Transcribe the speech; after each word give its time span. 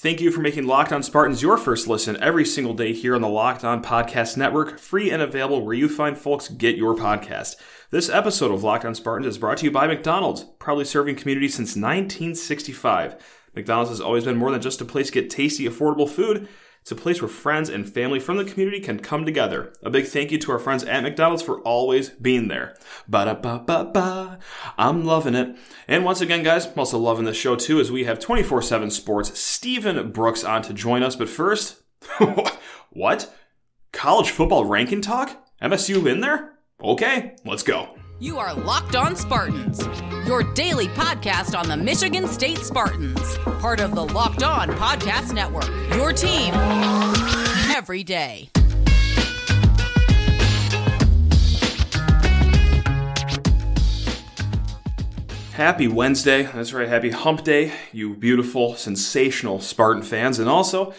Thank 0.00 0.20
you 0.20 0.30
for 0.30 0.40
making 0.40 0.64
Locked 0.64 0.92
On 0.92 1.02
Spartans 1.02 1.42
your 1.42 1.58
first 1.58 1.88
listen 1.88 2.16
every 2.22 2.44
single 2.44 2.72
day 2.72 2.92
here 2.92 3.16
on 3.16 3.20
the 3.20 3.28
Locked 3.28 3.64
On 3.64 3.82
Podcast 3.82 4.36
Network, 4.36 4.78
free 4.78 5.10
and 5.10 5.20
available 5.20 5.66
where 5.66 5.74
you 5.74 5.88
find 5.88 6.16
folks 6.16 6.46
get 6.46 6.76
your 6.76 6.94
podcast. 6.94 7.56
This 7.90 8.08
episode 8.08 8.52
of 8.52 8.62
Locked 8.62 8.84
On 8.84 8.94
Spartans 8.94 9.26
is 9.26 9.38
brought 9.38 9.58
to 9.58 9.64
you 9.64 9.72
by 9.72 9.88
McDonald's, 9.88 10.44
proudly 10.60 10.84
serving 10.84 11.16
communities 11.16 11.56
since 11.56 11.70
1965. 11.70 13.16
McDonald's 13.56 13.90
has 13.90 14.00
always 14.00 14.22
been 14.22 14.36
more 14.36 14.52
than 14.52 14.60
just 14.60 14.80
a 14.80 14.84
place 14.84 15.08
to 15.08 15.14
get 15.14 15.30
tasty, 15.30 15.64
affordable 15.64 16.08
food. 16.08 16.46
It's 16.80 16.90
a 16.90 16.96
place 16.96 17.20
where 17.20 17.28
friends 17.28 17.68
and 17.68 17.88
family 17.88 18.18
from 18.18 18.38
the 18.38 18.44
community 18.44 18.80
can 18.80 18.98
come 18.98 19.24
together. 19.24 19.72
A 19.82 19.90
big 19.90 20.06
thank 20.06 20.30
you 20.32 20.38
to 20.38 20.52
our 20.52 20.58
friends 20.58 20.84
at 20.84 21.02
McDonald's 21.02 21.42
for 21.42 21.60
always 21.60 22.08
being 22.10 22.48
there. 22.48 22.76
Ba 23.06 23.26
da 23.26 23.34
ba 23.34 23.62
ba 23.64 23.90
ba. 23.92 24.38
I'm 24.78 25.04
loving 25.04 25.34
it. 25.34 25.56
And 25.86 26.04
once 26.04 26.20
again, 26.20 26.42
guys, 26.42 26.66
I'm 26.66 26.78
also 26.78 26.98
loving 26.98 27.24
this 27.26 27.36
show 27.36 27.56
too 27.56 27.78
as 27.80 27.92
we 27.92 28.04
have 28.04 28.18
24 28.18 28.62
7 28.62 28.90
Sports 28.90 29.38
Stephen 29.38 30.10
Brooks 30.12 30.44
on 30.44 30.62
to 30.62 30.72
join 30.72 31.02
us. 31.02 31.14
But 31.14 31.28
first, 31.28 31.82
what? 32.90 33.34
College 33.92 34.30
football 34.30 34.64
ranking 34.64 35.00
talk? 35.00 35.44
MSU 35.62 36.10
in 36.10 36.20
there? 36.20 36.58
Okay, 36.82 37.36
let's 37.44 37.62
go. 37.62 37.96
You 38.20 38.40
are 38.40 38.52
Locked 38.52 38.96
On 38.96 39.14
Spartans, 39.14 39.86
your 40.26 40.42
daily 40.54 40.88
podcast 40.88 41.56
on 41.56 41.68
the 41.68 41.76
Michigan 41.76 42.26
State 42.26 42.58
Spartans, 42.58 43.38
part 43.60 43.78
of 43.78 43.94
the 43.94 44.04
Locked 44.04 44.42
On 44.42 44.68
Podcast 44.70 45.32
Network. 45.32 45.68
Your 45.94 46.12
team 46.12 46.52
every 47.72 48.02
day. 48.02 48.50
Happy 55.52 55.86
Wednesday. 55.86 56.42
That's 56.42 56.72
right. 56.72 56.88
Happy 56.88 57.10
hump 57.10 57.44
day, 57.44 57.72
you 57.92 58.16
beautiful, 58.16 58.74
sensational 58.74 59.60
Spartan 59.60 60.02
fans. 60.02 60.40
And 60.40 60.48
also, 60.48 60.92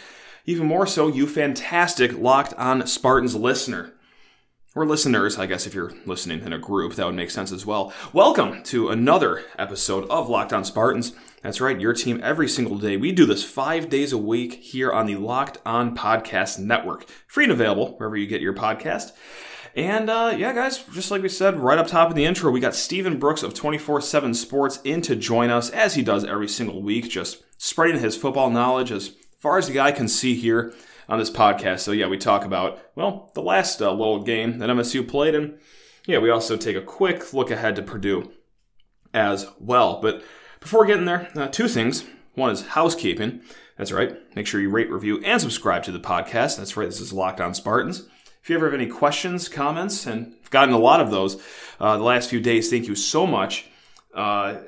even 0.46 0.68
more 0.68 0.88
so, 0.88 1.10
you 1.10 1.28
fantastic 1.28 2.18
Locked 2.18 2.54
On 2.54 2.88
Spartans 2.88 3.36
listener. 3.36 3.92
Or 4.76 4.86
listeners, 4.86 5.40
I 5.40 5.48
guess 5.48 5.66
if 5.66 5.74
you're 5.74 5.94
listening 6.06 6.44
in 6.44 6.54
a 6.54 6.60
group, 6.60 6.94
that 6.94 7.06
would 7.08 7.16
make 7.16 7.32
sense 7.32 7.52
as 7.52 7.66
well. 7.66 7.92
Welcome 8.14 8.62
to 8.66 8.90
another 8.90 9.44
episode 9.58 10.08
of 10.12 10.30
Locked 10.30 10.54
On 10.54 10.64
Spartans. 10.64 11.12
That's 11.42 11.60
right, 11.60 11.82
your 11.82 11.94
team 11.94 12.22
every 12.24 12.48
single 12.48 12.78
day. 12.78 12.96
We 12.96 13.12
do 13.12 13.26
this 13.26 13.44
five 13.44 13.90
days 13.90 14.14
a 14.14 14.18
week 14.20 14.54
here 14.54 14.92
on 14.92 15.08
the 15.08 15.16
Locked 15.16 15.58
On 15.66 15.98
Podcast 15.98 16.60
Network. 16.60 17.10
Free 17.26 17.46
and 17.46 17.52
available 17.52 17.98
wherever 17.98 18.16
you 18.16 18.28
get 18.28 18.42
your 18.42 18.54
podcast. 18.54 19.12
And 19.76 20.08
uh, 20.08 20.36
yeah, 20.38 20.54
guys, 20.54 20.78
just 20.94 21.10
like 21.10 21.24
we 21.24 21.30
said 21.30 21.60
right 21.60 21.80
up 21.80 21.88
top 21.88 22.12
in 22.12 22.16
the 22.16 22.26
intro, 22.26 22.52
we 22.52 22.60
got 22.60 22.76
Stephen 22.76 23.18
Brooks 23.18 23.42
of 23.42 23.56
24 23.56 24.02
7 24.02 24.36
Sports 24.36 24.80
in 24.84 25.02
to 25.02 25.16
join 25.16 25.50
us, 25.50 25.72
as 25.72 25.96
he 25.96 26.04
does 26.04 26.24
every 26.24 26.48
single 26.48 26.84
week, 26.84 27.10
just 27.10 27.42
spreading 27.58 28.00
his 28.00 28.16
football 28.16 28.52
knowledge 28.52 28.92
as 28.92 29.14
far 29.40 29.58
as 29.58 29.68
the 29.68 29.80
eye 29.80 29.92
can 29.92 30.08
see 30.08 30.36
here 30.36 30.76
on 31.10 31.20
this 31.20 31.32
podcast. 31.32 31.80
So 31.80 31.92
yeah, 31.92 32.08
we 32.08 32.18
talk 32.18 32.46
about, 32.46 32.80
well, 32.96 33.32
the 33.34 33.42
last 33.42 33.82
uh, 33.82 33.92
little 33.92 34.24
game 34.24 34.60
that 34.60 34.70
MSU 34.70 35.06
played, 35.06 35.36
and 35.36 35.60
yeah, 36.06 36.20
we 36.20 36.30
also 36.30 36.56
take 36.56 36.78
a 36.78 36.82
quick 36.82 37.34
look 37.34 37.52
ahead 37.52 37.76
to 37.76 37.82
Purdue 37.82 38.32
as 39.14 39.48
well. 39.60 40.00
But 40.02 40.24
before 40.60 40.86
getting 40.86 41.06
there, 41.06 41.30
uh, 41.36 41.48
two 41.48 41.68
things. 41.68 42.06
One 42.36 42.52
is 42.52 42.68
housekeeping. 42.68 43.42
That's 43.78 43.92
right. 43.92 44.16
Make 44.36 44.46
sure 44.46 44.62
you 44.62 44.70
rate, 44.70 44.92
review, 44.92 45.22
and 45.24 45.42
subscribe 45.42 45.84
to 45.84 45.92
the 45.92 46.00
podcast. 46.00 46.58
That's 46.58 46.78
right. 46.78 46.88
This 46.88 47.02
is 47.02 47.12
Locked 47.12 47.42
On 47.42 47.54
Spartans. 47.54 48.08
If 48.42 48.50
you 48.50 48.56
ever 48.56 48.68
have 48.68 48.80
any 48.80 48.90
questions, 48.90 49.50
comments, 49.50 50.06
and 50.06 50.36
I've 50.42 50.50
gotten 50.50 50.74
a 50.74 50.80
lot 50.80 51.02
of 51.02 51.12
those 51.12 51.42
uh, 51.80 51.98
the 51.98 52.04
last 52.04 52.30
few 52.30 52.40
days, 52.40 52.70
thank 52.70 52.88
you 52.88 52.96
so 52.96 53.26
much. 53.26 53.66
Uh, 54.14 54.60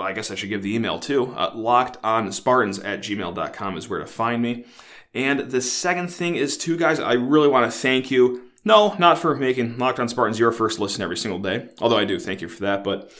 I 0.00 0.12
guess 0.12 0.30
I 0.30 0.34
should 0.34 0.48
give 0.48 0.62
the 0.62 0.74
email 0.74 0.98
too. 0.98 1.34
Uh, 1.34 1.52
locked 1.54 1.98
on 2.02 2.30
Spartans 2.32 2.78
at 2.78 3.00
gmail.com 3.00 3.76
is 3.76 3.88
where 3.88 4.00
to 4.00 4.06
find 4.06 4.42
me. 4.42 4.66
And 5.14 5.50
the 5.50 5.62
second 5.62 6.08
thing 6.08 6.36
is, 6.36 6.56
too, 6.56 6.76
guys, 6.76 7.00
I 7.00 7.14
really 7.14 7.48
want 7.48 7.70
to 7.70 7.76
thank 7.76 8.10
you. 8.10 8.42
No, 8.64 8.94
not 8.98 9.18
for 9.18 9.34
making 9.34 9.78
Locked 9.78 10.00
on 10.00 10.08
Spartans 10.08 10.38
your 10.38 10.52
first 10.52 10.78
listen 10.78 11.02
every 11.02 11.16
single 11.16 11.40
day, 11.40 11.68
although 11.80 11.96
I 11.96 12.04
do 12.04 12.18
thank 12.18 12.42
you 12.42 12.48
for 12.48 12.62
that. 12.64 12.84
But 12.84 13.10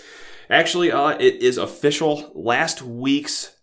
actually, 0.51 0.93
uh, 0.93 1.11
it 1.11 1.43
is 1.43 1.57
official. 1.57 2.31
Last 2.35 2.83
week's 2.83 3.55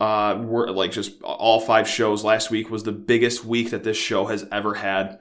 uh, 0.00 0.42
were 0.42 0.70
like 0.70 0.92
just 0.92 1.20
all 1.22 1.60
five 1.60 1.86
shows 1.86 2.24
last 2.24 2.50
week 2.50 2.70
was 2.70 2.82
the 2.82 2.92
biggest 2.92 3.44
week 3.44 3.70
that 3.70 3.84
this 3.84 3.96
show 3.96 4.26
has 4.26 4.46
ever 4.50 4.74
had 4.74 5.18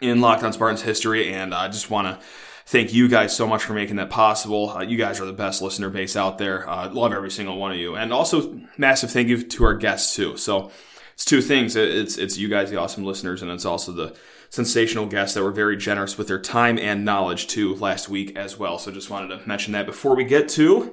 in 0.00 0.20
Locked 0.20 0.42
on 0.42 0.52
Spartans 0.52 0.82
history, 0.82 1.32
and 1.32 1.54
I 1.54 1.68
just 1.68 1.90
want 1.90 2.06
to 2.06 2.26
thank 2.66 2.92
you 2.92 3.08
guys 3.08 3.34
so 3.34 3.46
much 3.46 3.62
for 3.62 3.72
making 3.72 3.96
that 3.96 4.10
possible. 4.10 4.70
Uh, 4.70 4.82
you 4.82 4.98
guys 4.98 5.20
are 5.20 5.24
the 5.24 5.32
best 5.32 5.62
listener 5.62 5.88
base 5.88 6.14
out 6.16 6.36
there. 6.36 6.68
Uh, 6.68 6.90
love 6.92 7.12
every 7.12 7.30
single 7.30 7.56
one 7.56 7.72
of 7.72 7.78
you, 7.78 7.96
and 7.96 8.12
also 8.12 8.60
massive 8.76 9.10
thank 9.10 9.28
you 9.28 9.42
to 9.42 9.64
our 9.64 9.74
guests 9.74 10.14
too. 10.14 10.36
So 10.36 10.70
it's 11.16 11.24
two 11.24 11.40
things. 11.40 11.76
It's 11.76 12.18
it's 12.18 12.36
you 12.36 12.46
guys, 12.46 12.70
the 12.70 12.76
awesome 12.76 13.02
listeners, 13.02 13.40
and 13.40 13.50
it's 13.50 13.64
also 13.64 13.90
the 13.90 14.14
sensational 14.50 15.06
guests 15.06 15.34
that 15.34 15.42
were 15.42 15.50
very 15.50 15.74
generous 15.74 16.18
with 16.18 16.28
their 16.28 16.38
time 16.38 16.78
and 16.78 17.06
knowledge 17.06 17.46
too 17.46 17.74
last 17.76 18.10
week 18.10 18.36
as 18.36 18.58
well. 18.58 18.78
So 18.78 18.92
just 18.92 19.08
wanted 19.08 19.28
to 19.28 19.48
mention 19.48 19.72
that 19.72 19.86
before 19.86 20.14
we 20.14 20.24
get 20.24 20.46
to 20.50 20.92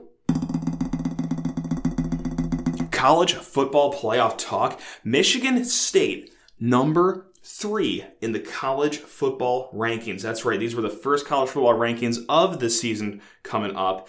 college 2.93 3.33
football 3.33 3.93
playoff 3.93 4.37
talk. 4.37 4.79
Michigan 5.03 5.65
State 5.65 6.33
number 6.57 7.27
three 7.41 8.05
in 8.21 8.31
the 8.31 8.39
college 8.39 8.99
football 8.99 9.73
rankings. 9.73 10.21
That's 10.21 10.45
right. 10.45 10.57
These 10.57 10.73
were 10.73 10.81
the 10.81 10.89
first 10.89 11.27
college 11.27 11.49
football 11.49 11.73
rankings 11.73 12.19
of 12.29 12.61
the 12.61 12.69
season 12.69 13.21
coming 13.43 13.75
up. 13.75 14.07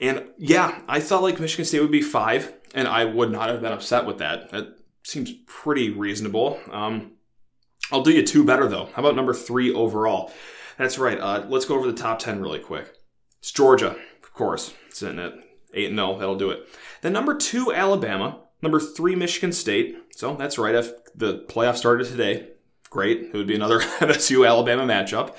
And 0.00 0.28
yeah, 0.38 0.80
I 0.88 1.00
thought 1.00 1.22
like 1.22 1.38
Michigan 1.38 1.66
State 1.66 1.82
would 1.82 1.90
be 1.90 2.00
five, 2.00 2.54
and 2.74 2.88
I 2.88 3.04
would 3.04 3.30
not 3.30 3.50
have 3.50 3.60
been 3.60 3.70
upset 3.70 4.06
with 4.06 4.16
that. 4.16 4.78
Seems 5.02 5.32
pretty 5.46 5.90
reasonable. 5.90 6.60
Um, 6.70 7.12
I'll 7.90 8.02
do 8.02 8.12
you 8.12 8.24
two 8.24 8.44
better 8.44 8.68
though. 8.68 8.86
How 8.94 9.02
about 9.02 9.16
number 9.16 9.34
three 9.34 9.72
overall? 9.72 10.32
That's 10.78 10.98
right. 10.98 11.18
Uh, 11.18 11.44
let's 11.48 11.64
go 11.64 11.76
over 11.76 11.86
the 11.86 11.96
top 11.96 12.18
10 12.18 12.40
really 12.40 12.58
quick. 12.58 12.92
It's 13.38 13.50
Georgia, 13.50 13.96
of 14.22 14.32
course, 14.32 14.74
sitting 14.88 15.18
at 15.18 15.34
8 15.74 15.90
and 15.90 15.98
0. 15.98 16.18
That'll 16.18 16.36
do 16.36 16.50
it. 16.50 16.66
Then 17.02 17.12
number 17.12 17.36
two, 17.36 17.72
Alabama. 17.72 18.40
Number 18.62 18.78
three, 18.78 19.16
Michigan 19.16 19.52
State. 19.52 19.96
So 20.14 20.34
that's 20.36 20.58
right. 20.58 20.74
If 20.74 20.92
the 21.14 21.44
playoff 21.48 21.76
started 21.76 22.06
today, 22.06 22.48
great. 22.90 23.22
It 23.22 23.34
would 23.34 23.46
be 23.46 23.56
another 23.56 23.80
MSU 23.98 24.46
Alabama 24.46 24.84
matchup. 24.84 25.34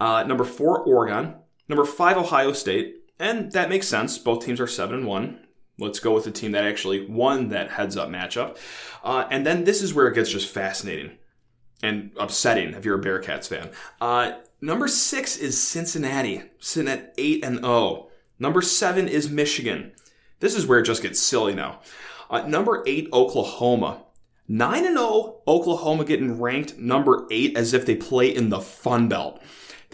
Uh, 0.00 0.24
number 0.24 0.44
four, 0.44 0.80
Oregon. 0.80 1.34
Number 1.68 1.84
five, 1.84 2.16
Ohio 2.16 2.52
State. 2.52 2.96
And 3.18 3.52
that 3.52 3.68
makes 3.68 3.86
sense. 3.86 4.18
Both 4.18 4.44
teams 4.44 4.60
are 4.60 4.66
7 4.66 4.94
and 4.96 5.06
1. 5.06 5.43
Let's 5.78 5.98
go 5.98 6.12
with 6.14 6.24
the 6.24 6.30
team 6.30 6.52
that 6.52 6.64
actually 6.64 7.06
won 7.06 7.48
that 7.48 7.70
heads 7.70 7.96
up 7.96 8.08
matchup. 8.08 8.56
Uh, 9.02 9.26
and 9.30 9.44
then 9.44 9.64
this 9.64 9.82
is 9.82 9.92
where 9.92 10.06
it 10.06 10.14
gets 10.14 10.30
just 10.30 10.48
fascinating 10.48 11.18
and 11.82 12.12
upsetting 12.18 12.74
if 12.74 12.84
you're 12.84 13.00
a 13.00 13.02
Bearcats 13.02 13.48
fan. 13.48 13.70
Uh, 14.00 14.32
number 14.60 14.86
six 14.86 15.36
is 15.36 15.60
Cincinnati, 15.60 16.42
sitting 16.60 16.90
at 16.90 17.12
8 17.18 17.44
and 17.44 17.58
0. 17.58 18.08
Number 18.38 18.62
seven 18.62 19.08
is 19.08 19.28
Michigan. 19.28 19.92
This 20.40 20.54
is 20.54 20.66
where 20.66 20.78
it 20.78 20.84
just 20.84 21.02
gets 21.02 21.20
silly 21.20 21.54
now. 21.54 21.80
Uh, 22.30 22.42
number 22.42 22.82
eight, 22.86 23.08
Oklahoma. 23.12 24.02
9 24.46 24.84
and 24.84 24.96
0, 24.96 25.40
Oklahoma 25.48 26.04
getting 26.04 26.40
ranked 26.40 26.76
number 26.78 27.26
8 27.30 27.56
as 27.56 27.72
if 27.72 27.86
they 27.86 27.96
play 27.96 28.28
in 28.28 28.50
the 28.50 28.60
Sun 28.60 29.08
Belt. 29.08 29.40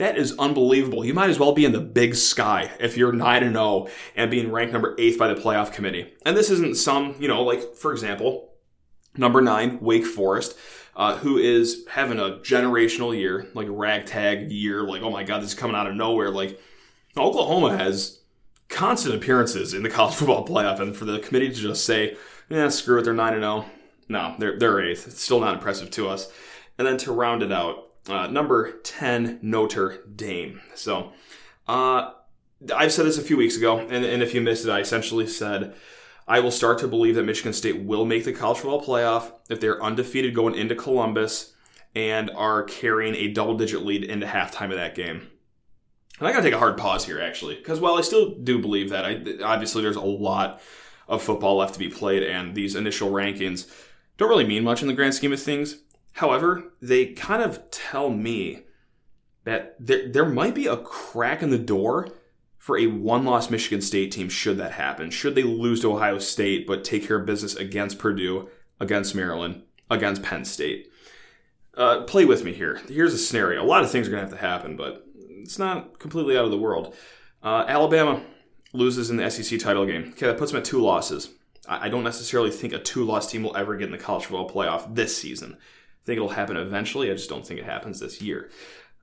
That 0.00 0.16
is 0.16 0.34
unbelievable. 0.38 1.05
You 1.05 1.12
might 1.12 1.28
as 1.28 1.38
well 1.38 1.53
be 1.53 1.66
in 1.66 1.72
the 1.72 1.78
big 1.81 2.15
sky 2.15 2.71
if 2.81 2.97
you're 2.97 3.12
9 3.12 3.43
and 3.43 3.55
0 3.55 3.88
and 4.16 4.31
being 4.31 4.50
ranked 4.50 4.72
number 4.72 4.97
8 4.99 5.19
by 5.19 5.28
the 5.28 5.38
playoff 5.38 5.75
committee. 5.75 6.15
And 6.25 6.34
this 6.34 6.49
isn't 6.49 6.78
some, 6.78 7.16
you 7.21 7.28
know, 7.28 7.43
like 7.43 7.75
for 7.75 7.93
example, 7.93 8.55
number 9.15 9.43
9 9.43 9.78
Wake 9.81 10.06
Forest. 10.06 10.56
Uh, 10.97 11.16
who 11.19 11.39
is 11.39 11.87
having 11.89 12.19
a 12.19 12.39
generational 12.43 13.16
year, 13.16 13.47
like 13.55 13.69
ragtag 13.71 14.50
year, 14.50 14.83
like, 14.83 15.03
oh 15.03 15.10
my 15.10 15.22
God, 15.22 15.41
this 15.41 15.50
is 15.50 15.59
coming 15.59 15.77
out 15.77 15.87
of 15.87 15.94
nowhere. 15.94 16.31
Like, 16.31 16.60
Oklahoma 17.16 17.77
has 17.78 18.21
constant 18.69 19.15
appearances 19.15 19.72
in 19.72 19.83
the 19.83 19.89
college 19.97 20.15
football 20.15 20.47
playoff, 20.47 20.81
and 20.81 20.94
for 20.94 21.05
the 21.05 21.21
committee 21.21 21.49
to 21.49 21.55
just 21.55 21.84
say, 21.84 22.16
yeah, 22.49 22.69
screw 22.69 22.99
it, 22.99 23.05
they're 23.05 23.15
9 23.15 23.34
and 23.34 23.42
0. 23.42 23.66
No, 24.09 24.34
they're, 24.39 24.59
they're 24.59 24.83
eighth. 24.83 25.07
It's 25.07 25.22
still 25.22 25.41
not 25.41 25.54
impressive 25.54 25.91
to 25.92 26.09
us. 26.09 26.30
And 26.77 26.86
then 26.86 26.98
to 26.98 27.13
round 27.13 27.42
it 27.42 27.53
out, 27.53 27.90
uh, 28.09 28.27
number 28.27 28.73
10, 28.83 29.41
Notre 29.43 30.03
Dame. 30.15 30.61
So, 30.75 31.13
uh, 31.69 32.13
I've 32.75 32.93
said 32.93 33.07
this 33.07 33.19
a 33.19 33.23
few 33.23 33.37
weeks 33.37 33.57
ago, 33.57 33.79
and, 33.79 34.05
and 34.05 34.23
if 34.23 34.35
you 34.35 34.41
missed 34.41 34.67
it, 34.67 34.71
I 34.71 34.81
essentially 34.81 35.27
said 35.27 35.75
I 36.29 36.41
will 36.41 36.51
start 36.51 36.79
to 36.79 36.89
believe 36.89 37.15
that 37.15 37.25
Michigan 37.25 37.53
State 37.53 37.83
will 37.83 38.05
make 38.05 38.25
the 38.25 38.33
college 38.33 38.59
football 38.59 38.85
playoff 38.85 39.33
if 39.49 39.61
they're 39.61 39.83
undefeated 39.83 40.35
going 40.35 40.55
into 40.55 40.75
Columbus 40.75 41.55
and 41.95 42.31
are 42.31 42.63
carrying 42.63 43.15
a 43.15 43.33
double 43.33 43.57
digit 43.57 43.83
lead 43.85 44.05
into 44.05 44.27
halftime 44.27 44.71
of 44.71 44.77
that 44.77 44.95
game. 44.95 45.29
And 46.19 46.29
I 46.29 46.33
gotta 46.33 46.45
take 46.45 46.55
a 46.55 46.59
hard 46.59 46.77
pause 46.77 47.05
here, 47.05 47.21
actually, 47.21 47.57
because 47.57 47.81
while 47.81 47.95
I 47.95 48.03
still 48.03 48.37
do 48.37 48.59
believe 48.59 48.91
that, 48.91 49.05
I, 49.05 49.23
obviously 49.43 49.83
there's 49.83 49.97
a 49.97 50.01
lot 50.01 50.61
of 51.09 51.23
football 51.23 51.57
left 51.57 51.73
to 51.75 51.81
be 51.81 51.89
played, 51.89 52.23
and 52.23 52.55
these 52.55 52.77
initial 52.77 53.11
rankings 53.11 53.69
don't 54.19 54.29
really 54.29 54.47
mean 54.47 54.63
much 54.63 54.83
in 54.83 54.89
the 54.89 54.95
grand 54.95 55.15
scheme 55.15 55.33
of 55.33 55.43
things. 55.43 55.79
However, 56.12 56.72
they 56.80 57.07
kind 57.07 57.42
of 57.42 57.71
tell 57.71 58.10
me 58.10 58.65
that 59.45 59.77
there, 59.78 60.09
there 60.09 60.28
might 60.28 60.54
be 60.54 60.66
a 60.66 60.77
crack 60.77 61.42
in 61.42 61.51
the 61.51 61.59
door 61.59 62.09
for 62.59 62.77
a 62.77 62.86
one 62.86 63.24
loss 63.24 63.51
Michigan 63.51 63.80
State 63.80 64.12
team 64.12 64.28
should 64.28 64.59
that 64.59 64.72
happen. 64.72 65.10
Should 65.10 65.34
they 65.34 65.42
lose 65.42 65.80
to 65.80 65.92
Ohio 65.92 66.18
State 66.18 66.66
but 66.66 66.84
take 66.84 67.07
care 67.07 67.16
of 67.16 67.27
business 67.27 67.57
against 67.57 67.98
Purdue 67.98 68.48
against 68.80 69.15
Maryland, 69.15 69.62
against 69.91 70.22
Penn 70.22 70.45
State. 70.45 70.91
Uh, 71.77 72.03
play 72.03 72.24
with 72.24 72.45
me 72.45 72.53
here. 72.53 72.80
Here's 72.89 73.15
a 73.15 73.18
scenario. 73.18 73.63
A 73.63 73.65
lot 73.65 73.84
of 73.84 73.91
things 73.91 74.09
are 74.09 74.10
going 74.10 74.24
to 74.24 74.30
have 74.30 74.39
to 74.39 74.47
happen, 74.47 74.77
but 74.77 75.06
it's 75.42 75.59
not 75.59 75.98
completely 75.98 76.36
out 76.36 76.47
of 76.47 76.51
the 76.51 76.59
world. 76.59 76.95
Uh, 77.42 77.65
Alabama 77.68 78.22
loses 78.72 79.10
in 79.10 79.16
the 79.16 79.30
SEC 79.30 79.60
title 79.60 79.86
game. 79.86 80.09
Okay, 80.13 80.27
that 80.27 80.39
puts 80.39 80.51
them 80.51 80.60
at 80.60 80.65
two 80.65 80.80
losses. 80.80 81.30
I, 81.68 81.86
I 81.86 81.89
don't 81.89 82.04
necessarily 82.04 82.51
think 82.51 82.72
a 82.72 82.78
two 82.78 83.04
loss 83.04 83.30
team 83.30 83.42
will 83.42 83.56
ever 83.56 83.77
get 83.77 83.86
in 83.86 83.92
the 83.92 83.98
college 83.98 84.24
football 84.27 84.51
playoff 84.51 84.95
this 84.95 85.16
season. 85.16 85.59
Think 86.10 86.16
it'll 86.16 86.28
happen 86.30 86.57
eventually. 86.57 87.09
I 87.09 87.15
just 87.15 87.28
don't 87.28 87.47
think 87.47 87.60
it 87.60 87.66
happens 87.66 88.01
this 88.01 88.21
year. 88.21 88.51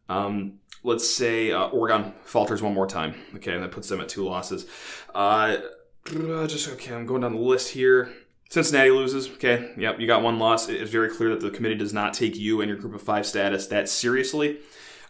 Um, 0.10 0.60
let's 0.84 1.10
say 1.10 1.54
uh, 1.54 1.68
Oregon 1.68 2.14
falters 2.26 2.62
one 2.62 2.74
more 2.74 2.86
time. 2.86 3.16
Okay, 3.36 3.54
and 3.54 3.64
that 3.64 3.72
puts 3.72 3.88
them 3.88 4.02
at 4.02 4.10
two 4.10 4.26
losses. 4.26 4.66
Uh, 5.16 5.56
just 6.06 6.68
okay, 6.74 6.94
I'm 6.94 7.06
going 7.06 7.22
down 7.22 7.34
the 7.34 7.40
list 7.40 7.70
here. 7.70 8.12
Cincinnati 8.50 8.90
loses. 8.90 9.30
Okay, 9.30 9.72
yep, 9.78 10.02
you 10.02 10.06
got 10.06 10.22
one 10.22 10.38
loss. 10.38 10.68
It's 10.68 10.92
very 10.92 11.10
clear 11.10 11.30
that 11.30 11.40
the 11.40 11.50
committee 11.50 11.76
does 11.76 11.94
not 11.94 12.14
take 12.14 12.36
you 12.36 12.60
and 12.60 12.68
your 12.68 12.78
group 12.78 12.94
of 12.94 13.02
five 13.02 13.26
status 13.26 13.68
that 13.68 13.88
seriously. 13.88 14.60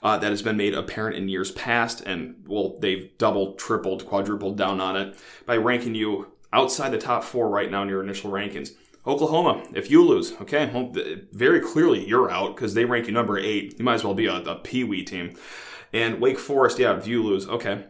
Uh, 0.03 0.19
that 0.19 0.29
has 0.29 0.43
been 0.43 0.55
made 0.55 0.75
apparent 0.75 1.15
in 1.15 1.27
years 1.27 1.51
past, 1.53 2.01
and 2.01 2.45
well, 2.45 2.77
they've 2.79 3.09
doubled, 3.17 3.57
tripled, 3.57 4.05
quadrupled 4.05 4.55
down 4.55 4.79
on 4.79 4.95
it 4.95 5.17
by 5.47 5.57
ranking 5.57 5.95
you 5.95 6.31
outside 6.53 6.91
the 6.91 6.99
top 6.99 7.23
four 7.23 7.49
right 7.49 7.71
now 7.71 7.81
in 7.81 7.89
your 7.89 8.03
initial 8.03 8.29
rankings. 8.29 8.73
Oklahoma, 9.07 9.63
if 9.73 9.89
you 9.89 10.03
lose, 10.03 10.33
okay, 10.41 10.69
well, 10.73 10.93
very 11.31 11.61
clearly 11.61 12.05
you're 12.05 12.29
out 12.29 12.55
because 12.55 12.73
they 12.73 12.83
rank 12.83 13.07
you 13.07 13.13
number 13.13 13.39
eight. 13.39 13.79
You 13.79 13.85
might 13.85 13.95
as 13.95 14.03
well 14.03 14.13
be 14.13 14.25
a, 14.25 14.35
a 14.35 14.55
Pee 14.55 14.83
Wee 14.83 15.03
team. 15.03 15.35
And 15.93 16.19
Wake 16.19 16.37
Forest, 16.37 16.77
yeah, 16.77 16.97
if 16.97 17.07
you 17.07 17.23
lose, 17.23 17.47
okay. 17.47 17.85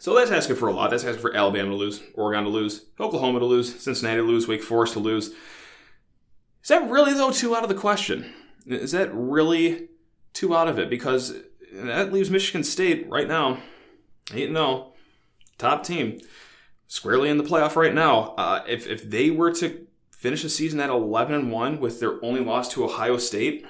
So 0.00 0.16
that's 0.16 0.32
asking 0.32 0.56
for 0.56 0.68
a 0.68 0.72
lot. 0.72 0.90
That's 0.90 1.04
asking 1.04 1.22
for 1.22 1.36
Alabama 1.36 1.70
to 1.70 1.76
lose, 1.76 2.02
Oregon 2.14 2.42
to 2.42 2.50
lose, 2.50 2.86
Oklahoma 2.98 3.38
to 3.38 3.46
lose, 3.46 3.80
Cincinnati 3.80 4.16
to 4.16 4.26
lose, 4.26 4.48
Wake 4.48 4.64
Forest 4.64 4.94
to 4.94 4.98
lose. 4.98 5.28
Is 5.28 6.68
that 6.68 6.90
really, 6.90 7.14
though, 7.14 7.30
too 7.30 7.54
out 7.54 7.62
of 7.62 7.68
the 7.68 7.76
question? 7.76 8.34
Is 8.66 8.90
that 8.90 9.10
really 9.14 9.90
too 10.32 10.56
out 10.56 10.66
of 10.66 10.76
it? 10.76 10.90
Because 10.90 11.34
that 11.72 12.12
leaves 12.12 12.30
Michigan 12.30 12.64
State 12.64 13.08
right 13.08 13.28
now, 13.28 13.58
8 14.34 14.48
0, 14.48 14.92
top 15.56 15.84
team, 15.84 16.20
squarely 16.88 17.28
in 17.28 17.38
the 17.38 17.44
playoff 17.44 17.76
right 17.76 17.94
now. 17.94 18.34
Uh, 18.36 18.64
if, 18.66 18.88
if 18.88 19.08
they 19.08 19.30
were 19.30 19.52
to 19.54 19.86
finish 20.22 20.44
the 20.44 20.48
season 20.48 20.78
at 20.78 20.88
11 20.88 21.34
and 21.34 21.50
1 21.50 21.80
with 21.80 21.98
their 21.98 22.24
only 22.24 22.38
loss 22.38 22.68
to 22.68 22.84
Ohio 22.84 23.18
State, 23.18 23.66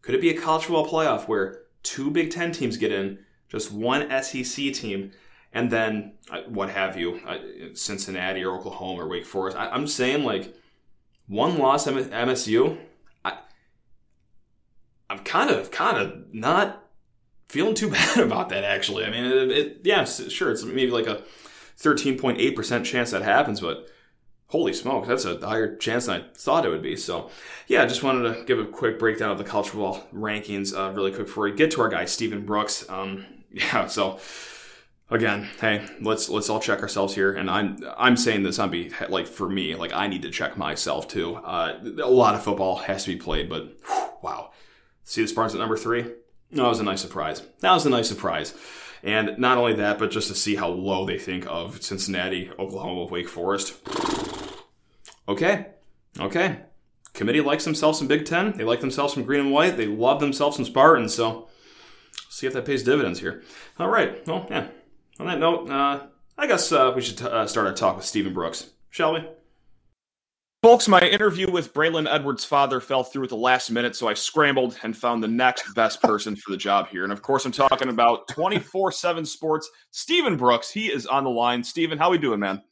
could 0.00 0.14
it 0.14 0.20
be 0.20 0.30
a 0.30 0.40
college 0.40 0.66
football 0.66 0.88
playoff 0.88 1.26
where 1.26 1.62
two 1.82 2.08
Big 2.08 2.30
Ten 2.30 2.52
teams 2.52 2.76
get 2.76 2.92
in, 2.92 3.18
just 3.48 3.72
one 3.72 4.08
SEC 4.22 4.72
team, 4.72 5.10
and 5.52 5.72
then 5.72 6.12
uh, 6.30 6.42
what 6.46 6.70
have 6.70 6.96
you, 6.96 7.20
uh, 7.26 7.38
Cincinnati 7.74 8.44
or 8.44 8.56
Oklahoma 8.56 9.02
or 9.02 9.08
Wake 9.08 9.26
Forest? 9.26 9.56
I, 9.56 9.74
am 9.74 9.88
saying 9.88 10.22
like 10.22 10.54
one 11.26 11.58
loss 11.58 11.88
MSU. 11.88 12.78
I, 13.24 13.38
I'm 15.10 15.18
kind 15.18 15.50
of 15.50 15.72
kind 15.72 15.98
of 15.98 16.32
not 16.32 16.88
feeling 17.48 17.74
too 17.74 17.90
bad 17.90 18.18
about 18.18 18.50
that 18.50 18.62
actually. 18.62 19.04
I 19.04 19.10
mean, 19.10 19.24
it, 19.24 19.50
it 19.50 19.80
yeah, 19.82 20.04
sure, 20.04 20.52
it's 20.52 20.62
maybe 20.62 20.92
like 20.92 21.08
a 21.08 21.24
13.8 21.80 22.54
percent 22.54 22.86
chance 22.86 23.10
that 23.10 23.22
happens, 23.22 23.60
but 23.60 23.88
holy 24.52 24.74
smokes, 24.74 25.08
that's 25.08 25.24
a 25.24 25.38
higher 25.38 25.76
chance 25.76 26.06
than 26.06 26.20
I 26.20 26.24
thought 26.34 26.66
it 26.66 26.68
would 26.68 26.82
be. 26.82 26.94
So, 26.94 27.30
yeah, 27.68 27.82
I 27.82 27.86
just 27.86 28.02
wanted 28.02 28.34
to 28.34 28.44
give 28.44 28.58
a 28.58 28.66
quick 28.66 28.98
breakdown 28.98 29.30
of 29.30 29.38
the 29.38 29.44
college 29.44 29.70
football 29.70 30.06
rankings 30.14 30.76
uh, 30.76 30.92
really 30.92 31.10
quick 31.10 31.26
before 31.26 31.44
we 31.44 31.52
get 31.52 31.70
to 31.70 31.80
our 31.80 31.88
guy 31.88 32.04
Stephen 32.04 32.44
Brooks. 32.44 32.84
Um, 32.90 33.24
yeah, 33.50 33.86
so 33.86 34.20
again, 35.08 35.48
hey, 35.58 35.88
let's 36.02 36.28
let's 36.28 36.50
all 36.50 36.60
check 36.60 36.82
ourselves 36.82 37.14
here, 37.14 37.32
and 37.32 37.50
I'm 37.50 37.82
I'm 37.96 38.14
saying 38.14 38.42
this 38.42 38.58
on 38.58 38.70
be 38.70 38.92
like 39.08 39.26
for 39.26 39.48
me, 39.48 39.74
like 39.74 39.94
I 39.94 40.06
need 40.06 40.20
to 40.20 40.30
check 40.30 40.58
myself 40.58 41.08
too. 41.08 41.36
Uh, 41.36 41.78
a 42.02 42.10
lot 42.10 42.34
of 42.34 42.42
football 42.42 42.76
has 42.76 43.04
to 43.04 43.14
be 43.14 43.16
played, 43.16 43.48
but 43.48 43.74
whew, 43.86 44.08
wow, 44.20 44.50
see 45.02 45.22
the 45.22 45.28
Spartans 45.28 45.54
at 45.54 45.60
number 45.60 45.78
three. 45.78 46.02
that 46.50 46.68
was 46.68 46.78
a 46.78 46.84
nice 46.84 47.00
surprise. 47.00 47.42
That 47.60 47.72
was 47.72 47.86
a 47.86 47.90
nice 47.90 48.08
surprise. 48.08 48.52
And 49.02 49.36
not 49.38 49.56
only 49.58 49.74
that, 49.76 49.98
but 49.98 50.10
just 50.10 50.28
to 50.28 50.34
see 50.34 50.56
how 50.56 50.68
low 50.68 51.06
they 51.06 51.18
think 51.18 51.46
of 51.48 51.82
Cincinnati, 51.82 52.50
Oklahoma, 52.58 53.06
Wake 53.06 53.30
Forest. 53.30 53.74
Okay, 55.28 55.66
okay. 56.18 56.60
Committee 57.14 57.40
likes 57.40 57.64
themselves 57.64 57.98
some 57.98 58.08
Big 58.08 58.24
Ten. 58.24 58.52
They 58.52 58.64
like 58.64 58.80
themselves 58.80 59.14
some 59.14 59.24
green 59.24 59.40
and 59.40 59.52
white. 59.52 59.76
They 59.76 59.86
love 59.86 60.20
themselves 60.20 60.56
some 60.56 60.64
Spartans. 60.64 61.14
So, 61.14 61.48
see 62.28 62.46
if 62.46 62.54
that 62.54 62.64
pays 62.64 62.82
dividends 62.82 63.20
here. 63.20 63.42
All 63.78 63.88
right. 63.88 64.26
Well, 64.26 64.46
yeah. 64.50 64.68
On 65.20 65.26
that 65.26 65.38
note, 65.38 65.68
uh, 65.68 66.06
I 66.38 66.46
guess 66.46 66.72
uh, 66.72 66.92
we 66.96 67.02
should 67.02 67.18
t- 67.18 67.26
uh, 67.26 67.46
start 67.46 67.66
our 67.66 67.74
talk 67.74 67.96
with 67.96 68.06
Stephen 68.06 68.32
Brooks, 68.32 68.70
shall 68.90 69.12
we? 69.12 69.24
Folks, 70.62 70.86
my 70.86 71.00
interview 71.00 71.50
with 71.50 71.74
Braylon 71.74 72.08
Edwards' 72.08 72.44
father 72.44 72.80
fell 72.80 73.02
through 73.02 73.24
at 73.24 73.30
the 73.30 73.36
last 73.36 73.70
minute, 73.70 73.96
so 73.96 74.06
I 74.06 74.14
scrambled 74.14 74.78
and 74.84 74.96
found 74.96 75.20
the 75.20 75.28
next 75.28 75.74
best 75.74 76.00
person 76.00 76.36
for 76.36 76.52
the 76.52 76.56
job 76.56 76.88
here. 76.88 77.02
And 77.02 77.12
of 77.12 77.20
course, 77.20 77.44
I'm 77.44 77.52
talking 77.52 77.88
about 77.88 78.28
24 78.28 78.92
7 78.92 79.24
Sports, 79.26 79.68
Stephen 79.90 80.36
Brooks. 80.36 80.70
He 80.70 80.86
is 80.86 81.04
on 81.06 81.24
the 81.24 81.30
line. 81.30 81.64
Stephen, 81.64 81.98
how 81.98 82.10
we 82.10 82.18
doing, 82.18 82.40
man? 82.40 82.62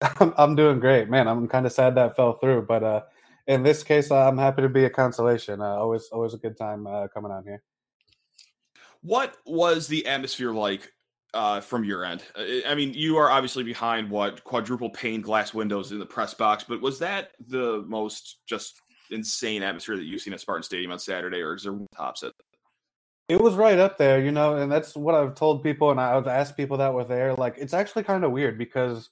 I'm, 0.20 0.34
I'm 0.36 0.56
doing 0.56 0.80
great, 0.80 1.08
man. 1.08 1.28
I'm 1.28 1.48
kind 1.48 1.66
of 1.66 1.72
sad 1.72 1.94
that 1.94 2.16
fell 2.16 2.34
through, 2.34 2.62
but 2.62 2.82
uh, 2.82 3.02
in 3.46 3.62
this 3.62 3.82
case, 3.82 4.10
I'm 4.10 4.38
happy 4.38 4.62
to 4.62 4.68
be 4.68 4.84
a 4.84 4.90
consolation. 4.90 5.60
Uh, 5.60 5.76
always, 5.76 6.08
always 6.12 6.34
a 6.34 6.38
good 6.38 6.56
time 6.56 6.86
uh, 6.86 7.08
coming 7.08 7.30
on 7.30 7.44
here. 7.44 7.62
What 9.02 9.36
was 9.46 9.86
the 9.86 10.06
atmosphere 10.06 10.52
like 10.52 10.92
uh, 11.32 11.60
from 11.60 11.84
your 11.84 12.04
end? 12.04 12.24
Uh, 12.36 12.68
I 12.68 12.74
mean, 12.74 12.92
you 12.92 13.16
are 13.16 13.30
obviously 13.30 13.62
behind 13.62 14.10
what 14.10 14.42
quadruple 14.44 14.90
pane 14.90 15.20
glass 15.20 15.54
windows 15.54 15.92
in 15.92 15.98
the 15.98 16.06
press 16.06 16.34
box, 16.34 16.64
but 16.68 16.80
was 16.80 16.98
that 16.98 17.30
the 17.48 17.84
most 17.86 18.40
just 18.46 18.80
insane 19.10 19.62
atmosphere 19.62 19.96
that 19.96 20.04
you've 20.04 20.20
seen 20.20 20.32
at 20.32 20.40
Spartan 20.40 20.64
Stadium 20.64 20.90
on 20.90 20.98
Saturday, 20.98 21.40
or 21.40 21.54
is 21.54 21.62
there 21.62 21.78
tops 21.96 22.22
it? 22.22 22.32
It 23.28 23.40
was 23.40 23.54
right 23.54 23.78
up 23.78 23.98
there, 23.98 24.20
you 24.20 24.30
know, 24.30 24.56
and 24.56 24.70
that's 24.70 24.94
what 24.94 25.14
I've 25.14 25.34
told 25.34 25.62
people, 25.62 25.90
and 25.90 26.00
I've 26.00 26.28
asked 26.28 26.56
people 26.56 26.76
that 26.76 26.92
were 26.92 27.04
there. 27.04 27.34
Like, 27.34 27.56
it's 27.58 27.74
actually 27.74 28.04
kind 28.04 28.24
of 28.24 28.30
weird 28.30 28.56
because 28.56 29.10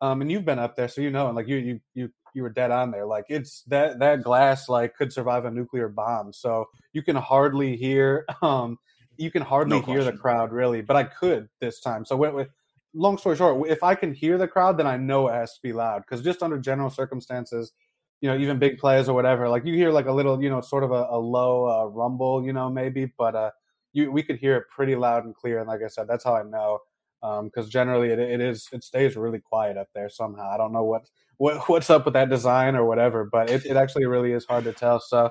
um, 0.00 0.20
and 0.20 0.30
you've 0.30 0.44
been 0.44 0.58
up 0.58 0.76
there, 0.76 0.88
so 0.88 1.00
you 1.00 1.10
know, 1.10 1.26
and 1.28 1.36
like 1.36 1.48
you 1.48 1.56
you 1.56 1.80
you 1.94 2.10
you 2.34 2.42
were 2.42 2.50
dead 2.50 2.70
on 2.70 2.90
there. 2.90 3.06
Like 3.06 3.26
it's 3.28 3.62
that 3.62 3.98
that 4.00 4.22
glass 4.22 4.68
like 4.68 4.94
could 4.94 5.12
survive 5.12 5.44
a 5.44 5.50
nuclear 5.50 5.88
bomb, 5.88 6.32
so 6.32 6.66
you 6.92 7.02
can 7.02 7.16
hardly 7.16 7.76
hear 7.76 8.26
um 8.42 8.78
you 9.16 9.30
can 9.30 9.42
hardly 9.42 9.80
no 9.80 9.86
hear 9.86 10.04
the 10.04 10.12
crowd 10.12 10.52
really. 10.52 10.82
But 10.82 10.96
I 10.96 11.04
could 11.04 11.48
this 11.60 11.80
time. 11.80 12.04
So 12.04 12.16
with, 12.16 12.34
with 12.34 12.48
long 12.92 13.16
story 13.16 13.36
short, 13.36 13.68
if 13.70 13.82
I 13.82 13.94
can 13.94 14.12
hear 14.12 14.36
the 14.36 14.48
crowd, 14.48 14.76
then 14.78 14.86
I 14.86 14.98
know 14.98 15.28
it 15.28 15.32
has 15.32 15.54
to 15.54 15.62
be 15.62 15.72
loud 15.72 16.02
because 16.02 16.22
just 16.22 16.42
under 16.42 16.58
general 16.58 16.90
circumstances, 16.90 17.72
you 18.20 18.28
know, 18.28 18.36
even 18.36 18.58
big 18.58 18.78
players 18.78 19.08
or 19.08 19.14
whatever, 19.14 19.48
like 19.48 19.64
you 19.64 19.74
hear 19.74 19.90
like 19.90 20.06
a 20.06 20.12
little, 20.12 20.42
you 20.42 20.50
know, 20.50 20.60
sort 20.60 20.84
of 20.84 20.90
a, 20.90 21.06
a 21.10 21.18
low 21.18 21.66
uh, 21.66 21.86
rumble, 21.86 22.44
you 22.44 22.52
know, 22.52 22.68
maybe, 22.68 23.10
but 23.16 23.34
uh, 23.34 23.50
you 23.94 24.12
we 24.12 24.22
could 24.22 24.36
hear 24.36 24.56
it 24.56 24.64
pretty 24.68 24.94
loud 24.94 25.24
and 25.24 25.34
clear. 25.34 25.58
And 25.60 25.68
like 25.68 25.80
I 25.82 25.88
said, 25.88 26.06
that's 26.06 26.24
how 26.24 26.34
I 26.34 26.42
know 26.42 26.80
because 27.20 27.64
um, 27.64 27.70
generally 27.70 28.10
it, 28.10 28.18
it 28.18 28.40
is 28.40 28.68
it 28.72 28.84
stays 28.84 29.16
really 29.16 29.40
quiet 29.40 29.76
up 29.76 29.88
there 29.94 30.08
somehow. 30.08 30.50
I 30.50 30.56
don't 30.56 30.72
know 30.72 30.84
what, 30.84 31.02
what 31.38 31.68
what's 31.68 31.90
up 31.90 32.04
with 32.04 32.14
that 32.14 32.30
design 32.30 32.76
or 32.76 32.84
whatever, 32.86 33.24
but 33.24 33.50
it, 33.50 33.64
it 33.66 33.76
actually 33.76 34.06
really 34.06 34.32
is 34.32 34.44
hard 34.44 34.64
to 34.64 34.72
tell. 34.72 35.00
So 35.00 35.30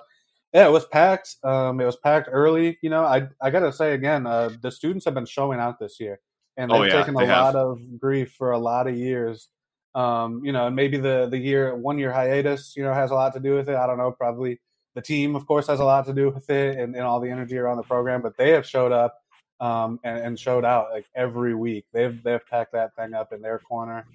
yeah, 0.53 0.67
it 0.67 0.71
was 0.71 0.85
packed. 0.85 1.35
Um, 1.43 1.81
it 1.81 1.85
was 1.85 1.97
packed 1.97 2.29
early. 2.31 2.77
You 2.81 2.89
know, 2.89 3.03
I 3.03 3.27
I 3.41 3.49
gotta 3.49 3.73
say 3.73 3.93
again, 3.93 4.25
uh, 4.25 4.51
the 4.61 4.71
students 4.71 5.03
have 5.03 5.13
been 5.13 5.25
showing 5.25 5.59
out 5.59 5.79
this 5.79 5.99
year, 5.99 6.19
and 6.55 6.71
they've 6.71 6.79
oh, 6.79 6.83
yeah, 6.83 6.97
taken 6.97 7.15
a 7.15 7.25
lot 7.25 7.55
of 7.55 7.81
grief 7.99 8.33
for 8.37 8.51
a 8.51 8.57
lot 8.57 8.87
of 8.87 8.95
years. 8.95 9.49
Um, 9.95 10.43
you 10.45 10.51
know, 10.51 10.67
and 10.67 10.75
maybe 10.75 10.97
the 10.97 11.27
the 11.29 11.37
year 11.37 11.75
one 11.75 11.97
year 11.99 12.11
hiatus, 12.11 12.73
you 12.75 12.83
know, 12.83 12.93
has 12.93 13.11
a 13.11 13.15
lot 13.15 13.33
to 13.33 13.41
do 13.41 13.53
with 13.53 13.69
it. 13.69 13.75
I 13.75 13.85
don't 13.85 13.97
know. 13.97 14.11
Probably 14.11 14.61
the 14.93 15.01
team, 15.01 15.35
of 15.35 15.45
course, 15.45 15.67
has 15.67 15.81
a 15.81 15.85
lot 15.85 16.05
to 16.05 16.13
do 16.13 16.29
with 16.29 16.49
it, 16.49 16.77
and, 16.79 16.95
and 16.95 17.03
all 17.03 17.19
the 17.19 17.29
energy 17.29 17.57
around 17.57 17.75
the 17.75 17.83
program. 17.83 18.21
But 18.21 18.37
they 18.37 18.51
have 18.51 18.65
showed 18.65 18.93
up 18.93 19.17
um, 19.59 19.99
and, 20.03 20.17
and, 20.19 20.39
showed 20.39 20.65
out 20.65 20.91
like 20.91 21.05
every 21.15 21.55
week. 21.55 21.85
They've 21.93 22.21
they've 22.23 22.45
packed 22.47 22.73
that 22.73 22.95
thing 22.95 23.13
up 23.13 23.31
in 23.31 23.41
their 23.41 23.59
corner. 23.59 24.05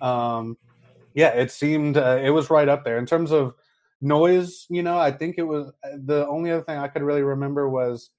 Um, 0.00 0.56
yeah, 1.14 1.28
it 1.28 1.50
seemed 1.50 1.96
uh, 1.96 2.20
it 2.22 2.30
was 2.30 2.50
right 2.50 2.68
up 2.68 2.84
there 2.84 2.98
in 2.98 3.06
terms 3.06 3.32
of 3.32 3.54
noise. 4.00 4.66
You 4.68 4.82
know, 4.82 4.98
I 4.98 5.10
think 5.10 5.36
it 5.38 5.44
was 5.44 5.72
uh, 5.84 5.96
the 6.04 6.26
only 6.26 6.50
other 6.50 6.62
thing 6.62 6.78
I 6.78 6.88
could 6.88 7.02
really 7.02 7.22
remember 7.22 7.68
was. 7.68 8.10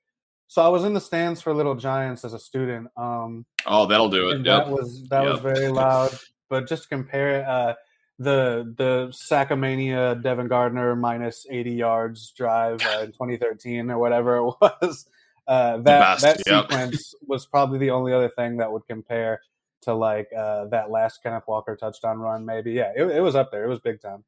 So 0.48 0.63
I 0.63 0.67
was 0.67 0.83
in 0.83 0.93
the 0.93 1.01
stands 1.01 1.41
for 1.41 1.53
Little 1.53 1.75
Giants 1.75 2.25
as 2.25 2.33
a 2.33 2.39
student. 2.39 2.88
Um, 2.98 3.45
oh, 3.67 3.86
that'll 3.86 4.09
do 4.09 4.29
it. 4.29 4.38
Yep. 4.38 4.45
That 4.45 4.69
was 4.69 5.03
that 5.09 5.24
yep. 5.24 5.31
was 5.33 5.41
very 5.41 5.67
loud. 5.67 6.17
But 6.50 6.67
just 6.67 6.83
to 6.83 6.89
compare 6.89 7.41
it, 7.41 7.45
uh, 7.45 7.75
the 8.17 8.74
the 8.77 9.07
Sacamania 9.12 10.21
Devin 10.21 10.48
Gardner 10.48 10.95
minus 10.95 11.45
80 11.50 11.71
yards 11.71 12.31
drive 12.31 12.81
uh, 12.86 13.01
in 13.03 13.12
2013 13.12 13.91
or 13.91 14.00
whatever 14.00 14.38
it 14.38 14.43
was 14.62 15.05
uh, 15.49 15.77
that 15.77 16.19
that 16.21 16.41
yep. 16.45 16.69
sequence 16.69 17.15
was 17.27 17.47
probably 17.47 17.79
the 17.79 17.89
only 17.89 18.13
other 18.13 18.29
thing 18.29 18.57
that 18.57 18.71
would 18.71 18.85
compare 18.87 19.41
to 19.81 19.93
like 19.93 20.27
uh, 20.37 20.65
that 20.65 20.91
last 20.91 21.23
Kenneth 21.23 21.45
Walker 21.47 21.75
touchdown 21.75 22.19
run. 22.19 22.45
Maybe, 22.45 22.73
yeah, 22.73 22.91
it, 22.95 23.03
it 23.05 23.19
was 23.19 23.35
up 23.35 23.51
there. 23.51 23.65
It 23.65 23.67
was 23.67 23.79
big 23.79 23.99
time. 23.99 24.23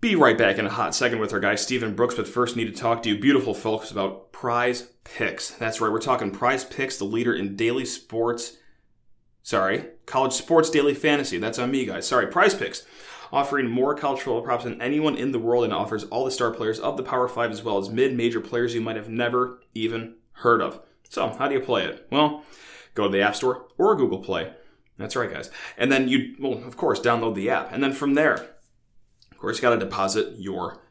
Be 0.00 0.14
right 0.14 0.38
back 0.38 0.58
in 0.58 0.66
a 0.66 0.70
hot 0.70 0.94
second 0.94 1.18
with 1.18 1.32
our 1.32 1.40
guy 1.40 1.56
Stephen 1.56 1.96
Brooks, 1.96 2.14
but 2.14 2.28
first 2.28 2.54
need 2.54 2.72
to 2.72 2.80
talk 2.80 3.02
to 3.02 3.08
you, 3.08 3.18
beautiful 3.18 3.54
folks, 3.54 3.90
about 3.90 4.30
Prize 4.30 4.82
Picks. 5.02 5.50
That's 5.50 5.80
right, 5.80 5.90
we're 5.90 5.98
talking 5.98 6.30
Prize 6.30 6.64
Picks, 6.64 6.96
the 6.96 7.04
leader 7.04 7.34
in 7.34 7.56
daily 7.56 7.84
sports. 7.84 8.56
Sorry, 9.42 9.86
college 10.06 10.34
sports 10.34 10.70
daily 10.70 10.94
fantasy. 10.94 11.38
That's 11.38 11.58
on 11.58 11.72
me, 11.72 11.84
guys. 11.84 12.06
Sorry, 12.06 12.28
Prize 12.28 12.54
Picks. 12.54 12.86
Offering 13.32 13.70
more 13.70 13.96
football 13.96 14.42
props 14.42 14.64
than 14.64 14.80
anyone 14.80 15.16
in 15.16 15.32
the 15.32 15.38
world 15.38 15.64
and 15.64 15.72
offers 15.72 16.04
all 16.04 16.24
the 16.24 16.30
star 16.30 16.50
players 16.50 16.80
of 16.80 16.96
the 16.96 17.02
Power 17.02 17.28
5 17.28 17.50
as 17.50 17.62
well 17.62 17.78
as 17.78 17.90
mid-major 17.90 18.40
players 18.40 18.74
you 18.74 18.80
might 18.80 18.96
have 18.96 19.08
never 19.08 19.60
even 19.74 20.14
heard 20.32 20.60
of. 20.60 20.80
So, 21.08 21.28
how 21.28 21.48
do 21.48 21.54
you 21.54 21.60
play 21.60 21.84
it? 21.84 22.06
Well, 22.10 22.44
go 22.94 23.04
to 23.04 23.10
the 23.10 23.22
App 23.22 23.36
Store 23.36 23.66
or 23.78 23.96
Google 23.96 24.18
Play. 24.18 24.52
That's 24.98 25.16
right, 25.16 25.32
guys. 25.32 25.50
And 25.76 25.90
then 25.90 26.08
you, 26.08 26.34
well, 26.38 26.64
of 26.64 26.76
course, 26.76 27.00
download 27.00 27.34
the 27.34 27.50
app. 27.50 27.72
And 27.72 27.82
then 27.82 27.92
from 27.92 28.14
there, 28.14 28.34
of 29.30 29.38
course, 29.38 29.56
you 29.56 29.62
got 29.62 29.70
to 29.70 29.78
deposit 29.78 30.34
your 30.38 30.82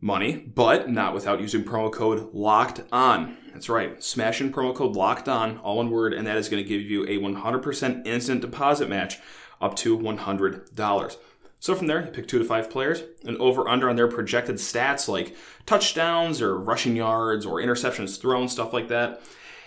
money, 0.00 0.36
but 0.36 0.90
not 0.90 1.14
without 1.14 1.40
using 1.40 1.62
promo 1.62 1.90
code 1.92 2.34
LOCKED 2.34 2.84
ON. 2.92 3.36
That's 3.52 3.68
right. 3.68 4.02
Smash 4.02 4.40
in 4.40 4.52
promo 4.52 4.74
code 4.74 4.96
LOCKED 4.96 5.28
ON, 5.28 5.58
all 5.58 5.76
one 5.76 5.90
word, 5.90 6.12
and 6.12 6.26
that 6.26 6.36
is 6.36 6.48
going 6.48 6.62
to 6.62 6.68
give 6.68 6.82
you 6.82 7.04
a 7.04 7.18
100% 7.18 8.06
instant 8.06 8.40
deposit 8.40 8.88
match 8.88 9.18
up 9.60 9.76
to 9.76 9.96
$100. 9.96 11.16
So 11.62 11.76
from 11.76 11.86
there, 11.86 12.04
you 12.04 12.10
pick 12.10 12.26
two 12.26 12.40
to 12.40 12.44
five 12.44 12.70
players, 12.70 13.04
and 13.24 13.36
over 13.36 13.68
under 13.68 13.88
on 13.88 13.94
their 13.94 14.08
projected 14.08 14.56
stats 14.56 15.06
like 15.06 15.36
touchdowns 15.64 16.42
or 16.42 16.58
rushing 16.58 16.96
yards 16.96 17.46
or 17.46 17.58
interceptions 17.58 18.20
thrown, 18.20 18.48
stuff 18.48 18.72
like 18.72 18.88
that. 18.88 19.22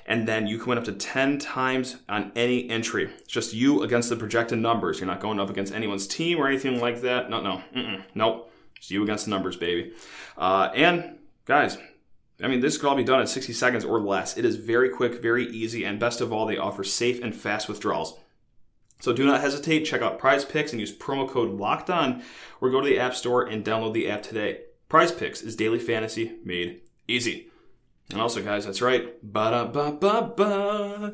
And 0.05 0.27
then 0.27 0.45
you 0.45 0.57
can 0.57 0.67
win 0.67 0.77
up 0.77 0.83
to 0.83 0.91
10 0.91 1.39
times 1.39 1.95
on 2.09 2.33
any 2.35 2.69
entry. 2.69 3.09
It's 3.19 3.31
just 3.31 3.53
you 3.53 3.81
against 3.81 4.09
the 4.09 4.17
projected 4.17 4.59
numbers. 4.59 4.99
You're 4.99 5.07
not 5.07 5.21
going 5.21 5.39
up 5.39 5.49
against 5.49 5.73
anyone's 5.73 6.05
team 6.05 6.37
or 6.37 6.49
anything 6.49 6.81
like 6.81 6.99
that. 6.99 7.29
No, 7.29 7.39
no, 7.39 7.61
Mm-mm. 7.73 8.03
nope. 8.13 8.51
It's 8.75 8.91
you 8.91 9.01
against 9.01 9.23
the 9.23 9.31
numbers, 9.31 9.55
baby. 9.55 9.93
Uh, 10.37 10.71
and 10.75 11.17
guys, 11.45 11.77
I 12.43 12.49
mean, 12.49 12.59
this 12.59 12.77
could 12.77 12.89
all 12.89 12.97
be 12.97 13.05
done 13.05 13.21
in 13.21 13.27
60 13.27 13.53
seconds 13.53 13.85
or 13.85 14.01
less. 14.01 14.37
It 14.37 14.43
is 14.43 14.57
very 14.57 14.89
quick, 14.89 15.21
very 15.21 15.45
easy, 15.45 15.85
and 15.85 15.97
best 15.97 16.19
of 16.19 16.33
all, 16.33 16.45
they 16.45 16.57
offer 16.57 16.83
safe 16.83 17.23
and 17.23 17.33
fast 17.33 17.69
withdrawals. 17.69 18.19
So 19.05 19.13
do 19.13 19.23
not 19.23 19.41
hesitate. 19.41 19.85
Check 19.85 20.01
out 20.01 20.17
Prize 20.17 20.43
Picks 20.43 20.71
and 20.71 20.79
use 20.79 20.91
promo 20.91 21.29
code 21.29 21.59
Locked 21.59 21.91
On, 21.91 22.23
or 22.59 22.71
go 22.71 22.81
to 22.81 22.87
the 22.87 22.97
App 22.97 23.13
Store 23.13 23.45
and 23.45 23.63
download 23.63 23.93
the 23.93 24.09
app 24.09 24.23
today. 24.23 24.61
Prize 24.89 25.11
Picks 25.11 25.43
is 25.43 25.55
daily 25.55 25.77
fantasy 25.77 26.37
made 26.43 26.81
easy. 27.07 27.51
And 28.09 28.19
also, 28.19 28.41
guys, 28.41 28.65
that's 28.65 28.81
right. 28.81 29.13
Ba 29.21 29.69
ba 29.71 29.91
ba 29.91 30.33
ba. 30.35 31.13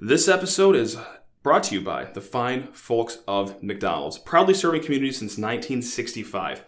This 0.00 0.28
episode 0.28 0.76
is 0.76 0.96
brought 1.42 1.64
to 1.64 1.74
you 1.74 1.80
by 1.80 2.04
the 2.04 2.20
fine 2.20 2.68
folks 2.68 3.18
of 3.26 3.60
McDonald's, 3.60 4.18
proudly 4.18 4.54
serving 4.54 4.84
communities 4.84 5.18
since 5.18 5.32
1965. 5.32 6.64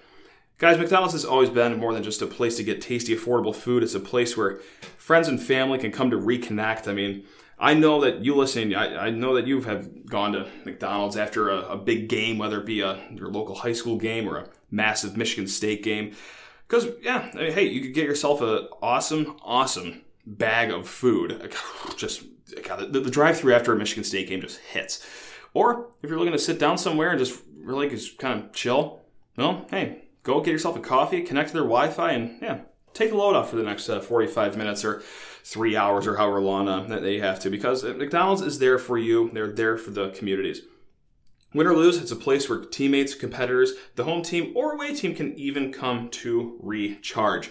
Guys, 0.59 0.77
McDonald's 0.77 1.13
has 1.13 1.25
always 1.25 1.51
been 1.51 1.79
more 1.79 1.93
than 1.93 2.03
just 2.03 2.21
a 2.21 2.27
place 2.27 2.57
to 2.57 2.65
get 2.65 2.81
tasty, 2.81 3.15
affordable 3.15 3.55
food. 3.55 3.85
It's 3.85 3.95
a 3.95 4.01
place 4.01 4.37
where 4.37 4.57
friends 4.97 5.29
and 5.29 5.41
family 5.41 5.79
can 5.79 5.93
come 5.93 6.11
to 6.11 6.17
reconnect. 6.17 6.89
I 6.89 6.95
mean, 6.95 7.27
I 7.59 7.75
know 7.75 8.01
that 8.01 8.25
you 8.25 8.35
listen. 8.35 8.75
I, 8.75 9.07
I 9.07 9.11
know 9.11 9.35
that 9.35 9.47
you 9.47 9.61
have 9.63 10.07
gone 10.07 10.33
to 10.33 10.49
McDonald's 10.65 11.17
after 11.17 11.51
a, 11.51 11.61
a 11.71 11.77
big 11.77 12.09
game, 12.09 12.39
whether 12.39 12.61
it 12.61 12.67
be 12.67 12.81
a 12.81 12.99
your 13.13 13.29
local 13.29 13.55
high 13.55 13.73
school 13.73 13.97
game 13.97 14.29
or 14.29 14.37
a 14.37 14.49
massive 14.71 15.17
Michigan 15.17 15.47
State 15.47 15.83
game. 15.83 16.15
Because, 16.67 16.89
yeah, 17.03 17.31
I 17.35 17.37
mean, 17.37 17.53
hey, 17.53 17.69
you 17.69 17.83
could 17.83 17.95
get 17.95 18.07
yourself 18.07 18.41
an 18.41 18.69
awesome, 18.83 19.37
awesome 19.43 20.03
bag 20.27 20.71
of 20.71 20.89
food. 20.89 21.55
Just, 21.97 22.25
God, 22.63 22.93
the, 22.93 23.01
the 23.01 23.11
drive 23.11 23.39
through 23.39 23.55
after 23.55 23.73
a 23.73 23.77
Michigan 23.77 24.05
State 24.05 24.29
game 24.29 24.41
just 24.41 24.59
hits. 24.59 25.05
Or 25.55 25.89
if 26.03 26.11
you're 26.11 26.19
looking 26.19 26.33
to 26.33 26.39
sit 26.39 26.59
down 26.59 26.79
somewhere 26.79 27.11
and 27.11 27.19
just 27.19 27.41
really 27.57 27.89
just 27.89 28.19
kind 28.19 28.43
of 28.43 28.53
chill, 28.53 29.01
well, 29.37 29.67
hey, 29.71 30.05
go 30.23 30.41
get 30.41 30.51
yourself 30.51 30.77
a 30.77 30.81
coffee, 30.81 31.23
connect 31.23 31.51
to 31.51 31.55
their 31.55 31.63
Wi 31.63 31.89
Fi, 31.89 32.13
and 32.13 32.43
yeah, 32.43 32.61
take 32.93 33.13
a 33.13 33.17
load 33.17 33.37
off 33.37 33.51
for 33.51 33.57
the 33.57 33.63
next 33.63 33.89
uh, 33.89 34.01
45 34.01 34.57
minutes 34.57 34.85
or 34.85 35.03
three 35.45 35.77
hours 35.77 36.07
or 36.07 36.17
however 36.17 36.41
long 36.41 36.69
uh, 36.69 36.81
that 36.85 37.03
they 37.03 37.19
have 37.19 37.39
to 37.39 37.51
because 37.51 37.85
McDonald's 37.85 38.43
is 38.43 38.59
there 38.59 38.79
for 38.79 38.97
you. 38.97 39.31
They're 39.33 39.53
there 39.53 39.77
for 39.77 39.91
the 39.91 40.09
communities. 40.11 40.63
Win 41.53 41.69
or 41.69 41.77
lose, 41.77 41.99
it's 41.99 42.11
a 42.11 42.17
place 42.17 42.49
where 42.49 42.65
teammates, 42.65 43.15
competitors, 43.15 43.75
the 43.95 44.05
home 44.05 44.23
team, 44.23 44.53
or 44.57 44.73
away 44.73 44.93
team 44.93 45.15
can 45.15 45.39
even 45.39 45.73
come 45.73 46.09
to 46.09 46.59
recharge. 46.61 47.49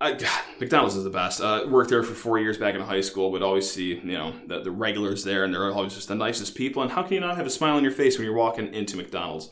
I, 0.00 0.12
God, 0.12 0.42
McDonald's 0.60 0.96
is 0.96 1.04
the 1.04 1.10
best. 1.10 1.40
Uh, 1.40 1.66
worked 1.68 1.90
there 1.90 2.04
for 2.04 2.14
four 2.14 2.38
years 2.38 2.56
back 2.56 2.74
in 2.74 2.80
high 2.80 3.00
school. 3.00 3.32
Would 3.32 3.42
always 3.42 3.70
see 3.70 3.96
you 3.96 4.12
know 4.12 4.32
the, 4.46 4.60
the 4.60 4.70
regulars 4.70 5.24
there, 5.24 5.44
and 5.44 5.52
they're 5.52 5.72
always 5.72 5.94
just 5.94 6.08
the 6.08 6.14
nicest 6.14 6.54
people. 6.54 6.82
And 6.82 6.92
how 6.92 7.02
can 7.02 7.14
you 7.14 7.20
not 7.20 7.36
have 7.36 7.46
a 7.46 7.50
smile 7.50 7.76
on 7.76 7.82
your 7.82 7.92
face 7.92 8.16
when 8.16 8.24
you're 8.24 8.34
walking 8.34 8.72
into 8.72 8.96
McDonald's? 8.96 9.50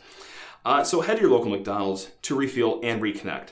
Uh, 0.64 0.84
so 0.84 1.00
head 1.00 1.16
to 1.16 1.22
your 1.22 1.30
local 1.30 1.50
McDonald's 1.50 2.10
to 2.22 2.36
refuel 2.36 2.80
and 2.82 3.02
reconnect. 3.02 3.50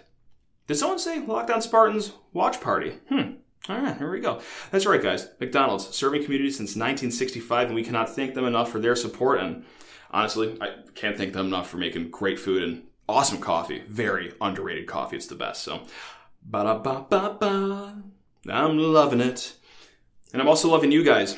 Did 0.66 0.76
someone 0.76 0.98
say 0.98 1.20
Locked 1.20 1.50
On 1.50 1.60
Spartans 1.60 2.12
watch 2.32 2.60
party? 2.60 3.00
Hmm. 3.08 3.32
All 3.68 3.78
right, 3.78 3.96
here 3.96 4.10
we 4.10 4.20
go. 4.20 4.42
That's 4.70 4.84
right, 4.84 5.02
guys. 5.02 5.28
McDonald's 5.40 5.88
serving 5.88 6.24
communities 6.24 6.56
since 6.56 6.70
1965, 6.70 7.68
and 7.68 7.74
we 7.74 7.82
cannot 7.82 8.14
thank 8.14 8.34
them 8.34 8.44
enough 8.44 8.70
for 8.70 8.78
their 8.78 8.94
support. 8.94 9.40
And 9.40 9.64
honestly, 10.10 10.58
I 10.60 10.74
can't 10.94 11.16
thank 11.16 11.32
them 11.32 11.46
enough 11.46 11.70
for 11.70 11.78
making 11.78 12.10
great 12.10 12.38
food 12.38 12.62
and 12.62 12.82
awesome 13.08 13.38
coffee. 13.40 13.82
Very 13.86 14.34
underrated 14.40 14.86
coffee. 14.86 15.16
It's 15.16 15.28
the 15.28 15.34
best. 15.34 15.62
So, 15.62 15.86
ba 16.44 16.64
da 16.64 16.78
ba 16.78 17.06
ba 17.08 17.36
ba. 17.40 18.02
I'm 18.50 18.78
loving 18.78 19.20
it. 19.22 19.54
And 20.34 20.42
I'm 20.42 20.48
also 20.48 20.68
loving 20.68 20.92
you 20.92 21.02
guys. 21.02 21.36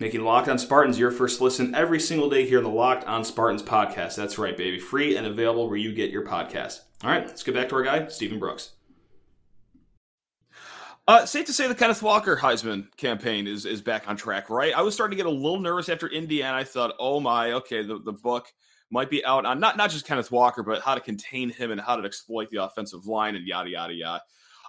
Making 0.00 0.24
Locked 0.24 0.48
On 0.48 0.58
Spartans 0.58 0.98
your 0.98 1.10
first 1.10 1.40
listen 1.40 1.74
every 1.74 2.00
single 2.00 2.30
day 2.30 2.46
here 2.46 2.58
in 2.58 2.64
the 2.64 2.70
Locked 2.70 3.04
On 3.04 3.24
Spartans 3.24 3.62
podcast. 3.62 4.16
That's 4.16 4.38
right, 4.38 4.56
baby. 4.56 4.78
Free 4.80 5.16
and 5.16 5.26
available 5.26 5.68
where 5.68 5.76
you 5.76 5.92
get 5.92 6.10
your 6.10 6.24
podcast. 6.24 6.80
All 7.04 7.10
right, 7.10 7.26
let's 7.26 7.42
get 7.42 7.54
back 7.54 7.68
to 7.68 7.76
our 7.76 7.82
guy, 7.82 8.08
Stephen 8.08 8.38
Brooks. 8.38 8.72
Uh, 11.08 11.24
safe 11.24 11.46
to 11.46 11.54
say 11.54 11.66
the 11.66 11.74
Kenneth 11.74 12.02
Walker 12.02 12.36
Heisman 12.36 12.94
campaign 12.98 13.46
is 13.46 13.64
is 13.64 13.80
back 13.80 14.06
on 14.08 14.14
track, 14.14 14.50
right? 14.50 14.74
I 14.74 14.82
was 14.82 14.92
starting 14.92 15.16
to 15.16 15.24
get 15.24 15.24
a 15.24 15.34
little 15.34 15.58
nervous 15.58 15.88
after 15.88 16.06
Indiana. 16.06 16.58
I 16.58 16.64
thought, 16.64 16.94
oh 16.98 17.18
my, 17.18 17.52
okay, 17.52 17.82
the, 17.82 17.98
the 17.98 18.12
book 18.12 18.52
might 18.90 19.08
be 19.08 19.24
out 19.24 19.46
on 19.46 19.58
not 19.58 19.78
not 19.78 19.88
just 19.88 20.06
Kenneth 20.06 20.30
Walker, 20.30 20.62
but 20.62 20.82
how 20.82 20.94
to 20.94 21.00
contain 21.00 21.48
him 21.48 21.70
and 21.70 21.80
how 21.80 21.96
to 21.96 22.04
exploit 22.04 22.50
the 22.50 22.62
offensive 22.62 23.06
line 23.06 23.36
and 23.36 23.46
yada 23.46 23.70
yada 23.70 23.94
yada. 23.94 24.22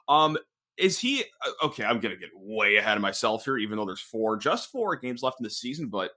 Um, 0.08 0.38
is 0.78 0.98
he 0.98 1.26
uh, 1.46 1.66
okay? 1.66 1.84
I'm 1.84 2.00
gonna 2.00 2.16
get 2.16 2.30
way 2.34 2.78
ahead 2.78 2.96
of 2.96 3.02
myself 3.02 3.44
here, 3.44 3.58
even 3.58 3.78
though 3.78 3.86
there's 3.86 4.00
four, 4.00 4.38
just 4.38 4.72
four 4.72 4.96
games 4.96 5.22
left 5.22 5.42
in 5.42 5.44
the 5.44 5.50
season, 5.50 5.90
but 5.90 6.12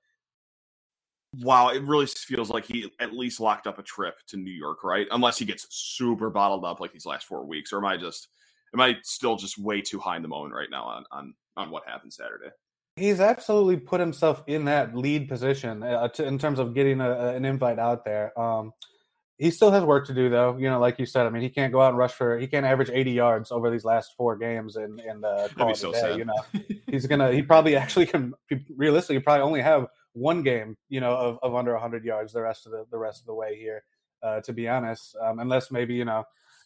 wow, 1.40 1.70
it 1.70 1.82
really 1.82 2.06
feels 2.06 2.48
like 2.48 2.64
he 2.64 2.88
at 3.00 3.12
least 3.12 3.40
locked 3.40 3.66
up 3.66 3.80
a 3.80 3.82
trip 3.82 4.14
to 4.28 4.36
New 4.36 4.52
York, 4.52 4.84
right? 4.84 5.08
Unless 5.10 5.38
he 5.38 5.46
gets 5.46 5.66
super 5.70 6.30
bottled 6.30 6.64
up 6.64 6.78
like 6.78 6.92
these 6.92 7.06
last 7.06 7.26
four 7.26 7.44
weeks, 7.44 7.72
or 7.72 7.78
am 7.78 7.86
I 7.86 7.96
just 7.96 8.28
am 8.74 8.80
I 8.80 8.96
still 9.02 9.36
just 9.36 9.58
way 9.58 9.80
too 9.80 9.98
high 9.98 10.16
in 10.16 10.22
the 10.22 10.28
moment 10.28 10.54
right 10.54 10.70
now 10.70 10.84
on 10.84 11.04
on 11.10 11.34
on 11.56 11.70
what 11.70 11.86
happened 11.86 12.12
Saturday? 12.12 12.50
He's 12.96 13.20
absolutely 13.20 13.78
put 13.78 14.00
himself 14.00 14.42
in 14.46 14.66
that 14.66 14.94
lead 14.94 15.28
position 15.28 15.82
uh, 15.82 16.08
to, 16.08 16.26
in 16.26 16.38
terms 16.38 16.58
of 16.58 16.74
getting 16.74 17.00
a, 17.00 17.28
an 17.28 17.46
invite 17.46 17.78
out 17.78 18.04
there. 18.04 18.38
Um, 18.38 18.72
he 19.38 19.50
still 19.50 19.70
has 19.70 19.82
work 19.82 20.06
to 20.06 20.14
do, 20.14 20.28
though. 20.28 20.56
You 20.58 20.68
know, 20.68 20.78
like 20.78 20.98
you 20.98 21.06
said, 21.06 21.26
I 21.26 21.30
mean, 21.30 21.42
he 21.42 21.48
can't 21.48 21.72
go 21.72 21.80
out 21.80 21.88
and 21.88 21.98
rush 21.98 22.12
for. 22.12 22.38
He 22.38 22.46
can't 22.46 22.66
average 22.66 22.90
80 22.90 23.10
yards 23.12 23.50
over 23.50 23.70
these 23.70 23.84
last 23.84 24.12
four 24.16 24.36
games 24.36 24.76
and 24.76 25.00
and 25.00 25.24
uh, 25.24 25.48
call 25.56 25.70
it 25.70 25.78
so 25.78 25.90
day, 25.90 26.00
sad. 26.00 26.18
You 26.18 26.26
know, 26.26 26.44
he's 26.90 27.06
gonna. 27.06 27.32
He 27.32 27.42
probably 27.42 27.76
actually 27.82 28.06
can. 28.06 28.34
Realistically, 28.76 29.20
probably 29.20 29.42
only 29.42 29.62
have 29.62 29.86
one 30.12 30.42
game. 30.42 30.76
You 30.90 31.00
know, 31.00 31.16
of, 31.16 31.38
of 31.42 31.54
under 31.54 31.72
100 31.72 32.04
yards 32.04 32.32
the 32.32 32.42
rest 32.42 32.66
of 32.66 32.72
the 32.72 32.84
the 32.90 32.98
rest 32.98 33.20
of 33.20 33.26
the 33.26 33.34
way 33.34 33.58
here. 33.58 33.82
Uh, 34.22 34.40
to 34.42 34.52
be 34.52 34.68
honest, 34.68 35.16
um, 35.20 35.40
unless 35.40 35.72
maybe 35.72 35.94
you 35.94 36.04
know 36.04 36.22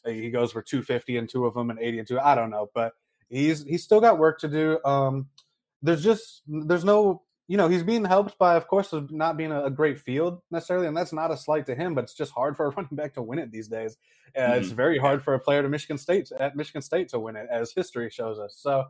he 0.06 0.30
goes 0.30 0.52
for 0.52 0.62
250 0.62 1.16
and 1.16 1.28
two 1.28 1.46
of 1.46 1.54
them 1.54 1.70
and 1.70 1.78
80 1.78 1.98
and 1.98 2.08
two. 2.08 2.20
I 2.20 2.34
don't 2.34 2.50
know, 2.50 2.70
but 2.74 2.92
he's 3.28 3.64
he's 3.64 3.82
still 3.82 4.00
got 4.00 4.18
work 4.18 4.38
to 4.40 4.48
do. 4.48 4.78
Um, 4.84 5.28
there's 5.82 6.02
just 6.02 6.42
there's 6.46 6.84
no 6.84 7.22
you 7.48 7.56
know 7.56 7.68
he's 7.68 7.82
being 7.82 8.04
helped 8.04 8.38
by 8.38 8.56
of 8.56 8.66
course 8.66 8.92
not 9.10 9.36
being 9.36 9.52
a, 9.52 9.70
great 9.70 9.98
field 9.98 10.40
necessarily, 10.50 10.86
and 10.86 10.96
that's 10.96 11.12
not 11.12 11.30
a 11.30 11.36
slight 11.36 11.66
to 11.66 11.74
him, 11.74 11.94
but 11.94 12.04
it's 12.04 12.14
just 12.14 12.32
hard 12.32 12.56
for 12.56 12.66
a 12.66 12.70
running 12.76 12.96
back 12.96 13.14
to 13.14 13.22
win 13.22 13.38
it 13.38 13.50
these 13.50 13.68
days. 13.68 13.96
Uh, 14.36 14.40
mm-hmm. 14.40 14.60
It's 14.60 14.70
very 14.70 14.98
hard 14.98 15.22
for 15.22 15.34
a 15.34 15.40
player 15.40 15.62
to 15.62 15.68
Michigan 15.68 15.98
State 15.98 16.30
at 16.38 16.56
Michigan 16.56 16.82
State 16.82 17.08
to 17.10 17.18
win 17.18 17.36
it, 17.36 17.46
as 17.50 17.72
history 17.72 18.10
shows 18.10 18.38
us. 18.38 18.56
So. 18.58 18.84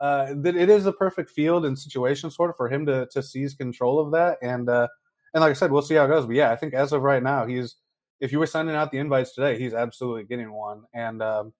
Uh, 0.00 0.32
it 0.44 0.70
is 0.70 0.86
a 0.86 0.92
perfect 0.92 1.28
field 1.28 1.66
and 1.66 1.76
situation 1.76 2.30
sort 2.30 2.50
of 2.50 2.56
for 2.56 2.68
him 2.68 2.86
to 2.86 3.08
to 3.10 3.20
seize 3.20 3.52
control 3.52 3.98
of 3.98 4.12
that 4.12 4.38
and 4.42 4.68
uh, 4.68 4.86
and 5.34 5.42
like 5.42 5.50
I 5.50 5.54
said, 5.54 5.72
we'll 5.72 5.82
see 5.82 5.94
how 5.94 6.04
it 6.04 6.08
goes. 6.08 6.26
But 6.26 6.36
yeah, 6.36 6.50
I 6.50 6.56
think 6.56 6.74
as 6.74 6.92
of 6.92 7.02
right 7.02 7.22
now, 7.22 7.46
he's 7.46 7.76
if 8.20 8.32
you 8.32 8.38
were 8.38 8.46
sending 8.46 8.74
out 8.74 8.90
the 8.90 8.98
invites 8.98 9.34
today, 9.34 9.58
he's 9.58 9.74
absolutely 9.74 10.24
getting 10.24 10.52
one. 10.52 10.82
And 10.92 11.22
um, 11.22 11.52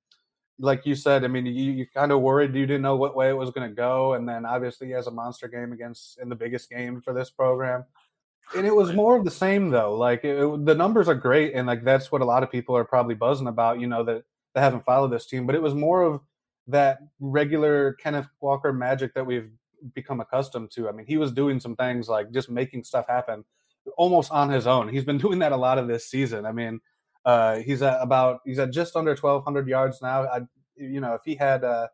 like 0.58 0.86
you 0.86 0.94
said, 0.94 1.24
I 1.24 1.28
mean, 1.28 1.46
you, 1.46 1.72
you 1.72 1.86
kind 1.86 2.12
of 2.12 2.20
worried 2.20 2.54
you 2.54 2.66
didn't 2.66 2.82
know 2.82 2.96
what 2.96 3.16
way 3.16 3.28
it 3.28 3.36
was 3.36 3.50
going 3.50 3.68
to 3.68 3.74
go, 3.74 4.14
and 4.14 4.28
then 4.28 4.44
obviously 4.44 4.88
he 4.88 4.92
has 4.94 5.06
a 5.06 5.12
monster 5.12 5.48
game 5.48 5.72
against 5.72 6.18
in 6.18 6.28
the 6.28 6.36
biggest 6.36 6.70
game 6.70 7.00
for 7.00 7.12
this 7.12 7.30
program. 7.30 7.84
And 8.56 8.66
it 8.66 8.74
was 8.74 8.94
more 8.94 9.16
of 9.16 9.24
the 9.24 9.30
same 9.30 9.70
though. 9.70 9.94
Like 9.94 10.24
it, 10.24 10.64
the 10.64 10.74
numbers 10.74 11.08
are 11.08 11.14
great, 11.14 11.54
and 11.54 11.66
like 11.66 11.84
that's 11.84 12.10
what 12.10 12.22
a 12.22 12.24
lot 12.24 12.42
of 12.42 12.50
people 12.50 12.76
are 12.76 12.84
probably 12.84 13.14
buzzing 13.14 13.46
about. 13.46 13.80
You 13.80 13.86
know 13.86 14.02
that 14.04 14.24
that 14.54 14.60
haven't 14.62 14.84
followed 14.84 15.12
this 15.12 15.26
team, 15.26 15.46
but 15.46 15.54
it 15.54 15.62
was 15.62 15.74
more 15.74 16.02
of 16.02 16.20
that 16.66 16.98
regular 17.20 17.94
Kenneth 17.94 18.28
Walker 18.40 18.72
magic 18.72 19.14
that 19.14 19.24
we've 19.24 19.50
become 19.94 20.20
accustomed 20.20 20.70
to. 20.72 20.88
I 20.88 20.92
mean, 20.92 21.06
he 21.06 21.18
was 21.18 21.30
doing 21.30 21.60
some 21.60 21.76
things 21.76 22.08
like 22.08 22.30
just 22.32 22.50
making 22.50 22.84
stuff 22.84 23.06
happen 23.06 23.44
almost 23.96 24.30
on 24.30 24.50
his 24.50 24.66
own. 24.66 24.88
He's 24.88 25.04
been 25.04 25.18
doing 25.26 25.38
that 25.40 25.52
a 25.52 25.56
lot 25.56 25.78
of 25.78 25.88
this 25.88 26.06
season. 26.06 26.46
I 26.46 26.52
mean, 26.52 26.80
uh, 27.24 27.56
he's 27.56 27.82
at 27.82 27.98
about 28.00 28.40
he's 28.44 28.58
at 28.58 28.72
just 28.72 28.96
under 28.96 29.10
1,200 29.10 29.68
yards 29.68 30.00
now. 30.00 30.24
I, 30.24 30.40
you 30.76 31.00
know, 31.00 31.14
if 31.14 31.22
he 31.24 31.34
had, 31.34 31.64
uh, 31.64 31.88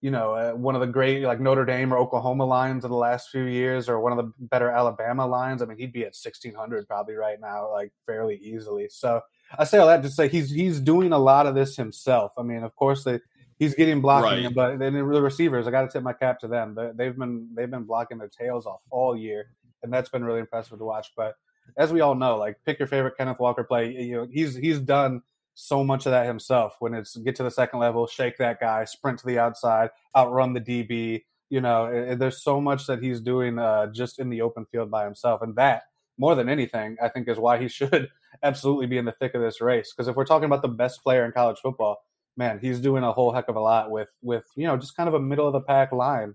you 0.00 0.10
know, 0.10 0.32
uh, 0.32 0.52
one 0.52 0.74
of 0.74 0.80
the 0.80 0.86
great 0.86 1.22
like 1.22 1.40
Notre 1.40 1.64
Dame 1.64 1.92
or 1.92 1.98
Oklahoma 1.98 2.44
lines 2.44 2.84
of 2.84 2.90
the 2.90 2.96
last 2.96 3.30
few 3.30 3.44
years, 3.44 3.88
or 3.88 4.00
one 4.00 4.12
of 4.12 4.18
the 4.18 4.32
better 4.38 4.70
Alabama 4.70 5.26
lines, 5.26 5.62
I 5.62 5.66
mean, 5.66 5.78
he'd 5.78 5.92
be 5.92 6.02
at 6.02 6.16
1,600 6.20 6.86
probably 6.86 7.14
right 7.14 7.40
now, 7.40 7.70
like 7.70 7.92
fairly 8.06 8.36
easily. 8.36 8.88
So 8.90 9.20
I 9.58 9.64
say 9.64 9.78
all 9.78 9.86
that 9.86 10.02
to 10.02 10.10
say 10.10 10.28
he's 10.28 10.50
he's 10.50 10.80
doing 10.80 11.12
a 11.12 11.18
lot 11.18 11.46
of 11.46 11.54
this 11.54 11.76
himself. 11.76 12.32
I 12.38 12.42
mean, 12.42 12.62
of 12.62 12.74
course 12.74 13.04
they 13.04 13.20
he's 13.58 13.74
getting 13.74 14.00
blocking, 14.00 14.44
right. 14.44 14.54
but 14.54 14.78
then 14.78 14.94
the 14.94 15.04
receivers, 15.04 15.66
I 15.66 15.70
got 15.70 15.82
to 15.82 15.88
tip 15.88 16.02
my 16.02 16.12
cap 16.12 16.38
to 16.40 16.48
them. 16.48 16.74
They, 16.74 17.04
have 17.06 17.18
been 17.18 17.48
they've 17.54 17.70
been 17.70 17.84
blocking 17.84 18.18
their 18.18 18.28
tails 18.28 18.66
off 18.66 18.80
all 18.90 19.16
year, 19.16 19.50
and 19.82 19.92
that's 19.92 20.08
been 20.08 20.24
really 20.24 20.40
impressive 20.40 20.78
to 20.78 20.84
watch. 20.84 21.12
But 21.16 21.34
as 21.76 21.92
we 21.92 22.00
all 22.00 22.14
know, 22.14 22.36
like 22.36 22.58
pick 22.64 22.78
your 22.78 22.88
favorite 22.88 23.16
Kenneth 23.16 23.38
Walker 23.38 23.64
play. 23.64 23.92
You 23.92 24.16
know, 24.16 24.28
he's 24.30 24.54
he's 24.54 24.80
done 24.80 25.22
so 25.54 25.82
much 25.82 26.06
of 26.06 26.12
that 26.12 26.26
himself. 26.26 26.76
When 26.78 26.94
it's 26.94 27.16
get 27.16 27.36
to 27.36 27.42
the 27.42 27.50
second 27.50 27.80
level, 27.80 28.06
shake 28.06 28.38
that 28.38 28.60
guy, 28.60 28.84
sprint 28.84 29.18
to 29.20 29.26
the 29.26 29.38
outside, 29.38 29.90
outrun 30.16 30.52
the 30.52 30.60
DB. 30.60 31.24
You 31.50 31.60
know, 31.60 32.14
there's 32.14 32.42
so 32.42 32.60
much 32.60 32.86
that 32.86 33.02
he's 33.02 33.20
doing 33.20 33.58
uh, 33.58 33.86
just 33.86 34.18
in 34.18 34.28
the 34.28 34.42
open 34.42 34.66
field 34.66 34.90
by 34.90 35.04
himself, 35.04 35.42
and 35.42 35.56
that 35.56 35.84
more 36.18 36.34
than 36.34 36.48
anything, 36.48 36.96
I 37.02 37.08
think 37.08 37.28
is 37.28 37.38
why 37.38 37.58
he 37.58 37.68
should 37.68 38.10
absolutely 38.42 38.86
be 38.86 38.98
in 38.98 39.04
the 39.04 39.12
thick 39.12 39.34
of 39.34 39.40
this 39.40 39.60
race. 39.60 39.92
Because 39.92 40.08
if 40.08 40.16
we're 40.16 40.24
talking 40.24 40.46
about 40.46 40.62
the 40.62 40.68
best 40.68 41.02
player 41.02 41.24
in 41.24 41.32
college 41.32 41.58
football, 41.58 42.04
man, 42.36 42.58
he's 42.60 42.80
doing 42.80 43.04
a 43.04 43.12
whole 43.12 43.32
heck 43.32 43.48
of 43.48 43.56
a 43.56 43.60
lot 43.60 43.90
with 43.90 44.10
with 44.22 44.44
you 44.54 44.66
know 44.66 44.76
just 44.76 44.96
kind 44.96 45.08
of 45.08 45.14
a 45.14 45.20
middle 45.20 45.46
of 45.46 45.52
the 45.52 45.60
pack 45.60 45.92
line. 45.92 46.34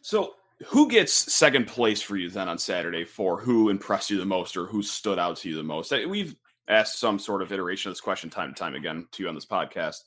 So 0.00 0.34
who 0.66 0.88
gets 0.88 1.12
second 1.12 1.66
place 1.66 2.02
for 2.02 2.16
you 2.16 2.28
then 2.30 2.48
on 2.48 2.58
Saturday 2.58 3.04
for 3.04 3.40
who 3.40 3.68
impressed 3.68 4.10
you 4.10 4.18
the 4.18 4.26
most 4.26 4.56
or 4.56 4.66
who 4.66 4.82
stood 4.82 5.18
out 5.18 5.36
to 5.38 5.48
you 5.48 5.56
the 5.56 5.62
most? 5.62 5.92
We've 5.92 6.34
asked 6.66 6.98
some 6.98 7.18
sort 7.18 7.42
of 7.42 7.52
iteration 7.52 7.88
of 7.88 7.94
this 7.94 8.00
question 8.00 8.28
time 8.28 8.48
and 8.48 8.56
time 8.56 8.74
again 8.74 9.06
to 9.12 9.22
you 9.22 9.28
on 9.28 9.34
this 9.34 9.46
podcast 9.46 9.98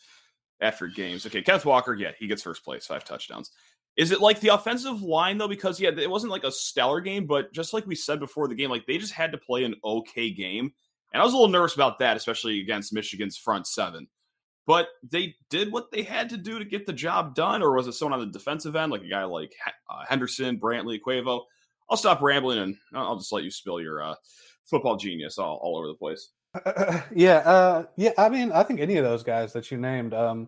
after 0.60 0.88
games. 0.88 1.26
Okay, 1.26 1.42
Kenneth 1.42 1.66
Walker, 1.66 1.94
yeah, 1.94 2.12
he 2.20 2.28
gets 2.28 2.42
first 2.42 2.64
place, 2.64 2.86
five 2.86 3.06
touchdowns. 3.06 3.52
Is 3.98 4.12
it 4.12 4.22
like 4.22 4.40
the 4.40 4.50
offensive 4.50 5.02
line 5.02 5.38
though? 5.38 5.48
Because 5.48 5.80
yeah, 5.80 5.90
it 5.90 6.10
wasn't 6.10 6.32
like 6.32 6.44
a 6.44 6.52
stellar 6.52 7.02
game, 7.02 7.26
but 7.26 7.52
just 7.54 7.74
like 7.74 7.86
we 7.86 7.96
said 7.96 8.20
before 8.20 8.48
the 8.48 8.56
game, 8.56 8.70
like 8.70 8.86
they 8.86 8.98
just 8.98 9.14
had 9.14 9.32
to 9.32 9.38
play 9.38 9.64
an 9.64 9.76
okay 9.84 10.32
game, 10.32 10.72
and 11.14 11.22
I 11.22 11.26
was 11.26 11.34
a 11.34 11.38
little 11.38 11.52
nervous 11.52 11.76
about 11.76 12.00
that, 12.00 12.16
especially 12.18 12.62
against 12.62 12.94
Michigan's 12.94 13.38
front 13.38 13.68
seven. 13.68 14.08
But 14.68 14.90
they 15.04 15.36
did 15.50 15.72
what 15.72 15.92
they 15.92 16.04
had 16.04 16.30
to 16.30 16.38
do 16.38 16.60
to 16.60 16.66
get 16.66 16.86
the 16.86 16.94
job 16.94 17.34
done, 17.36 17.64
or 17.64 17.76
was 17.76 17.88
it 17.88 17.94
someone 17.94 18.20
on 18.20 18.26
the 18.26 18.32
defensive 18.32 18.76
end, 18.76 18.92
like 18.92 19.02
a 19.02 19.10
guy 19.10 19.24
like 19.24 19.54
uh, 19.90 20.04
Henderson, 20.08 20.60
Brantley, 20.60 21.00
Quavo? 21.06 21.42
I'll 21.90 21.98
stop 21.98 22.22
rambling 22.22 22.60
and 22.60 22.78
I'll 22.94 23.18
just 23.18 23.34
let 23.34 23.44
you 23.44 23.52
spill 23.52 23.82
your 23.82 24.02
uh, 24.02 24.16
football 24.66 24.96
genius 24.96 25.38
all, 25.38 25.60
all 25.62 25.78
over 25.78 25.88
the 25.88 25.96
place. 25.96 26.30
Uh, 26.54 27.02
yeah, 27.16 27.38
uh, 27.38 27.86
yeah. 27.98 28.12
I 28.18 28.30
mean, 28.30 28.52
I 28.52 28.64
think 28.64 28.80
any 28.80 28.98
of 28.98 29.04
those 29.04 29.24
guys 29.24 29.54
that 29.54 29.72
you 29.72 29.78
named. 29.78 30.14
Um, 30.14 30.48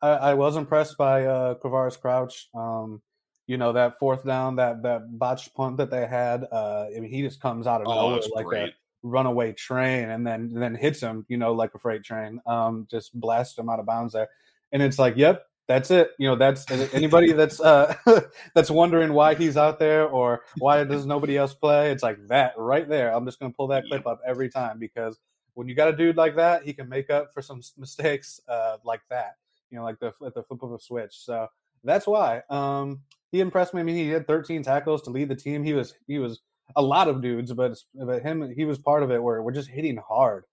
I, 0.00 0.08
I, 0.08 0.34
was 0.34 0.56
impressed 0.56 0.96
by 0.98 1.26
uh, 1.26 1.54
Crouch. 1.54 2.48
Um, 2.54 3.00
you 3.46 3.56
know 3.56 3.72
that 3.72 3.98
fourth 3.98 4.24
down, 4.24 4.56
that 4.56 4.82
that 4.82 5.18
botched 5.18 5.54
punt 5.54 5.76
that 5.76 5.90
they 5.90 6.06
had. 6.06 6.46
Uh, 6.50 6.86
I 6.94 7.00
mean, 7.00 7.10
he 7.10 7.22
just 7.22 7.40
comes 7.40 7.66
out 7.66 7.80
of 7.80 7.88
oh, 7.88 8.10
nowhere 8.10 8.20
like 8.34 8.46
great. 8.46 8.70
a 8.70 8.72
runaway 9.02 9.52
train, 9.52 10.10
and 10.10 10.26
then 10.26 10.52
then 10.52 10.74
hits 10.74 11.00
him. 11.00 11.24
You 11.28 11.36
know, 11.36 11.52
like 11.52 11.74
a 11.74 11.78
freight 11.78 12.04
train. 12.04 12.40
Um, 12.46 12.86
just 12.90 13.18
blasts 13.18 13.58
him 13.58 13.68
out 13.68 13.80
of 13.80 13.86
bounds 13.86 14.12
there, 14.12 14.28
and 14.72 14.82
it's 14.82 14.98
like, 14.98 15.16
yep, 15.16 15.46
that's 15.68 15.90
it. 15.90 16.12
You 16.18 16.28
know, 16.28 16.36
that's 16.36 16.70
anybody 16.92 17.32
that's 17.32 17.60
uh, 17.60 17.94
that's 18.54 18.70
wondering 18.70 19.12
why 19.12 19.34
he's 19.34 19.56
out 19.56 19.78
there 19.78 20.06
or 20.06 20.42
why 20.58 20.82
does 20.84 21.06
nobody 21.06 21.36
else 21.36 21.54
play. 21.54 21.90
It's 21.90 22.02
like 22.02 22.26
that 22.28 22.54
right 22.56 22.88
there. 22.88 23.14
I'm 23.14 23.24
just 23.24 23.38
gonna 23.38 23.52
pull 23.52 23.68
that 23.68 23.84
clip 23.86 24.06
up 24.06 24.20
every 24.26 24.48
time 24.48 24.78
because 24.78 25.18
when 25.54 25.68
you 25.68 25.74
got 25.74 25.88
a 25.88 25.96
dude 25.96 26.16
like 26.16 26.36
that, 26.36 26.64
he 26.64 26.72
can 26.72 26.88
make 26.88 27.10
up 27.10 27.32
for 27.32 27.42
some 27.42 27.60
mistakes 27.78 28.40
uh, 28.48 28.78
like 28.84 29.02
that. 29.10 29.36
You 29.70 29.78
know, 29.78 29.84
like 29.84 29.98
the 29.98 30.12
at 30.24 30.34
the 30.34 30.42
flip 30.42 30.62
of 30.62 30.72
a 30.72 30.80
switch. 30.80 31.12
So 31.24 31.48
that's 31.84 32.06
why 32.06 32.42
um, 32.50 33.00
he 33.30 33.40
impressed 33.40 33.74
me. 33.74 33.80
I 33.80 33.84
mean, 33.84 33.96
he 33.96 34.08
had 34.08 34.26
13 34.26 34.62
tackles 34.62 35.02
to 35.02 35.10
lead 35.10 35.28
the 35.28 35.36
team. 35.36 35.64
He 35.64 35.72
was 35.72 35.94
he 36.06 36.18
was 36.18 36.40
a 36.76 36.82
lot 36.82 37.08
of 37.08 37.22
dudes, 37.22 37.52
but 37.52 37.78
but 37.94 38.22
him 38.22 38.52
he 38.54 38.64
was 38.64 38.78
part 38.78 39.02
of 39.02 39.10
it 39.10 39.22
where 39.22 39.42
we're 39.42 39.52
just 39.52 39.68
hitting 39.68 39.96
hard. 39.96 40.44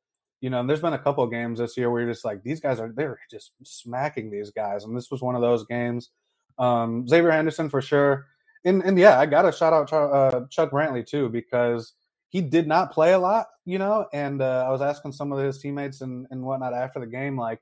You 0.42 0.50
know, 0.50 0.62
and 0.62 0.70
there's 0.70 0.82
been 0.82 0.94
a 0.94 1.00
couple 1.00 1.24
of 1.24 1.32
games 1.32 1.60
this 1.60 1.76
year 1.76 1.92
where 1.92 2.02
you're 2.02 2.12
just 2.12 2.24
like 2.26 2.44
these 2.44 2.60
guys 2.62 2.80
are 2.80 2.92
they're 2.96 3.20
just 3.30 3.52
smacking 3.64 4.32
these 4.32 4.51
guys, 4.51 4.84
and 4.86 4.96
this 4.96 5.12
was 5.12 5.22
one 5.22 5.36
of 5.36 5.42
those 5.42 5.66
games. 5.66 6.10
Um, 6.58 7.08
Xavier 7.08 7.32
Henderson 7.32 7.70
for 7.70 7.82
sure, 7.82 8.27
and 8.64 8.82
and 8.84 8.98
yeah, 8.98 9.20
I 9.20 9.25
got 9.25 9.44
to 9.44 9.51
shout 9.51 9.74
out 9.74 9.92
uh, 9.92 10.46
Chuck 10.50 10.72
Brantley 10.72 11.05
too 11.05 11.29
because 11.29 11.94
he 12.29 12.42
did 12.42 12.68
not 12.68 12.92
play 12.92 13.14
a 13.14 13.20
lot, 13.20 13.48
you 13.66 13.79
know. 13.79 14.08
And 14.14 14.42
uh, 14.42 14.66
I 14.68 14.70
was 14.70 14.82
asking 14.82 15.14
some 15.14 15.32
of 15.32 15.44
his 15.44 15.60
teammates 15.60 16.01
and, 16.01 16.27
and 16.32 16.44
whatnot 16.44 16.74
after 16.74 17.00
the 17.00 17.08
game, 17.08 17.38
like, 17.38 17.60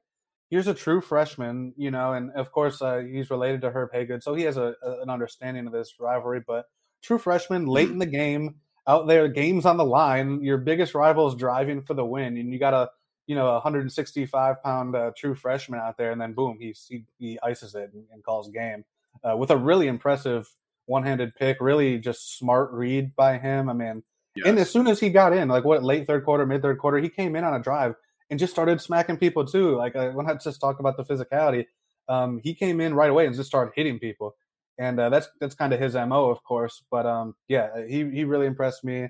here's 0.50 0.68
a 0.68 0.74
true 0.74 1.02
freshman, 1.02 1.74
you 1.78 1.90
know, 1.90 2.14
and 2.14 2.32
of 2.32 2.52
course 2.52 2.82
uh, 2.82 3.00
he's 3.00 3.30
related 3.30 3.62
to 3.62 3.72
Herb 3.72 3.92
Haygood, 3.94 4.24
so 4.24 4.36
he 4.36 4.44
has 4.44 4.58
a, 4.58 4.76
a, 4.84 5.02
an 5.02 5.10
understanding 5.10 5.66
of 5.68 5.74
this 5.74 5.96
rivalry. 6.00 6.42
But 6.46 6.66
true 7.02 7.18
freshman, 7.18 7.66
late 7.66 7.90
in 7.90 8.00
the 8.00 8.06
game, 8.06 8.56
out 8.88 9.08
there, 9.08 9.28
games 9.28 9.66
on 9.66 9.78
the 9.78 9.86
line, 9.86 10.42
your 10.42 10.58
biggest 10.58 10.94
rival 10.96 11.28
is 11.28 11.36
driving 11.36 11.82
for 11.82 11.94
the 11.94 12.06
win, 12.06 12.38
and 12.38 12.52
you 12.52 12.60
got 12.60 12.74
a 12.74 12.90
you 13.28 13.36
know, 13.36 13.52
165 13.52 14.64
pound 14.64 14.96
uh, 14.96 15.12
true 15.18 15.36
freshman 15.36 15.82
out 15.82 15.98
there, 15.98 16.12
and 16.12 16.22
then 16.22 16.34
boom, 16.34 16.58
he 16.60 16.74
he, 16.88 17.04
he 17.20 17.40
ices 17.44 17.76
it 17.76 17.92
and, 17.94 18.06
and 18.14 18.24
calls 18.24 18.50
game 18.50 18.86
uh, 19.30 19.36
with 19.36 19.52
a 19.52 19.58
really 19.58 19.88
impressive 19.88 20.50
one 20.86 21.04
handed 21.04 21.36
pick, 21.36 21.58
really 21.60 21.98
just 21.98 22.38
smart 22.38 22.72
read 22.72 23.14
by 23.18 23.38
him. 23.38 23.70
I 23.70 23.74
mean, 23.74 24.04
Yes. 24.38 24.48
And 24.48 24.60
as 24.60 24.70
soon 24.70 24.88
as 24.88 25.00
he 25.00 25.10
got 25.10 25.34
in, 25.34 25.48
like 25.48 25.64
what 25.64 25.84
late 25.84 26.06
third 26.06 26.24
quarter, 26.24 26.46
mid 26.46 26.62
third 26.62 26.78
quarter, 26.78 27.00
he 27.00 27.10
came 27.10 27.36
in 27.36 27.44
on 27.44 27.56
a 27.56 27.60
drive 27.60 27.96
and 28.30 28.40
just 28.40 28.54
started 28.54 28.80
smacking 28.80 29.18
people 29.18 29.44
too. 29.44 29.76
Like 29.76 29.96
uh, 29.96 30.12
when 30.12 30.30
I 30.30 30.36
just 30.36 30.62
talk 30.62 30.80
about 30.80 30.96
the 30.96 31.04
physicality, 31.04 31.66
um, 32.08 32.40
he 32.44 32.54
came 32.54 32.80
in 32.80 32.94
right 32.94 33.10
away 33.10 33.26
and 33.26 33.36
just 33.36 33.48
started 33.48 33.72
hitting 33.76 33.98
people, 33.98 34.36
and 34.78 35.00
uh, 35.00 35.10
that's 35.10 35.30
that's 35.40 35.56
kind 35.56 35.74
of 35.74 35.80
his 35.80 35.96
mo, 35.96 36.30
of 36.30 36.44
course. 36.44 36.84
But 36.92 37.06
um, 37.06 37.36
yeah, 37.48 37.70
uh, 37.76 37.82
he 37.84 38.10
he 38.10 38.24
really 38.24 38.48
impressed 38.48 38.84
me, 38.84 39.10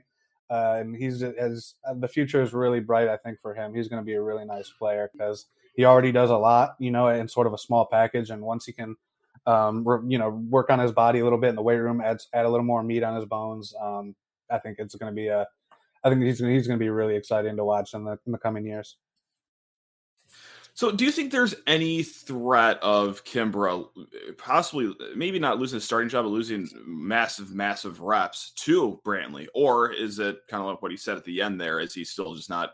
uh, 0.49 0.77
and 0.79 0.95
he's 0.95 1.21
as 1.23 1.75
uh, 1.87 1.93
the 1.93 2.07
future 2.07 2.41
is 2.41 2.53
really 2.53 2.79
bright. 2.79 3.07
I 3.07 3.17
think 3.17 3.39
for 3.41 3.53
him, 3.53 3.73
he's 3.73 3.87
going 3.87 4.01
to 4.01 4.05
be 4.05 4.13
a 4.13 4.21
really 4.21 4.45
nice 4.45 4.69
player 4.69 5.09
because 5.11 5.45
he 5.75 5.85
already 5.85 6.11
does 6.11 6.29
a 6.29 6.37
lot, 6.37 6.75
you 6.79 6.91
know, 6.91 7.07
in 7.09 7.27
sort 7.27 7.47
of 7.47 7.53
a 7.53 7.57
small 7.57 7.85
package, 7.85 8.29
and 8.29 8.41
once 8.41 8.65
he 8.65 8.73
can. 8.73 8.95
Um, 9.45 9.85
you 10.09 10.17
know, 10.17 10.29
work 10.49 10.69
on 10.69 10.79
his 10.79 10.91
body 10.91 11.19
a 11.19 11.23
little 11.23 11.39
bit 11.39 11.51
in 11.51 11.55
the 11.55 11.61
weight 11.61 11.77
room, 11.77 12.01
add 12.01 12.17
add 12.33 12.45
a 12.45 12.49
little 12.49 12.65
more 12.65 12.83
meat 12.83 13.01
on 13.01 13.15
his 13.15 13.23
bones. 13.23 13.73
Um, 13.81 14.13
I 14.51 14.57
think 14.57 14.77
it's 14.77 14.95
going 14.95 15.09
to 15.09 15.15
be 15.15 15.27
a. 15.27 15.47
I 16.03 16.09
think 16.09 16.21
he's 16.21 16.39
he's 16.39 16.67
going 16.67 16.77
to 16.77 16.83
be 16.83 16.89
really 16.89 17.15
exciting 17.15 17.55
to 17.55 17.63
watch 17.63 17.93
in 17.93 18.03
the 18.03 18.19
in 18.25 18.33
the 18.33 18.37
coming 18.39 18.65
years. 18.65 18.97
So, 20.77 20.91
do 20.91 21.05
you 21.05 21.11
think 21.11 21.31
there's 21.31 21.55
any 21.65 22.03
threat 22.03 22.77
of 22.83 23.23
Kimbrough 23.23 23.87
possibly, 24.37 24.93
maybe 25.15 25.39
not 25.39 25.57
losing 25.57 25.77
the 25.77 25.83
starting 25.83 26.07
job, 26.07 26.25
but 26.25 26.29
losing 26.29 26.69
massive, 26.85 27.51
massive 27.51 27.99
reps 27.99 28.51
to 28.57 29.01
Brantley, 29.03 29.47
or 29.55 29.91
is 29.91 30.19
it 30.19 30.37
kind 30.47 30.61
of 30.61 30.69
like 30.69 30.83
what 30.83 30.91
he 30.91 30.97
said 30.97 31.17
at 31.17 31.23
the 31.23 31.41
end 31.41 31.59
there? 31.59 31.79
Is 31.79 31.95
he 31.95 32.03
still 32.03 32.35
just 32.35 32.51
not, 32.51 32.73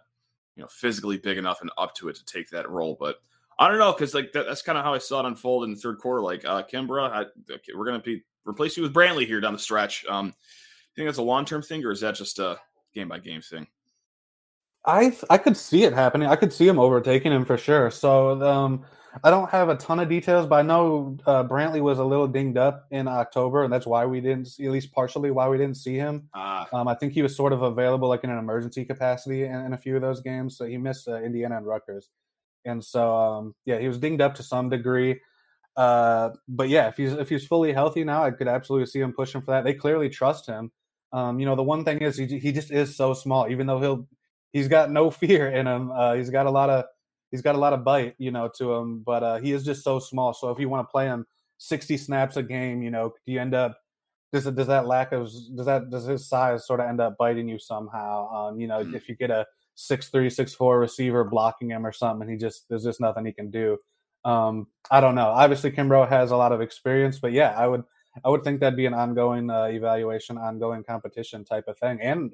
you 0.57 0.63
know, 0.63 0.67
physically 0.67 1.15
big 1.17 1.37
enough 1.37 1.61
and 1.61 1.71
up 1.77 1.95
to 1.95 2.09
it 2.09 2.17
to 2.17 2.25
take 2.25 2.49
that 2.49 2.69
role? 2.69 2.97
But 2.99 3.21
I 3.57 3.69
don't 3.69 3.79
know 3.79 3.93
because 3.93 4.13
like 4.13 4.33
that, 4.33 4.47
that's 4.47 4.61
kind 4.61 4.77
of 4.77 4.83
how 4.83 4.93
I 4.93 4.97
saw 4.97 5.21
it 5.21 5.25
unfold 5.25 5.63
in 5.63 5.71
the 5.71 5.77
third 5.79 5.99
quarter. 5.99 6.21
Like 6.21 6.43
uh, 6.43 6.63
Kimbrough, 6.63 7.09
I, 7.09 7.25
we're 7.73 7.85
gonna 7.85 7.99
be 8.01 8.21
replace 8.45 8.75
you 8.75 8.83
with 8.83 8.93
Brantley 8.93 9.25
here 9.25 9.39
down 9.39 9.53
the 9.53 9.59
stretch. 9.59 10.05
Um, 10.09 10.25
you 10.25 10.33
think 10.97 11.07
that's 11.07 11.19
a 11.19 11.23
long 11.23 11.45
term 11.45 11.61
thing, 11.61 11.85
or 11.85 11.91
is 11.91 12.01
that 12.01 12.15
just 12.15 12.37
a 12.39 12.59
game 12.93 13.07
by 13.07 13.19
game 13.19 13.39
thing? 13.39 13.65
I 14.85 15.15
I 15.29 15.37
could 15.37 15.57
see 15.57 15.83
it 15.83 15.93
happening. 15.93 16.27
I 16.27 16.35
could 16.35 16.51
see 16.51 16.67
him 16.67 16.79
overtaking 16.79 17.31
him 17.31 17.45
for 17.45 17.57
sure. 17.57 17.89
So 17.89 18.41
um, 18.41 18.85
I 19.23 19.29
don't 19.29 19.49
have 19.49 19.69
a 19.69 19.75
ton 19.75 19.99
of 19.99 20.09
details, 20.09 20.47
but 20.47 20.55
I 20.55 20.61
know 20.63 21.17
uh, 21.25 21.43
Brantley 21.43 21.81
was 21.81 21.99
a 21.99 22.03
little 22.03 22.27
dinged 22.27 22.57
up 22.57 22.87
in 22.91 23.07
October, 23.07 23.63
and 23.63 23.71
that's 23.71 23.85
why 23.85 24.05
we 24.05 24.19
didn't, 24.19 24.47
see, 24.47 24.65
at 24.65 24.71
least 24.71 24.91
partially, 24.91 25.29
why 25.29 25.47
we 25.47 25.57
didn't 25.57 25.77
see 25.77 25.95
him. 25.95 26.27
Ah. 26.33 26.67
Um, 26.73 26.87
I 26.87 26.95
think 26.95 27.13
he 27.13 27.21
was 27.21 27.35
sort 27.35 27.53
of 27.53 27.61
available 27.61 28.09
like 28.09 28.23
in 28.23 28.29
an 28.29 28.39
emergency 28.39 28.83
capacity 28.85 29.43
in, 29.43 29.53
in 29.53 29.73
a 29.73 29.77
few 29.77 29.95
of 29.95 30.01
those 30.01 30.21
games. 30.21 30.57
So 30.57 30.65
he 30.65 30.77
missed 30.77 31.07
uh, 31.07 31.21
Indiana 31.21 31.57
and 31.57 31.67
Rutgers, 31.67 32.09
and 32.65 32.83
so 32.83 33.15
um, 33.15 33.55
yeah, 33.65 33.79
he 33.79 33.87
was 33.87 33.99
dinged 33.99 34.21
up 34.21 34.35
to 34.35 34.43
some 34.43 34.69
degree. 34.69 35.19
Uh, 35.75 36.31
but 36.47 36.69
yeah, 36.69 36.87
if 36.87 36.97
he's 36.97 37.13
if 37.13 37.29
he's 37.29 37.45
fully 37.45 37.73
healthy 37.73 38.03
now, 38.03 38.23
I 38.23 38.31
could 38.31 38.47
absolutely 38.47 38.87
see 38.87 38.99
him 38.99 39.13
pushing 39.13 39.41
for 39.41 39.51
that. 39.51 39.63
They 39.63 39.73
clearly 39.73 40.09
trust 40.09 40.45
him. 40.47 40.71
Um, 41.11 41.39
you 41.39 41.45
know, 41.45 41.55
the 41.55 41.63
one 41.63 41.85
thing 41.85 41.99
is 41.99 42.17
he, 42.17 42.25
he 42.39 42.51
just 42.51 42.71
is 42.71 42.95
so 42.95 43.13
small. 43.13 43.47
Even 43.47 43.67
though 43.67 43.79
he'll 43.79 44.07
he's 44.53 44.67
got 44.67 44.91
no 44.91 45.11
fear 45.11 45.49
in 45.49 45.67
him. 45.67 45.91
Uh, 45.91 46.13
he's 46.13 46.29
got 46.29 46.45
a 46.45 46.51
lot 46.51 46.69
of 46.69 46.85
he's 47.31 47.41
got 47.41 47.55
a 47.55 47.57
lot 47.57 47.73
of 47.73 47.83
bite, 47.83 48.15
you 48.17 48.31
know, 48.31 48.49
to 48.57 48.73
him. 48.73 48.99
But 48.99 49.23
uh, 49.23 49.37
he 49.39 49.51
is 49.51 49.65
just 49.65 49.83
so 49.83 49.99
small. 49.99 50.33
So 50.33 50.49
if 50.51 50.59
you 50.59 50.69
want 50.69 50.87
to 50.87 50.91
play 50.91 51.07
him 51.07 51.25
sixty 51.57 51.97
snaps 51.97 52.37
a 52.37 52.43
game, 52.43 52.81
you 52.81 52.91
know, 52.91 53.13
do 53.25 53.31
you 53.33 53.41
end 53.41 53.53
up 53.53 53.77
does 54.31 54.45
does 54.45 54.67
that 54.67 54.87
lack 54.87 55.11
of 55.11 55.29
does 55.55 55.65
that 55.65 55.89
does 55.89 56.05
his 56.05 56.27
size 56.27 56.65
sort 56.65 56.79
of 56.79 56.87
end 56.87 57.01
up 57.01 57.17
biting 57.17 57.49
you 57.49 57.59
somehow? 57.59 58.29
Um, 58.33 58.59
you 58.59 58.67
know, 58.67 58.79
mm-hmm. 58.79 58.95
if 58.95 59.09
you 59.09 59.15
get 59.15 59.31
a 59.31 59.45
six 59.75 60.09
three 60.09 60.29
six 60.29 60.53
four 60.53 60.79
receiver 60.79 61.23
blocking 61.23 61.69
him 61.69 61.85
or 61.85 61.91
something, 61.91 62.29
he 62.29 62.37
just 62.37 62.69
there's 62.69 62.83
just 62.83 63.01
nothing 63.01 63.25
he 63.25 63.33
can 63.33 63.51
do. 63.51 63.77
Um, 64.25 64.67
I 64.89 65.01
don't 65.01 65.15
know. 65.15 65.27
Obviously, 65.27 65.71
Kimbrough 65.71 66.09
has 66.09 66.31
a 66.31 66.37
lot 66.37 66.51
of 66.51 66.61
experience, 66.61 67.19
but 67.19 67.33
yeah, 67.33 67.53
I 67.57 67.67
would 67.67 67.83
I 68.23 68.29
would 68.29 68.43
think 68.43 68.59
that'd 68.59 68.77
be 68.77 68.85
an 68.85 68.93
ongoing 68.93 69.49
uh, 69.49 69.65
evaluation, 69.65 70.37
ongoing 70.37 70.83
competition 70.83 71.43
type 71.43 71.65
of 71.67 71.77
thing. 71.77 71.99
And 72.01 72.31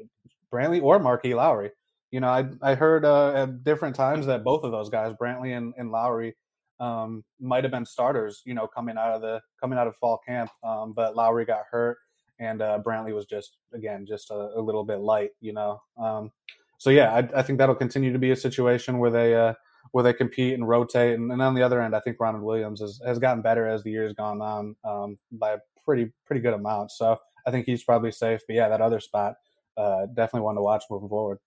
Brantley 0.52 0.82
or 0.82 1.00
Marqui 1.00 1.36
Lowery. 1.36 1.72
You 2.12 2.20
know, 2.20 2.30
I 2.30 2.46
I 2.62 2.76
heard 2.76 3.06
uh, 3.06 3.34
at 3.34 3.64
different 3.64 3.96
times 3.96 4.26
that 4.26 4.44
both 4.44 4.64
of 4.64 4.72
those 4.72 4.90
guys, 4.90 5.14
Brantley 5.14 5.56
and, 5.56 5.74
and 5.78 5.92
Lowery, 5.92 6.36
um, 6.80 7.24
might 7.40 7.64
have 7.64 7.72
been 7.72 7.86
starters. 7.86 8.42
You 8.46 8.54
know, 8.54 8.68
coming 8.68 8.98
out 8.98 9.14
of 9.14 9.22
the 9.22 9.42
coming 9.60 9.78
out 9.78 9.88
of 9.88 9.96
fall 9.96 10.20
camp, 10.26 10.50
um, 10.64 10.94
but 10.94 11.16
Lowery 11.16 11.46
got 11.46 11.64
hurt, 11.70 11.98
and 12.40 12.62
uh, 12.62 12.80
Brantley 12.84 13.14
was 13.14 13.26
just 13.26 13.58
again 13.74 14.06
just 14.08 14.32
a, 14.32 14.52
a, 14.56 14.62
little 14.62 14.84
bit 14.84 15.00
light. 15.00 15.32
You 15.40 15.54
know, 15.54 15.82
um, 15.98 16.32
so 16.78 16.90
yeah, 16.90 17.14
I, 17.14 17.40
I 17.40 17.42
think 17.44 17.60
that'll 17.60 17.76
continue 17.76 18.12
to 18.14 18.20
be 18.20 18.32
a 18.32 18.36
situation 18.36 18.98
where 18.98 19.12
they 19.12 19.36
uh, 19.36 19.54
where 19.92 20.04
they 20.04 20.14
compete 20.14 20.54
and 20.54 20.68
rotate. 20.68 21.16
And, 21.16 21.32
and 21.32 21.42
on 21.42 21.54
the 21.54 21.64
other 21.64 21.82
end, 21.82 21.96
I 21.96 22.00
think 22.00 22.18
Ronald 22.20 22.44
Williams 22.44 22.82
has, 22.82 23.02
has 23.06 23.20
gotten 23.20 23.42
better 23.42 23.68
as 23.68 23.84
the 23.84 23.92
years 23.92 24.14
gone 24.14 24.42
on 24.42 24.76
um, 24.84 25.18
by 25.32 25.54
a 25.54 25.58
pretty 25.86 26.12
pretty 26.26 26.42
good 26.42 26.54
amount. 26.54 26.92
So 26.92 27.18
I 27.46 27.52
think 27.52 27.66
he's 27.66 27.84
probably 27.84 28.12
safe. 28.12 28.42
But 28.48 28.56
yeah, 28.56 28.70
that 28.70 28.82
other 28.82 29.00
spot, 29.00 29.36
uh, 29.78 30.06
definitely 30.08 30.42
one 30.42 30.56
to 30.56 30.62
watch 30.62 30.84
moving 30.90 31.10
forward. 31.10 31.40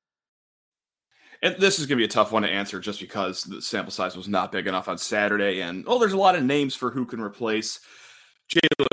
And 1.43 1.57
this 1.57 1.81
is 1.81 1.87
going 1.87 1.99
to 1.99 2.03
be 2.03 2.05
a 2.05 2.09
tough 2.09 2.31
one 2.31 2.43
to 2.43 2.49
answer 2.49 2.79
just 2.79 3.01
because 3.01 3.43
the 3.43 3.61
sample 3.61 3.91
size 3.91 4.17
was 4.17 4.29
not 4.29 4.53
big 4.53 4.69
enough 4.69 4.87
on 4.87 4.97
Saturday. 4.97 5.61
And, 5.61 5.85
oh, 5.89 5.99
there's 5.99 6.13
a 6.13 6.19
lot 6.19 6.37
of 6.37 6.45
names 6.45 6.77
for 6.77 6.91
who 6.91 7.05
can 7.05 7.21
replace 7.21 7.81
Jalen 8.49 8.87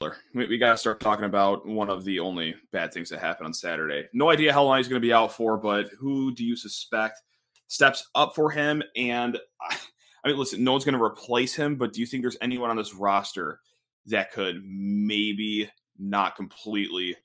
Nailor. 0.00 0.16
We, 0.34 0.46
we 0.46 0.58
got 0.58 0.72
to 0.72 0.78
start 0.78 1.00
talking 1.00 1.26
about 1.26 1.66
one 1.66 1.90
of 1.90 2.04
the 2.04 2.18
only 2.18 2.54
bad 2.72 2.94
things 2.94 3.10
that 3.10 3.20
happened 3.20 3.48
on 3.48 3.54
Saturday. 3.54 4.08
No 4.14 4.30
idea 4.30 4.54
how 4.54 4.64
long 4.64 4.78
he's 4.78 4.88
going 4.88 5.00
to 5.00 5.06
be 5.06 5.12
out 5.12 5.34
for, 5.34 5.58
but 5.58 5.90
who 5.98 6.34
do 6.34 6.44
you 6.44 6.56
suspect 6.56 7.20
steps 7.68 8.08
up 8.14 8.34
for 8.34 8.50
him? 8.50 8.82
And 8.96 9.38
I 9.60 10.28
mean, 10.28 10.38
listen, 10.38 10.64
no 10.64 10.72
one's 10.72 10.84
going 10.84 10.96
to 10.96 11.04
replace 11.04 11.54
him, 11.54 11.76
but 11.76 11.92
do 11.92 12.00
you 12.00 12.06
think 12.06 12.22
there's 12.22 12.38
anyone 12.40 12.70
on 12.70 12.76
this 12.76 12.94
roster 12.94 13.60
that 14.06 14.32
could 14.32 14.62
maybe 14.64 15.70
not 15.98 16.36
completely 16.36 17.16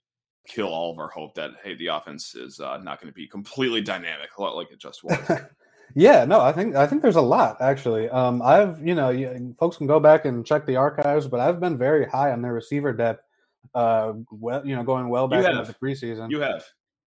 kill 0.47 0.67
all 0.67 0.91
of 0.91 0.99
our 0.99 1.09
hope 1.09 1.35
that 1.35 1.51
hey, 1.63 1.75
the 1.75 1.87
offense 1.87 2.35
is 2.35 2.59
uh, 2.59 2.77
not 2.77 2.99
going 2.99 3.11
to 3.11 3.15
be 3.15 3.27
completely 3.27 3.81
dynamic 3.81 4.29
like 4.37 4.71
it 4.71 4.79
just 4.79 5.03
was. 5.03 5.17
yeah, 5.95 6.25
no, 6.25 6.41
I 6.41 6.51
think 6.51 6.75
I 6.75 6.87
think 6.87 7.01
there's 7.01 7.15
a 7.15 7.21
lot 7.21 7.57
actually. 7.61 8.09
Um, 8.09 8.41
I've 8.41 8.85
you 8.85 8.95
know 8.95 9.53
folks 9.59 9.77
can 9.77 9.87
go 9.87 9.99
back 9.99 10.25
and 10.25 10.45
check 10.45 10.65
the 10.65 10.75
archives, 10.75 11.27
but 11.27 11.39
I've 11.39 11.59
been 11.59 11.77
very 11.77 12.05
high 12.05 12.31
on 12.31 12.41
their 12.41 12.53
receiver 12.53 12.93
depth. 12.93 13.23
Uh, 13.73 14.13
well, 14.31 14.65
you 14.65 14.75
know, 14.75 14.83
going 14.83 15.09
well 15.09 15.27
back 15.27 15.45
into 15.45 15.63
the 15.63 15.73
preseason. 15.73 16.31
You 16.31 16.39
have. 16.41 16.65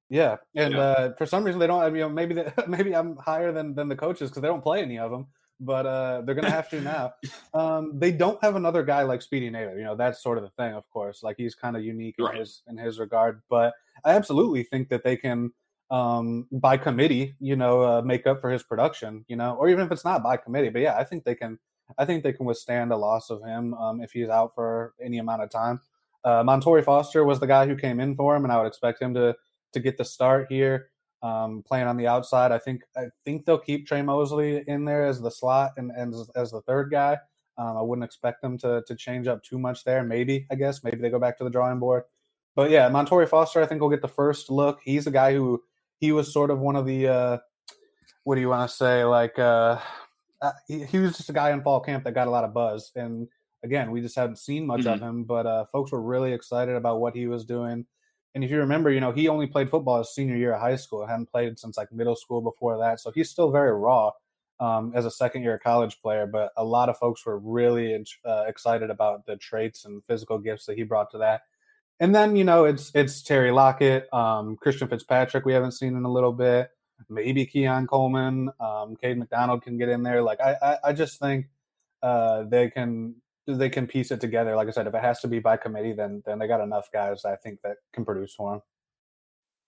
Yeah, 0.09 0.37
and 0.55 0.73
yeah. 0.73 0.79
Uh, 0.79 1.13
for 1.15 1.25
some 1.25 1.43
reason 1.43 1.59
they 1.59 1.67
don't. 1.67 1.81
I 1.81 1.89
mean, 1.89 2.13
maybe 2.13 2.35
they, 2.35 2.51
maybe 2.67 2.95
I'm 2.95 3.17
higher 3.17 3.51
than 3.51 3.73
than 3.73 3.87
the 3.87 3.95
coaches 3.95 4.29
because 4.29 4.41
they 4.41 4.47
don't 4.47 4.63
play 4.63 4.81
any 4.81 4.99
of 4.99 5.11
them 5.11 5.27
but 5.59 5.85
uh, 5.85 6.21
they're 6.21 6.35
gonna 6.35 6.49
have 6.49 6.69
to 6.69 6.81
now. 6.81 7.13
Um, 7.53 7.99
they 7.99 8.11
don't 8.11 8.41
have 8.43 8.55
another 8.55 8.81
guy 8.81 9.03
like 9.03 9.21
Speedy 9.21 9.47
Nailor. 9.47 9.77
You 9.77 9.83
know, 9.83 9.95
that's 9.95 10.23
sort 10.23 10.39
of 10.39 10.43
the 10.43 10.49
thing, 10.49 10.73
of 10.73 10.89
course. 10.89 11.21
Like 11.21 11.35
he's 11.37 11.53
kind 11.53 11.77
of 11.77 11.83
unique 11.83 12.15
right. 12.17 12.33
in 12.33 12.39
his 12.39 12.63
in 12.67 12.77
his 12.79 12.99
regard. 12.99 13.43
But 13.47 13.75
I 14.03 14.13
absolutely 14.13 14.63
think 14.63 14.89
that 14.89 15.03
they 15.03 15.15
can, 15.15 15.51
um, 15.91 16.47
by 16.51 16.77
committee, 16.77 17.35
you 17.39 17.55
know, 17.55 17.83
uh, 17.83 18.01
make 18.01 18.25
up 18.25 18.41
for 18.41 18.49
his 18.49 18.63
production. 18.63 19.23
You 19.27 19.35
know, 19.35 19.53
or 19.53 19.69
even 19.69 19.85
if 19.85 19.91
it's 19.91 20.03
not 20.03 20.23
by 20.23 20.37
committee. 20.37 20.69
But 20.69 20.81
yeah, 20.81 20.97
I 20.97 21.03
think 21.03 21.25
they 21.25 21.35
can. 21.35 21.59
I 21.99 22.05
think 22.05 22.23
they 22.23 22.33
can 22.33 22.47
withstand 22.47 22.91
a 22.91 22.97
loss 22.97 23.29
of 23.29 23.43
him 23.43 23.75
um, 23.75 24.01
if 24.01 24.13
he's 24.13 24.29
out 24.29 24.55
for 24.55 24.95
any 24.99 25.19
amount 25.19 25.43
of 25.43 25.51
time. 25.51 25.79
Uh, 26.23 26.41
Montorie 26.41 26.83
Foster 26.83 27.23
was 27.23 27.39
the 27.39 27.45
guy 27.45 27.67
who 27.67 27.75
came 27.75 27.99
in 27.99 28.15
for 28.15 28.35
him, 28.35 28.45
and 28.45 28.51
I 28.51 28.57
would 28.57 28.67
expect 28.67 28.99
him 28.99 29.13
to 29.13 29.35
to 29.73 29.79
get 29.79 29.97
the 29.99 30.05
start 30.05 30.47
here 30.49 30.89
um, 31.23 31.63
playing 31.65 31.87
on 31.87 31.97
the 31.97 32.05
outside. 32.05 32.51
I 32.51 32.59
think 32.59 32.83
I 32.95 33.05
think 33.23 33.45
they'll 33.45 33.57
keep 33.57 33.87
Tre 33.87 34.01
Mosley 34.01 34.63
in 34.67 34.85
there 34.85 35.05
as 35.05 35.19
the 35.19 35.31
slot 35.31 35.71
and, 35.77 35.89
and 35.91 36.13
as, 36.13 36.29
as 36.35 36.51
the 36.51 36.61
third 36.61 36.91
guy. 36.91 37.17
Um, 37.57 37.77
I 37.77 37.81
wouldn't 37.81 38.05
expect 38.05 38.41
them 38.41 38.57
to 38.59 38.83
to 38.85 38.95
change 38.95 39.27
up 39.27 39.41
too 39.41 39.57
much 39.57 39.83
there. 39.83 40.03
Maybe 40.03 40.45
I 40.51 40.55
guess 40.55 40.83
maybe 40.83 40.97
they 40.97 41.09
go 41.09 41.19
back 41.19 41.37
to 41.39 41.43
the 41.43 41.49
drawing 41.49 41.79
board. 41.79 42.03
But 42.55 42.69
yeah, 42.69 42.89
Montorie 42.89 43.27
Foster 43.27 43.61
I 43.61 43.65
think 43.65 43.81
will 43.81 43.89
get 43.89 44.01
the 44.01 44.07
first 44.07 44.51
look. 44.51 44.81
He's 44.83 45.07
a 45.07 45.11
guy 45.11 45.33
who 45.33 45.63
he 45.99 46.11
was 46.11 46.31
sort 46.31 46.51
of 46.51 46.59
one 46.59 46.75
of 46.75 46.85
the 46.85 47.07
uh, 47.07 47.37
what 48.25 48.35
do 48.35 48.41
you 48.41 48.49
want 48.49 48.69
to 48.69 48.75
say 48.75 49.05
like 49.05 49.39
uh, 49.39 49.79
uh, 50.41 50.51
he, 50.67 50.83
he, 50.83 50.99
was 50.99 51.15
just 51.15 51.29
a 51.29 51.33
guy 51.33 51.51
in 51.51 51.61
fall 51.61 51.79
camp 51.79 52.03
that 52.03 52.13
got 52.13 52.27
a 52.27 52.31
lot 52.31 52.43
of 52.43 52.53
buzz 52.53 52.91
and 52.95 53.27
again 53.63 53.91
we 53.91 54.01
just 54.01 54.15
hadn't 54.15 54.37
seen 54.37 54.65
much 54.65 54.81
mm-hmm. 54.81 54.89
of 54.89 55.01
him 55.01 55.23
but 55.23 55.45
uh, 55.45 55.65
folks 55.65 55.91
were 55.91 56.01
really 56.01 56.33
excited 56.33 56.75
about 56.75 56.99
what 56.99 57.15
he 57.15 57.27
was 57.27 57.45
doing 57.45 57.85
and 58.35 58.43
if 58.43 58.49
you 58.49 58.57
remember, 58.57 58.89
you 58.91 58.99
know, 58.99 59.11
he 59.11 59.27
only 59.27 59.45
played 59.45 59.69
football 59.69 59.99
his 59.99 60.13
senior 60.13 60.35
year 60.35 60.53
of 60.53 60.61
high 60.61 60.75
school. 60.75 61.05
Hadn't 61.05 61.31
played 61.31 61.59
since 61.59 61.77
like 61.77 61.91
middle 61.91 62.15
school 62.15 62.41
before 62.41 62.77
that. 62.79 62.99
So 62.99 63.11
he's 63.11 63.29
still 63.29 63.51
very 63.51 63.71
raw 63.71 64.11
um, 64.59 64.91
as 64.95 65.05
a 65.05 65.11
second 65.11 65.43
year 65.43 65.59
college 65.59 66.01
player. 66.01 66.25
But 66.25 66.51
a 66.57 66.63
lot 66.63 66.89
of 66.89 66.97
folks 66.97 67.25
were 67.25 67.37
really 67.37 68.03
uh, 68.25 68.45
excited 68.47 68.89
about 68.89 69.25
the 69.27 69.37
traits 69.37 69.85
and 69.85 70.03
physical 70.05 70.39
gifts 70.39 70.65
that 70.65 70.77
he 70.77 70.83
brought 70.83 71.11
to 71.11 71.19
that. 71.19 71.41
And 71.99 72.13
then 72.13 72.35
you 72.35 72.43
know 72.43 72.65
it's 72.65 72.91
it's 72.95 73.21
Terry 73.21 73.51
Lockett, 73.51 74.11
um, 74.11 74.57
Christian 74.57 74.87
Fitzpatrick. 74.87 75.45
We 75.45 75.53
haven't 75.53 75.73
seen 75.73 75.95
in 75.95 76.03
a 76.03 76.11
little 76.11 76.33
bit. 76.33 76.69
Maybe 77.09 77.45
Keon 77.45 77.85
Coleman, 77.85 78.49
um, 78.59 78.95
Cade 78.95 79.17
McDonald 79.17 79.61
can 79.61 79.77
get 79.77 79.89
in 79.89 80.03
there. 80.03 80.21
Like 80.21 80.39
I, 80.39 80.55
I, 80.61 80.77
I 80.85 80.93
just 80.93 81.19
think 81.19 81.47
uh, 82.01 82.43
they 82.43 82.69
can 82.69 83.15
they 83.47 83.69
can 83.69 83.87
piece 83.87 84.11
it 84.11 84.21
together. 84.21 84.55
Like 84.55 84.67
I 84.67 84.71
said, 84.71 84.87
if 84.87 84.93
it 84.93 85.01
has 85.01 85.19
to 85.21 85.27
be 85.27 85.39
by 85.39 85.57
committee, 85.57 85.93
then 85.93 86.23
then 86.25 86.39
they 86.39 86.47
got 86.47 86.61
enough 86.61 86.91
guys 86.91 87.25
I 87.25 87.35
think 87.35 87.61
that 87.63 87.77
can 87.91 88.05
produce 88.05 88.33
for 88.33 88.51
them. 88.51 88.61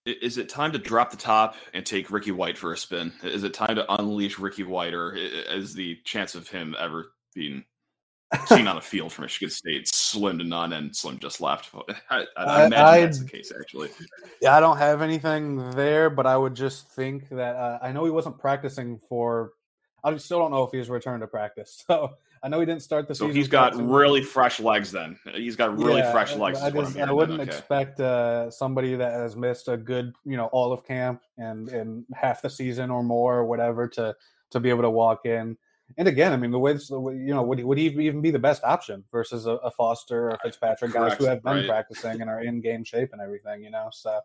Is 0.05 0.37
it 0.37 0.49
time 0.49 0.71
to 0.71 0.77
drop 0.77 1.09
the 1.09 1.17
top 1.17 1.55
and 1.73 1.83
take 1.83 2.11
Ricky 2.11 2.31
White 2.31 2.59
for 2.59 2.71
a 2.71 2.77
spin? 2.77 3.11
Is 3.23 3.43
it 3.43 3.55
time 3.55 3.75
to 3.75 3.91
unleash 3.95 4.37
Ricky 4.37 4.61
White, 4.61 4.93
or 4.93 5.15
is 5.15 5.73
the 5.73 5.97
chance 6.05 6.35
of 6.35 6.47
him 6.47 6.75
ever 6.79 7.13
being 7.33 7.63
seen 8.45 8.67
on 8.67 8.77
a 8.77 8.81
field 8.81 9.11
for 9.11 9.23
Michigan 9.23 9.49
State 9.49 9.87
slim 9.87 10.37
to 10.37 10.43
none? 10.43 10.73
And 10.73 10.95
Slim 10.95 11.17
just 11.17 11.41
left. 11.41 11.73
I, 12.11 12.23
I 12.37 12.65
imagine 12.65 12.73
I, 12.73 12.99
that's 13.01 13.19
the 13.19 13.27
case, 13.27 13.51
actually. 13.59 13.89
Yeah, 14.43 14.55
I 14.55 14.59
don't 14.59 14.77
have 14.77 15.01
anything 15.01 15.71
there, 15.71 16.11
but 16.11 16.27
I 16.27 16.37
would 16.37 16.53
just 16.53 16.87
think 16.91 17.27
that 17.29 17.55
uh, 17.55 17.79
I 17.81 17.91
know 17.91 18.05
he 18.05 18.11
wasn't 18.11 18.37
practicing 18.37 18.99
for. 18.99 19.53
I 20.03 20.15
still 20.17 20.37
don't 20.37 20.51
know 20.51 20.63
if 20.63 20.71
he's 20.71 20.87
returned 20.87 21.21
to 21.21 21.27
practice. 21.27 21.83
So 21.87 22.17
I 22.45 22.47
know 22.47 22.59
he 22.59 22.65
didn't 22.67 22.83
start 22.83 23.07
the 23.07 23.15
so 23.15 23.25
season. 23.25 23.35
he's 23.35 23.47
got 23.47 23.75
really 23.75 24.21
fresh 24.21 24.59
legs. 24.59 24.91
Then 24.91 25.17
he's 25.33 25.55
got 25.55 25.75
really 25.79 26.01
yeah, 26.01 26.11
fresh 26.11 26.35
legs. 26.35 26.61
I, 26.61 26.69
just, 26.69 26.95
I 26.95 27.11
wouldn't 27.11 27.41
okay. 27.41 27.49
expect 27.49 27.99
uh, 27.99 28.51
somebody 28.51 28.93
that 28.95 29.13
has 29.13 29.35
missed 29.35 29.67
a 29.67 29.75
good, 29.75 30.13
you 30.25 30.37
know, 30.37 30.45
all 30.47 30.71
of 30.71 30.85
camp 30.85 31.23
and 31.39 31.69
and 31.69 32.05
half 32.13 32.43
the 32.43 32.49
season 32.51 32.91
or 32.91 33.01
more 33.01 33.35
or 33.35 33.45
whatever 33.45 33.87
to 33.87 34.15
to 34.51 34.59
be 34.59 34.69
able 34.69 34.83
to 34.83 34.91
walk 34.91 35.25
in. 35.25 35.57
And 35.97 36.07
again, 36.07 36.33
I 36.33 36.37
mean, 36.37 36.51
the 36.51 36.59
way 36.59 36.73
you 36.73 37.33
know 37.33 37.41
would 37.41 37.63
would 37.63 37.79
he 37.79 37.87
even 37.87 38.21
be 38.21 38.29
the 38.29 38.37
best 38.37 38.63
option 38.63 39.03
versus 39.11 39.47
a, 39.47 39.53
a 39.53 39.71
Foster 39.71 40.29
or 40.29 40.37
Fitzpatrick 40.43 40.93
guys 40.93 41.17
who 41.17 41.25
have 41.25 41.41
been 41.41 41.55
right. 41.55 41.67
practicing 41.67 42.21
and 42.21 42.29
are 42.29 42.43
in 42.43 42.61
game 42.61 42.83
shape 42.83 43.09
and 43.11 43.21
everything, 43.23 43.63
you 43.63 43.71
know. 43.71 43.89
So 43.91 44.19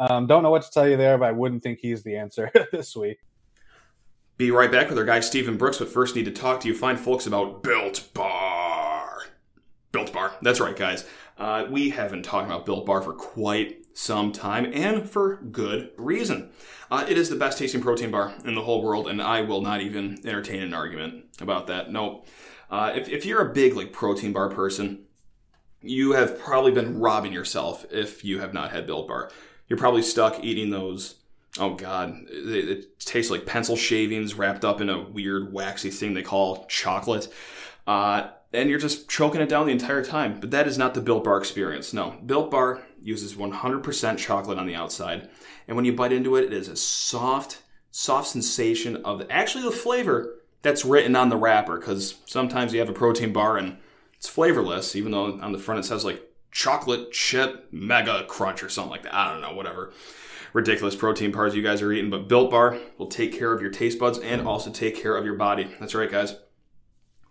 um, 0.00 0.26
don't 0.26 0.42
know 0.42 0.50
what 0.50 0.62
to 0.62 0.70
tell 0.72 0.88
you 0.88 0.96
there, 0.96 1.18
but 1.18 1.28
I 1.28 1.32
wouldn't 1.32 1.62
think 1.62 1.78
he's 1.78 2.02
the 2.02 2.16
answer 2.16 2.50
this 2.72 2.96
week. 2.96 3.18
Be 4.40 4.50
right 4.50 4.72
back 4.72 4.88
with 4.88 4.96
our 4.96 5.04
guy 5.04 5.20
Stephen 5.20 5.58
Brooks, 5.58 5.76
but 5.76 5.90
first 5.90 6.16
need 6.16 6.24
to 6.24 6.30
talk 6.30 6.60
to 6.60 6.68
you 6.68 6.74
fine 6.74 6.96
folks 6.96 7.26
about 7.26 7.62
Built 7.62 8.08
Bar. 8.14 9.18
Built 9.92 10.14
Bar. 10.14 10.32
That's 10.40 10.60
right, 10.60 10.74
guys. 10.74 11.06
Uh, 11.36 11.66
we 11.68 11.90
have 11.90 12.10
been 12.10 12.22
talking 12.22 12.50
about 12.50 12.64
Built 12.64 12.86
Bar 12.86 13.02
for 13.02 13.12
quite 13.12 13.84
some 13.92 14.32
time, 14.32 14.72
and 14.72 15.06
for 15.06 15.36
good 15.36 15.90
reason. 15.98 16.48
Uh, 16.90 17.04
it 17.06 17.18
is 17.18 17.28
the 17.28 17.36
best 17.36 17.58
tasting 17.58 17.82
protein 17.82 18.10
bar 18.10 18.32
in 18.46 18.54
the 18.54 18.62
whole 18.62 18.82
world, 18.82 19.08
and 19.08 19.20
I 19.20 19.42
will 19.42 19.60
not 19.60 19.82
even 19.82 20.16
entertain 20.26 20.62
an 20.62 20.72
argument 20.72 21.26
about 21.42 21.66
that. 21.66 21.92
No. 21.92 22.24
Uh, 22.70 22.94
if, 22.94 23.10
if 23.10 23.26
you're 23.26 23.46
a 23.46 23.52
big 23.52 23.76
like 23.76 23.92
protein 23.92 24.32
bar 24.32 24.48
person, 24.48 25.04
you 25.82 26.12
have 26.12 26.40
probably 26.40 26.72
been 26.72 26.98
robbing 26.98 27.34
yourself 27.34 27.84
if 27.90 28.24
you 28.24 28.40
have 28.40 28.54
not 28.54 28.70
had 28.70 28.86
Built 28.86 29.06
Bar. 29.06 29.30
You're 29.68 29.78
probably 29.78 30.00
stuck 30.00 30.42
eating 30.42 30.70
those 30.70 31.16
oh 31.58 31.74
god, 31.74 32.16
it, 32.28 32.68
it, 32.68 33.00
tastes 33.00 33.30
like 33.30 33.46
pencil 33.46 33.76
shavings 33.76 34.34
wrapped 34.34 34.64
up 34.64 34.80
in 34.80 34.88
a 34.88 35.02
weird 35.02 35.52
waxy 35.52 35.90
thing 35.90 36.14
they 36.14 36.22
call 36.22 36.66
chocolate. 36.66 37.28
Uh, 37.86 38.28
and 38.52 38.68
you're 38.68 38.78
just 38.78 39.08
choking 39.08 39.40
it 39.40 39.48
down 39.48 39.66
the 39.66 39.72
entire 39.72 40.04
time. 40.04 40.38
But 40.40 40.50
that 40.50 40.66
is 40.66 40.76
not 40.78 40.94
the 40.94 41.00
Built 41.00 41.24
Bar 41.24 41.38
experience. 41.38 41.92
No, 41.92 42.16
Built 42.24 42.50
Bar 42.50 42.82
uses 43.00 43.34
100% 43.34 44.18
chocolate 44.18 44.58
on 44.58 44.66
the 44.66 44.74
outside, 44.74 45.28
and 45.66 45.76
when 45.76 45.84
you 45.84 45.92
bite 45.92 46.12
into 46.12 46.36
it, 46.36 46.44
it 46.44 46.52
is 46.52 46.68
a 46.68 46.76
soft, 46.76 47.62
soft 47.90 48.28
sensation 48.28 48.96
of 49.04 49.26
actually 49.30 49.64
the 49.64 49.70
flavor 49.70 50.36
that's 50.62 50.84
written 50.84 51.16
on 51.16 51.30
the 51.30 51.36
wrapper. 51.36 51.78
Because 51.78 52.16
sometimes 52.26 52.72
you 52.72 52.80
have 52.80 52.88
a 52.88 52.94
protein 52.94 53.32
bar 53.32 53.56
and 53.56 53.78
it's 54.16 54.28
flavorless, 54.28 54.94
even 54.94 55.12
though 55.12 55.40
on 55.40 55.52
the 55.52 55.58
front 55.58 55.80
it 55.80 55.84
says 55.84 56.04
like 56.04 56.22
chocolate 56.52 57.12
chip 57.12 57.68
mega 57.72 58.24
crunch 58.28 58.62
or 58.62 58.68
something 58.68 58.90
like 58.90 59.04
that. 59.04 59.14
I 59.14 59.32
don't 59.32 59.40
know, 59.40 59.54
whatever 59.54 59.92
ridiculous 60.52 60.96
protein 60.96 61.32
bars 61.32 61.54
you 61.54 61.62
guys 61.62 61.82
are 61.82 61.92
eating, 61.92 62.10
but 62.10 62.28
Built 62.28 62.50
Bar 62.50 62.78
will 62.98 63.06
take 63.06 63.32
care 63.32 63.52
of 63.52 63.60
your 63.60 63.70
taste 63.70 63.98
buds 63.98 64.18
and 64.18 64.46
also 64.46 64.70
take 64.70 64.96
care 64.96 65.16
of 65.16 65.24
your 65.24 65.34
body. 65.34 65.70
That's 65.78 65.94
right, 65.94 66.10
guys. 66.10 66.36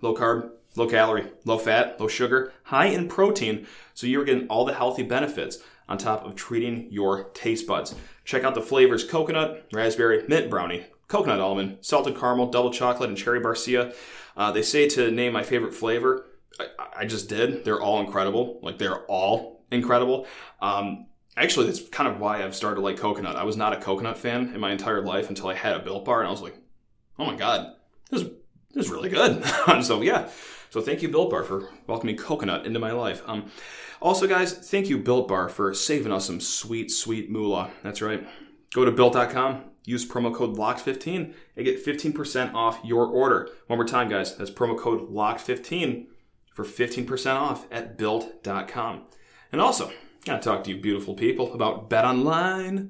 Low 0.01 0.15
carb, 0.15 0.51
low 0.75 0.87
calorie, 0.87 1.31
low 1.45 1.57
fat, 1.57 1.99
low 1.99 2.07
sugar, 2.07 2.53
high 2.63 2.87
in 2.87 3.07
protein, 3.07 3.67
so 3.93 4.07
you're 4.07 4.23
getting 4.23 4.47
all 4.47 4.65
the 4.65 4.73
healthy 4.73 5.03
benefits 5.03 5.59
on 5.87 5.97
top 5.97 6.25
of 6.25 6.35
treating 6.35 6.87
your 6.91 7.25
taste 7.33 7.67
buds. 7.67 7.95
Check 8.23 8.43
out 8.43 8.55
the 8.55 8.61
flavors 8.61 9.03
coconut, 9.03 9.67
raspberry, 9.73 10.23
mint 10.27 10.49
brownie, 10.49 10.85
coconut 11.07 11.39
almond, 11.39 11.79
salted 11.81 12.15
caramel, 12.15 12.51
double 12.51 12.71
chocolate, 12.71 13.09
and 13.09 13.17
cherry 13.17 13.41
barcia. 13.41 13.93
Uh, 14.37 14.51
they 14.51 14.61
say 14.61 14.87
to 14.87 15.11
name 15.11 15.33
my 15.33 15.43
favorite 15.43 15.73
flavor. 15.73 16.25
I, 16.59 16.67
I, 16.99 17.05
just 17.05 17.27
did. 17.27 17.65
They're 17.65 17.81
all 17.81 17.99
incredible. 17.99 18.59
Like 18.61 18.77
they're 18.77 19.03
all 19.05 19.65
incredible. 19.71 20.27
Um, 20.61 21.07
actually 21.39 21.67
that's 21.67 21.87
kind 21.89 22.09
of 22.09 22.19
why 22.19 22.43
I've 22.43 22.55
started 22.55 22.75
to 22.75 22.81
like 22.81 22.97
coconut. 22.97 23.35
I 23.35 23.43
was 23.43 23.57
not 23.57 23.73
a 23.73 23.77
coconut 23.77 24.17
fan 24.17 24.53
in 24.53 24.59
my 24.59 24.71
entire 24.71 25.01
life 25.01 25.29
until 25.29 25.47
I 25.47 25.53
had 25.55 25.75
a 25.75 25.79
Built 25.79 26.05
Bar, 26.05 26.19
and 26.19 26.27
I 26.27 26.31
was 26.31 26.41
like, 26.41 26.57
oh 27.17 27.25
my 27.25 27.35
god, 27.35 27.75
this 28.11 28.21
is, 28.21 28.29
this 28.73 28.85
is 28.85 28.91
really 28.91 29.09
good. 29.09 29.43
so 29.83 30.01
yeah, 30.01 30.29
so 30.69 30.81
thank 30.81 31.01
you 31.01 31.09
Built 31.09 31.29
Bar 31.29 31.43
for 31.43 31.69
welcoming 31.87 32.17
coconut 32.17 32.65
into 32.65 32.79
my 32.79 32.91
life. 32.91 33.21
Um, 33.25 33.51
also 34.01 34.27
guys, 34.27 34.53
thank 34.53 34.87
you 34.87 34.97
Built 34.97 35.27
Bar 35.27 35.49
for 35.49 35.73
saving 35.73 36.11
us 36.11 36.25
some 36.25 36.39
sweet, 36.39 36.91
sweet 36.91 37.29
moolah. 37.29 37.71
That's 37.83 38.01
right. 38.01 38.27
Go 38.73 38.85
to 38.85 38.91
built.com, 38.91 39.63
use 39.85 40.07
promo 40.07 40.33
code 40.33 40.55
LOCKED15 40.55 41.33
and 41.55 41.65
get 41.65 41.83
15% 41.83 42.53
off 42.53 42.79
your 42.83 43.07
order. 43.07 43.49
One 43.67 43.79
more 43.79 43.87
time, 43.87 44.09
guys, 44.09 44.35
that's 44.35 44.51
promo 44.51 44.77
code 44.77 45.09
LOCKED15 45.09 46.05
for 46.53 46.63
15% 46.63 47.35
off 47.35 47.65
at 47.71 47.97
built.com. 47.97 49.05
And 49.51 49.59
also, 49.59 49.91
I 50.27 50.37
talk 50.37 50.65
to 50.65 50.71
you 50.71 50.81
beautiful 50.81 51.13
people 51.13 51.53
about 51.53 51.89
betonline.ag. 51.89 52.89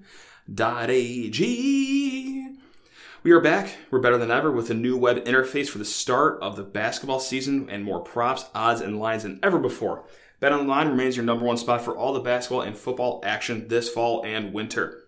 We 3.21 3.31
are 3.31 3.39
back. 3.39 3.75
We're 3.91 3.99
better 3.99 4.17
than 4.17 4.31
ever 4.31 4.51
with 4.51 4.71
a 4.71 4.73
new 4.73 4.97
web 4.97 5.23
interface 5.25 5.69
for 5.69 5.77
the 5.77 5.85
start 5.85 6.41
of 6.41 6.55
the 6.55 6.63
basketball 6.63 7.19
season 7.19 7.69
and 7.69 7.83
more 7.83 7.99
props, 7.99 8.45
odds, 8.55 8.81
and 8.81 8.99
lines 8.99 9.23
than 9.23 9.39
ever 9.43 9.59
before. 9.59 10.05
BetOnline 10.41 10.89
remains 10.89 11.15
your 11.15 11.25
number 11.25 11.45
one 11.45 11.57
spot 11.57 11.81
for 11.81 11.95
all 11.95 12.13
the 12.13 12.19
basketball 12.19 12.61
and 12.61 12.75
football 12.75 13.21
action 13.23 13.67
this 13.67 13.89
fall 13.89 14.25
and 14.25 14.51
winter. 14.51 15.03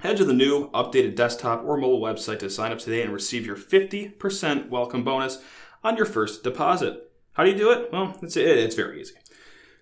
Head 0.00 0.16
to 0.16 0.24
the 0.24 0.32
new 0.32 0.70
updated 0.70 1.14
desktop 1.14 1.62
or 1.64 1.76
mobile 1.76 2.00
website 2.00 2.40
to 2.40 2.50
sign 2.50 2.72
up 2.72 2.80
today 2.80 3.02
and 3.02 3.12
receive 3.12 3.46
your 3.46 3.56
50% 3.56 4.70
welcome 4.70 5.04
bonus 5.04 5.40
on 5.84 5.96
your 5.96 6.06
first 6.06 6.42
deposit. 6.42 7.12
How 7.34 7.44
do 7.44 7.50
you 7.50 7.56
do 7.56 7.70
it? 7.70 7.92
Well, 7.92 8.18
it's, 8.22 8.36
it's 8.36 8.74
very 8.74 9.00
easy. 9.00 9.14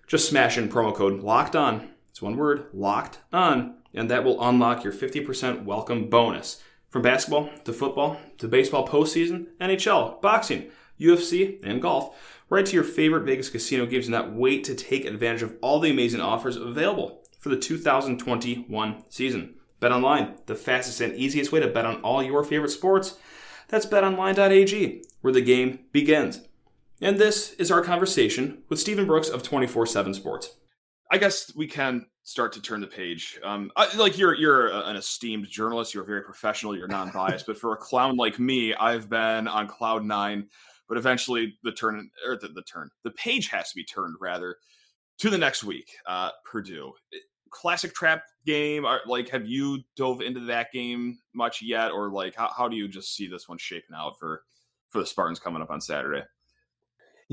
Just 0.07 0.29
smash 0.29 0.57
in 0.57 0.69
promo 0.69 0.93
code 0.93 1.21
LOCKED 1.21 1.55
ON. 1.55 1.89
It's 2.09 2.21
one 2.21 2.37
word, 2.37 2.65
LOCKED 2.73 3.17
ON, 3.31 3.75
and 3.93 4.11
that 4.11 4.23
will 4.23 4.41
unlock 4.43 4.83
your 4.83 4.93
50% 4.93 5.63
welcome 5.63 6.09
bonus. 6.09 6.61
From 6.89 7.01
basketball 7.01 7.49
to 7.63 7.73
football 7.73 8.19
to 8.37 8.47
baseball 8.47 8.87
postseason, 8.87 9.47
NHL, 9.59 10.21
boxing, 10.21 10.69
UFC, 10.99 11.59
and 11.63 11.81
golf, 11.81 12.15
right 12.49 12.65
to 12.65 12.73
your 12.75 12.83
favorite 12.83 13.23
Vegas 13.23 13.49
casino 13.49 13.85
games 13.85 14.05
and 14.05 14.11
not 14.11 14.33
wait 14.33 14.63
to 14.65 14.75
take 14.75 15.05
advantage 15.05 15.41
of 15.41 15.55
all 15.61 15.79
the 15.79 15.89
amazing 15.89 16.21
offers 16.21 16.55
available 16.55 17.23
for 17.39 17.49
the 17.49 17.57
2021 17.57 19.03
season. 19.09 19.55
Bet 19.79 19.91
online, 19.91 20.35
the 20.45 20.55
fastest 20.55 21.01
and 21.01 21.15
easiest 21.15 21.51
way 21.51 21.59
to 21.61 21.67
bet 21.67 21.85
on 21.85 22.01
all 22.01 22.21
your 22.21 22.43
favorite 22.43 22.69
sports. 22.69 23.17
That's 23.69 23.85
betonline.ag, 23.85 25.03
where 25.21 25.33
the 25.33 25.41
game 25.41 25.79
begins. 25.91 26.41
And 27.03 27.17
this 27.17 27.51
is 27.55 27.69
our 27.69 27.81
conversation 27.81 28.63
with 28.69 28.79
Stephen 28.79 29.05
Brooks 29.05 29.27
of 29.27 29.43
24 29.43 29.87
7 29.87 30.13
Sports. 30.13 30.55
I 31.11 31.17
guess 31.17 31.53
we 31.53 31.67
can 31.67 32.05
start 32.23 32.53
to 32.53 32.61
turn 32.61 32.79
the 32.79 32.87
page. 32.87 33.37
Um, 33.43 33.71
I, 33.75 33.93
like 33.97 34.17
you're 34.17 34.33
you're 34.35 34.69
an 34.69 34.95
esteemed 34.95 35.49
journalist, 35.49 35.93
you're 35.93 36.05
very 36.05 36.23
professional, 36.23 36.77
you're 36.77 36.87
non-biased. 36.87 37.45
but 37.45 37.57
for 37.57 37.73
a 37.73 37.77
clown 37.77 38.15
like 38.15 38.39
me, 38.39 38.73
I've 38.73 39.09
been 39.09 39.49
on 39.49 39.67
cloud 39.67 40.05
nine. 40.05 40.47
But 40.87 40.97
eventually, 40.97 41.57
the 41.63 41.73
turn 41.73 42.09
or 42.25 42.37
the, 42.37 42.47
the 42.47 42.63
turn, 42.63 42.89
the 43.03 43.11
page 43.11 43.49
has 43.49 43.69
to 43.71 43.75
be 43.75 43.83
turned 43.83 44.15
rather 44.21 44.55
to 45.19 45.29
the 45.29 45.37
next 45.37 45.65
week. 45.65 45.91
Uh, 46.07 46.29
Purdue, 46.49 46.93
classic 47.49 47.93
trap 47.93 48.23
game. 48.45 48.85
Are, 48.85 49.01
like, 49.05 49.27
have 49.27 49.45
you 49.45 49.79
dove 49.97 50.21
into 50.21 50.39
that 50.45 50.71
game 50.71 51.17
much 51.35 51.61
yet, 51.61 51.91
or 51.91 52.09
like 52.09 52.33
how 52.33 52.49
how 52.55 52.69
do 52.69 52.77
you 52.77 52.87
just 52.87 53.13
see 53.13 53.27
this 53.27 53.49
one 53.49 53.57
shaping 53.57 53.93
out 53.93 54.17
for 54.17 54.43
for 54.87 55.01
the 55.01 55.05
Spartans 55.05 55.39
coming 55.39 55.61
up 55.61 55.69
on 55.69 55.81
Saturday? 55.81 56.23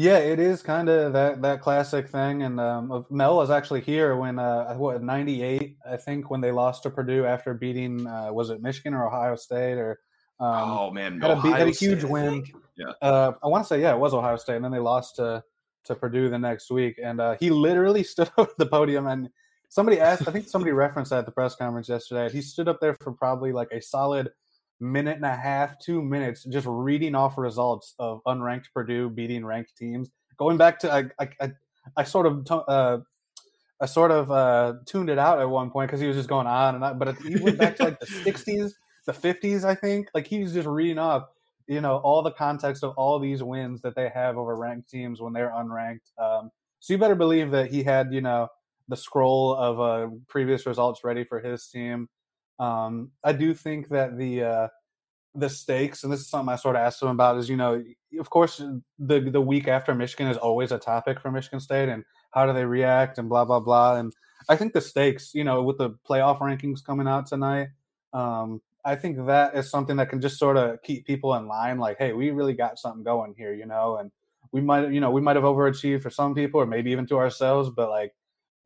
Yeah, 0.00 0.16
it 0.16 0.38
is 0.38 0.62
kind 0.62 0.88
of 0.88 1.12
that 1.12 1.42
that 1.42 1.60
classic 1.60 2.08
thing. 2.08 2.44
And 2.44 2.58
um, 2.58 3.04
Mel 3.10 3.36
was 3.36 3.50
actually 3.50 3.82
here 3.82 4.16
when 4.16 4.38
uh, 4.38 4.72
what 4.76 5.02
'98, 5.02 5.76
I 5.86 5.96
think, 5.98 6.30
when 6.30 6.40
they 6.40 6.50
lost 6.52 6.84
to 6.84 6.90
Purdue 6.90 7.26
after 7.26 7.52
beating 7.52 8.06
uh, 8.06 8.32
was 8.32 8.48
it 8.48 8.62
Michigan 8.62 8.94
or 8.94 9.06
Ohio 9.06 9.36
State 9.36 9.76
or 9.76 10.00
um, 10.40 10.70
oh 10.70 10.90
man, 10.90 11.20
had, 11.20 11.32
a, 11.32 11.36
had 11.36 11.68
a, 11.68 11.70
huge 11.70 11.98
State, 11.98 12.10
win. 12.10 12.42
I 12.46 12.58
yeah, 12.78 12.92
uh, 13.02 13.32
I 13.44 13.48
want 13.48 13.64
to 13.64 13.68
say 13.68 13.82
yeah, 13.82 13.92
it 13.92 13.98
was 13.98 14.14
Ohio 14.14 14.36
State, 14.36 14.56
and 14.56 14.64
then 14.64 14.72
they 14.72 14.78
lost 14.78 15.16
to 15.16 15.44
to 15.84 15.94
Purdue 15.94 16.30
the 16.30 16.38
next 16.38 16.70
week. 16.70 16.98
And 17.02 17.20
uh, 17.20 17.36
he 17.38 17.50
literally 17.50 18.02
stood 18.14 18.30
up 18.38 18.48
at 18.48 18.56
the 18.56 18.64
podium 18.64 19.06
and 19.06 19.28
somebody 19.68 20.00
asked, 20.00 20.26
I 20.26 20.32
think 20.32 20.48
somebody 20.48 20.72
referenced 20.72 21.10
that 21.10 21.20
at 21.20 21.26
the 21.26 21.32
press 21.32 21.54
conference 21.56 21.90
yesterday. 21.90 22.32
He 22.32 22.40
stood 22.42 22.68
up 22.68 22.80
there 22.80 22.96
for 23.02 23.12
probably 23.12 23.52
like 23.52 23.68
a 23.70 23.82
solid 23.82 24.30
minute 24.80 25.16
and 25.16 25.24
a 25.24 25.36
half, 25.36 25.78
two 25.78 26.02
minutes, 26.02 26.44
just 26.44 26.66
reading 26.68 27.14
off 27.14 27.38
results 27.38 27.94
of 27.98 28.22
unranked 28.26 28.66
Purdue 28.74 29.10
beating 29.10 29.44
ranked 29.44 29.76
teams. 29.76 30.10
Going 30.38 30.56
back 30.56 30.78
to 30.80 30.92
I 30.92 31.04
I, 31.18 31.28
I, 31.40 31.52
I 31.98 32.04
sort 32.04 32.26
of 32.26 32.46
uh, 32.50 32.98
I 33.80 33.86
sort 33.86 34.10
of 34.10 34.30
uh, 34.30 34.74
tuned 34.86 35.10
it 35.10 35.18
out 35.18 35.40
at 35.40 35.48
one 35.48 35.70
point 35.70 35.88
because 35.88 36.00
he 36.00 36.06
was 36.06 36.16
just 36.16 36.28
going 36.28 36.46
on 36.46 36.74
and 36.74 36.84
on. 36.84 36.98
But 36.98 37.18
he 37.18 37.36
went 37.36 37.58
back 37.58 37.76
to 37.76 37.84
like 37.84 38.00
the 38.00 38.06
'60s, 38.24 38.72
the 39.06 39.12
'50s, 39.12 39.64
I 39.64 39.74
think. 39.74 40.08
Like 40.14 40.26
he 40.26 40.40
was 40.42 40.52
just 40.52 40.68
reading 40.68 40.98
off, 40.98 41.28
you 41.66 41.80
know, 41.80 41.96
all 41.98 42.22
the 42.22 42.32
context 42.32 42.82
of 42.82 42.94
all 42.96 43.18
these 43.18 43.42
wins 43.42 43.82
that 43.82 43.94
they 43.94 44.08
have 44.08 44.36
over 44.36 44.56
ranked 44.56 44.90
teams 44.90 45.20
when 45.20 45.32
they're 45.32 45.50
unranked. 45.50 46.10
Um, 46.18 46.50
so 46.80 46.94
you 46.94 46.98
better 46.98 47.14
believe 47.14 47.50
that 47.50 47.70
he 47.70 47.82
had, 47.82 48.12
you 48.12 48.20
know, 48.20 48.48
the 48.88 48.96
scroll 48.96 49.54
of 49.54 49.80
uh, 49.80 50.14
previous 50.28 50.66
results 50.66 51.04
ready 51.04 51.24
for 51.24 51.40
his 51.40 51.66
team. 51.66 52.08
Um, 52.61 53.11
I 53.25 53.33
do 53.33 53.55
think 53.55 53.88
that 53.88 54.18
the 54.18 54.44
uh, 54.44 54.68
the 55.35 55.49
stakes, 55.49 56.05
and 56.05 56.12
this 56.12 56.20
is 56.20 56.29
something 56.29 56.53
I 56.53 56.57
sort 56.57 56.77
of 56.77 56.83
asked 56.83 57.03
him 57.03 57.09
about, 57.09 57.38
is 57.38 57.49
you 57.49 57.57
know, 57.57 57.83
of 58.18 58.29
course, 58.29 58.62
the 58.99 59.20
the 59.20 59.40
week 59.40 59.66
after 59.66 59.94
Michigan 59.94 60.29
is 60.29 60.37
always 60.37 60.70
a 60.70 60.79
topic 60.79 61.20
for 61.20 61.31
Michigan 61.31 61.59
State, 61.59 61.88
and 61.88 62.05
how 62.33 62.46
do 62.46 62.53
they 62.53 62.66
react, 62.66 63.18
and 63.18 63.29
blah 63.29 63.46
blah 63.46 63.61
blah. 63.61 63.96
And 63.96 64.12
I 64.49 64.57
think 64.57 64.75
the 64.75 64.81
stakes, 64.83 65.35
you 65.35 65.42
know, 65.42 65.62
with 65.62 65.79
the 65.79 65.90
playoff 66.09 66.38
rankings 66.38 66.85
coming 66.85 67.09
out 67.09 67.27
tonight, 67.27 67.68
um, 68.12 68.61
I 68.85 68.94
think 68.94 69.27
that 69.27 69.57
is 69.57 69.70
something 69.70 69.96
that 69.96 70.11
can 70.11 70.20
just 70.20 70.38
sort 70.38 70.59
of 70.59 70.83
keep 70.83 71.07
people 71.07 71.35
in 71.37 71.49
line. 71.49 71.79
Like, 71.79 71.96
hey, 71.99 72.12
we 72.12 72.31
really 72.31 72.55
got 72.55 72.79
something 72.79 73.03
going 73.03 73.35
here, 73.38 73.55
you 73.55 73.66
know, 73.66 73.96
and 73.96 74.11
we 74.53 74.61
might, 74.61 74.92
you 74.92 75.01
know, 75.01 75.11
we 75.11 75.23
might 75.23 75.37
have 75.37 75.44
overachieved 75.46 76.03
for 76.03 76.11
some 76.11 76.35
people, 76.35 76.61
or 76.61 76.66
maybe 76.66 76.90
even 76.90 77.07
to 77.07 77.16
ourselves, 77.16 77.70
but 77.70 77.88
like 77.88 78.12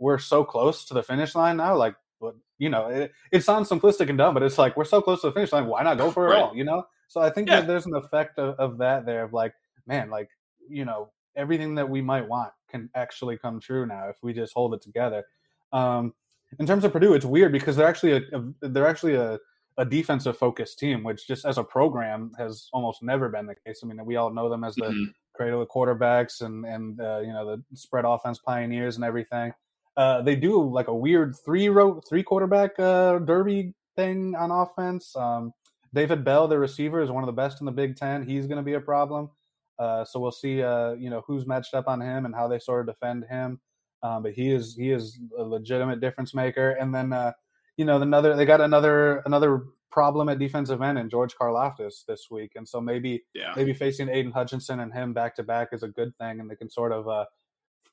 we're 0.00 0.18
so 0.18 0.44
close 0.44 0.84
to 0.86 0.94
the 0.94 1.02
finish 1.02 1.36
line 1.36 1.58
now. 1.58 1.76
Like 1.76 1.94
but 2.24 2.34
you 2.58 2.68
know, 2.68 2.88
it, 2.88 3.12
it 3.32 3.44
sounds 3.44 3.68
simplistic 3.68 4.08
and 4.08 4.18
dumb, 4.18 4.34
but 4.34 4.42
it's 4.42 4.58
like 4.58 4.76
we're 4.76 4.84
so 4.84 5.00
close 5.00 5.20
to 5.20 5.28
the 5.28 5.32
finish 5.32 5.52
line. 5.52 5.66
Why 5.66 5.82
not 5.82 5.98
go 5.98 6.10
for 6.10 6.26
it 6.26 6.30
right. 6.30 6.42
all? 6.42 6.56
You 6.56 6.64
know. 6.64 6.84
So 7.08 7.20
I 7.20 7.30
think 7.30 7.48
yeah. 7.48 7.60
that 7.60 7.66
there's 7.66 7.86
an 7.86 7.94
effect 7.94 8.38
of, 8.38 8.58
of 8.58 8.78
that 8.78 9.06
there 9.06 9.24
of 9.24 9.32
like, 9.32 9.54
man, 9.86 10.10
like 10.10 10.28
you 10.68 10.84
know, 10.84 11.10
everything 11.36 11.74
that 11.76 11.88
we 11.88 12.00
might 12.00 12.26
want 12.26 12.52
can 12.68 12.90
actually 12.94 13.36
come 13.36 13.60
true 13.60 13.86
now 13.86 14.08
if 14.08 14.16
we 14.22 14.32
just 14.32 14.52
hold 14.54 14.74
it 14.74 14.82
together. 14.82 15.24
Um, 15.72 16.14
in 16.58 16.66
terms 16.66 16.84
of 16.84 16.92
Purdue, 16.92 17.14
it's 17.14 17.24
weird 17.24 17.52
because 17.52 17.76
they're 17.76 17.86
actually 17.86 18.12
a, 18.12 18.22
a 18.62 18.68
they're 18.68 18.86
actually 18.86 19.14
a, 19.14 19.38
a 19.78 19.84
defensive 19.84 20.36
focused 20.36 20.78
team, 20.78 21.02
which 21.02 21.26
just 21.26 21.44
as 21.44 21.58
a 21.58 21.64
program 21.64 22.32
has 22.38 22.68
almost 22.72 23.02
never 23.02 23.28
been 23.28 23.46
the 23.46 23.56
case. 23.66 23.80
I 23.82 23.86
mean, 23.86 24.04
we 24.04 24.16
all 24.16 24.32
know 24.32 24.48
them 24.48 24.64
as 24.64 24.74
the 24.76 24.86
mm-hmm. 24.86 25.04
cradle 25.34 25.62
of 25.62 25.68
quarterbacks 25.68 26.42
and 26.42 26.64
and 26.64 27.00
uh, 27.00 27.20
you 27.20 27.32
know 27.32 27.44
the 27.44 27.62
spread 27.76 28.04
offense 28.04 28.38
pioneers 28.38 28.96
and 28.96 29.04
everything. 29.04 29.52
Uh, 29.96 30.22
they 30.22 30.36
do 30.36 30.62
like 30.62 30.88
a 30.88 30.94
weird 30.94 31.36
three 31.44 31.68
row 31.68 32.00
three 32.08 32.22
quarterback 32.22 32.78
uh, 32.78 33.18
derby 33.20 33.74
thing 33.96 34.34
on 34.34 34.50
offense. 34.50 35.14
Um, 35.16 35.52
David 35.92 36.24
Bell, 36.24 36.48
the 36.48 36.58
receiver, 36.58 37.00
is 37.00 37.10
one 37.10 37.22
of 37.22 37.26
the 37.26 37.32
best 37.32 37.60
in 37.60 37.66
the 37.66 37.72
Big 37.72 37.96
Ten. 37.96 38.26
He's 38.26 38.46
going 38.46 38.56
to 38.56 38.64
be 38.64 38.74
a 38.74 38.80
problem. 38.80 39.30
Uh, 39.78 40.04
so 40.04 40.18
we'll 40.20 40.32
see, 40.32 40.62
uh, 40.62 40.92
you 40.92 41.10
know, 41.10 41.22
who's 41.26 41.46
matched 41.46 41.74
up 41.74 41.88
on 41.88 42.00
him 42.00 42.26
and 42.26 42.34
how 42.34 42.48
they 42.48 42.58
sort 42.58 42.88
of 42.88 42.94
defend 42.94 43.24
him. 43.30 43.60
Um, 44.02 44.22
but 44.22 44.32
he 44.32 44.50
is 44.50 44.76
he 44.76 44.90
is 44.90 45.18
a 45.38 45.42
legitimate 45.42 46.00
difference 46.00 46.34
maker. 46.34 46.72
And 46.72 46.94
then, 46.94 47.12
uh, 47.12 47.32
you 47.76 47.84
know, 47.84 48.00
another 48.00 48.36
they 48.36 48.44
got 48.44 48.60
another 48.60 49.22
another 49.26 49.64
problem 49.90 50.28
at 50.28 50.40
defensive 50.40 50.82
end 50.82 50.98
in 50.98 51.08
George 51.08 51.34
Karlaftis 51.36 52.04
this 52.06 52.26
week. 52.30 52.52
And 52.56 52.68
so 52.68 52.80
maybe 52.80 53.24
yeah. 53.34 53.52
maybe 53.56 53.72
facing 53.72 54.08
Aidan 54.08 54.32
Hutchinson 54.32 54.80
and 54.80 54.92
him 54.92 55.12
back 55.12 55.36
to 55.36 55.42
back 55.42 55.68
is 55.72 55.82
a 55.82 55.88
good 55.88 56.14
thing, 56.18 56.40
and 56.40 56.50
they 56.50 56.56
can 56.56 56.68
sort 56.68 56.92
of 56.92 57.08
uh, 57.08 57.24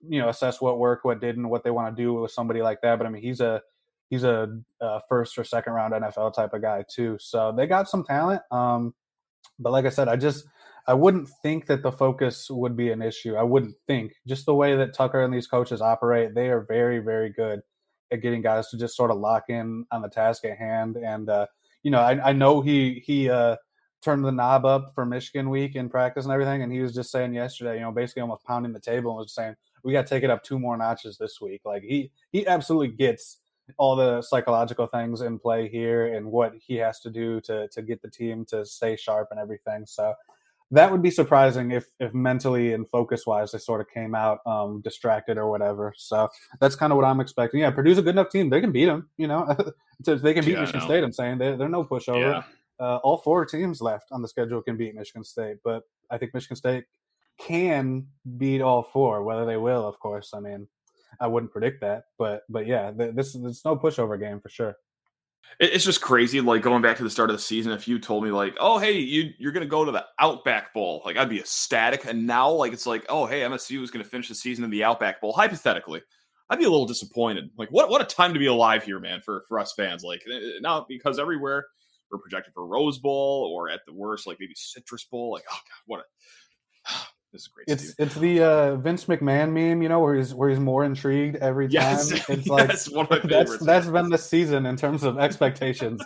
you 0.08 0.20
know 0.20 0.30
assess 0.30 0.62
what 0.62 0.80
worked, 0.80 1.06
what 1.06 1.22
didn't, 1.22 1.50
what 1.50 1.64
they 1.64 1.72
want 1.72 1.96
to 1.96 2.02
do 2.02 2.14
with 2.14 2.32
somebody 2.32 2.62
like 2.62 2.82
that. 2.82 2.98
But 2.98 3.08
I 3.08 3.10
mean, 3.10 3.22
he's 3.22 3.42
a 3.42 3.62
he's 4.10 4.24
a, 4.24 4.60
a, 4.82 5.02
first 5.08 5.38
or 5.38 5.44
second 5.44 5.74
round 5.74 5.94
NFL 5.94 6.36
type 6.36 6.54
of 6.54 6.62
guy 6.62 6.84
too. 6.90 7.18
So 7.20 7.54
they 7.56 7.66
got 7.66 7.90
some 7.90 8.04
talent. 8.04 8.42
Um, 8.52 8.94
but 9.58 9.72
like 9.72 9.86
I 9.86 9.90
said, 9.90 10.08
I 10.08 10.16
just 10.16 10.46
I 10.88 10.94
wouldn't 10.94 11.30
think 11.42 11.68
that 11.68 11.84
the 11.84 11.92
focus 11.92 12.50
would 12.50 12.76
be 12.76 12.92
an 12.92 13.02
issue. 13.02 13.36
I 13.36 13.44
wouldn't 13.44 13.76
think 13.88 14.14
just 14.28 14.46
the 14.46 14.56
way 14.56 14.76
that 14.76 14.94
Tucker 14.94 15.24
and 15.24 15.34
these 15.34 15.48
coaches 15.48 15.82
operate, 15.82 16.36
they 16.36 16.50
are 16.50 16.62
very 16.62 17.00
very 17.00 17.30
good 17.30 17.62
at 18.12 18.22
getting 18.22 18.42
guys 18.42 18.70
to 18.70 18.78
just 18.78 18.96
sort 18.96 19.12
of 19.12 19.18
lock 19.18 19.46
in 19.50 19.86
on 19.92 20.02
the 20.02 20.10
task 20.10 20.46
at 20.46 20.58
hand. 20.58 20.98
And 20.98 21.30
uh, 21.30 21.48
you 21.84 21.92
know, 21.92 22.00
I, 22.00 22.30
I 22.30 22.34
know 22.34 22.62
he 22.62 23.02
he 23.06 23.30
uh, 23.30 23.56
turned 24.02 24.26
the 24.26 24.32
knob 24.32 24.66
up 24.66 24.92
for 24.94 25.06
Michigan 25.06 25.50
week 25.50 25.76
in 25.76 25.90
practice 25.90 26.26
and 26.26 26.34
everything, 26.34 26.64
and 26.64 26.72
he 26.72 26.82
was 26.82 26.94
just 26.94 27.12
saying 27.12 27.34
yesterday, 27.34 27.76
you 27.76 27.82
know, 27.82 27.92
basically 27.92 28.22
almost 28.22 28.44
pounding 28.44 28.74
the 28.74 28.80
table 28.80 29.12
and 29.12 29.20
was 29.20 29.34
saying, 29.34 29.56
we 29.84 29.94
got 29.94 30.06
to 30.06 30.10
take 30.10 30.24
it 30.24 30.30
up 30.30 30.44
two 30.44 30.60
more 30.60 30.78
notches 30.78 31.18
this 31.18 31.40
week. 31.42 31.62
Like 31.66 31.84
he 31.84 32.12
he 32.32 32.46
absolutely 32.48 32.90
gets 32.90 33.38
all 33.78 33.96
the 33.96 34.22
psychological 34.22 34.88
things 34.88 35.22
in 35.22 35.40
play 35.40 35.70
here 35.70 36.14
and 36.14 36.26
what 36.26 36.54
he 36.60 36.76
has 36.76 37.00
to 37.02 37.10
do 37.10 37.42
to 37.42 37.68
to 37.70 37.82
get 37.82 38.02
the 38.02 38.10
team 38.10 38.46
to 38.46 38.66
stay 38.66 38.96
sharp 38.96 39.30
and 39.32 39.40
everything. 39.40 39.86
So 39.86 40.14
that 40.72 40.90
would 40.90 41.02
be 41.02 41.12
surprising 41.12 41.72
if 41.72 41.86
if 42.00 42.14
mentally 42.14 42.74
and 42.74 42.90
focus 42.90 43.28
wise 43.28 43.52
they 43.52 43.58
sort 43.58 43.82
of 43.82 43.90
came 43.90 44.16
out 44.16 44.40
um, 44.46 44.82
distracted 44.82 45.38
or 45.38 45.50
whatever. 45.50 45.94
So 45.98 46.30
that's 46.60 46.76
kind 46.76 46.92
of 46.92 46.98
what 46.98 47.06
I'm 47.06 47.20
expecting. 47.20 47.60
Yeah, 47.60 47.72
Purdue's 47.72 47.98
a 47.98 48.02
good 48.02 48.16
enough 48.16 48.30
team; 48.30 48.50
they 48.50 48.62
can 48.62 48.72
beat 48.72 48.86
them. 48.86 49.10
You 49.18 49.28
know, 49.28 49.56
they 50.00 50.34
can 50.34 50.46
beat 50.46 50.54
yeah, 50.54 50.62
Michigan 50.62 50.82
State. 50.82 51.04
I'm 51.04 51.14
saying 51.14 51.38
they 51.38 51.56
they're 51.56 51.70
no 51.70 51.84
pushover. 51.84 52.20
Yeah. 52.20 52.44
Uh, 52.80 52.98
all 53.04 53.18
four 53.18 53.46
teams 53.46 53.80
left 53.80 54.08
on 54.12 54.24
the 54.24 54.28
schedule 54.28 54.60
can 54.62 54.76
beat 54.76 54.96
Michigan 54.96 55.24
State, 55.24 55.58
but 55.64 55.84
I 56.10 56.18
think 56.18 56.34
Michigan 56.34 56.56
State 56.56 56.86
can 57.48 58.08
beat 58.38 58.62
all 58.62 58.84
four. 58.84 59.24
Whether 59.24 59.46
they 59.46 59.58
will, 59.58 59.88
of 59.88 60.00
course, 60.00 60.34
I 60.34 60.40
mean, 60.40 60.68
I 61.20 61.28
wouldn't 61.28 61.52
predict 61.52 61.82
that, 61.82 62.06
but 62.18 62.44
but 62.50 62.66
yeah, 62.66 62.92
this 62.92 63.36
it's 63.36 63.66
no 63.66 63.76
pushover 63.76 64.20
game 64.20 64.40
for 64.40 64.50
sure. 64.50 64.78
It's 65.60 65.84
just 65.84 66.02
crazy. 66.02 66.40
Like 66.40 66.62
going 66.62 66.82
back 66.82 66.98
to 66.98 67.04
the 67.04 67.10
start 67.10 67.30
of 67.30 67.36
the 67.36 67.42
season, 67.42 67.72
if 67.72 67.88
you 67.88 68.00
told 68.00 68.24
me 68.24 68.32
like, 68.32 68.56
"Oh, 68.60 68.78
hey, 68.78 68.94
you 68.94 69.32
you're 69.38 69.52
gonna 69.52 69.66
go 69.66 69.84
to 69.84 69.92
the 69.92 70.06
Outback 70.20 70.74
Bowl," 70.74 71.02
like 71.06 71.18
I'd 71.18 71.30
be 71.30 71.40
ecstatic. 71.40 72.06
And 72.06 72.26
now, 72.26 72.50
like 72.52 72.74
it's 72.74 72.86
like, 72.86 73.06
"Oh, 73.10 73.26
hey, 73.26 73.42
MSU 73.42 73.84
is 73.84 73.92
gonna 73.92 74.06
finish 74.06 74.30
the 74.30 74.36
season 74.36 74.64
in 74.64 74.70
the 74.70 74.84
Outback 74.84 75.20
Bowl." 75.20 75.34
Hypothetically, 75.34 76.02
I'd 76.50 76.60
be 76.60 76.66
a 76.66 76.70
little 76.70 76.86
disappointed. 76.86 77.50
Like, 77.58 77.70
what 77.70 77.90
what 77.90 78.02
a 78.02 78.06
time 78.06 78.34
to 78.34 78.40
be 78.40 78.48
alive 78.48 78.84
here, 78.84 79.00
man, 79.00 79.22
for 79.22 79.44
for 79.48 79.60
us 79.60 79.74
fans. 79.74 80.04
Like 80.04 80.24
eh, 80.32 80.36
eh, 80.36 80.60
now, 80.62 80.86
because 80.88 81.20
everywhere 81.20 81.68
we're 82.12 82.20
projected 82.20 82.54
for 82.54 82.66
Rose 82.66 83.00
Bowl 83.00 83.52
or 83.54 83.70
at 83.70 83.82
the 83.86 83.94
worst, 83.94 84.28
like 84.28 84.38
maybe 84.40 84.54
Citrus 84.56 85.04
Bowl. 85.04 85.32
Like, 85.32 85.44
oh 85.52 85.54
god, 85.54 85.82
what 85.86 86.00
a 86.00 86.04
this 87.32 87.44
is 87.44 87.48
great. 87.48 87.66
It's 87.68 87.96
it's 87.98 88.16
the 88.16 88.44
uh, 88.44 88.76
Vince 88.76 89.06
McMahon 89.06 89.52
meme, 89.52 89.82
you 89.82 89.90
know, 89.90 90.00
where 90.00 90.16
he's 90.16 90.34
where 90.34 90.50
he's 90.50 90.60
more 90.60 90.84
intrigued 90.84 91.38
every 91.38 91.68
time. 91.68 91.72
Yes, 91.72 92.12
it's 92.30 92.48
like 92.48 92.70
yes, 92.70 92.90
one 92.90 93.08
of 93.10 93.24
my 93.24 93.30
that's 93.30 93.58
that's 93.60 93.88
been 93.88 94.10
the 94.10 94.18
season 94.18 94.66
in 94.66 94.76
terms 94.76 95.04
of 95.04 95.18
expectations, 95.18 96.02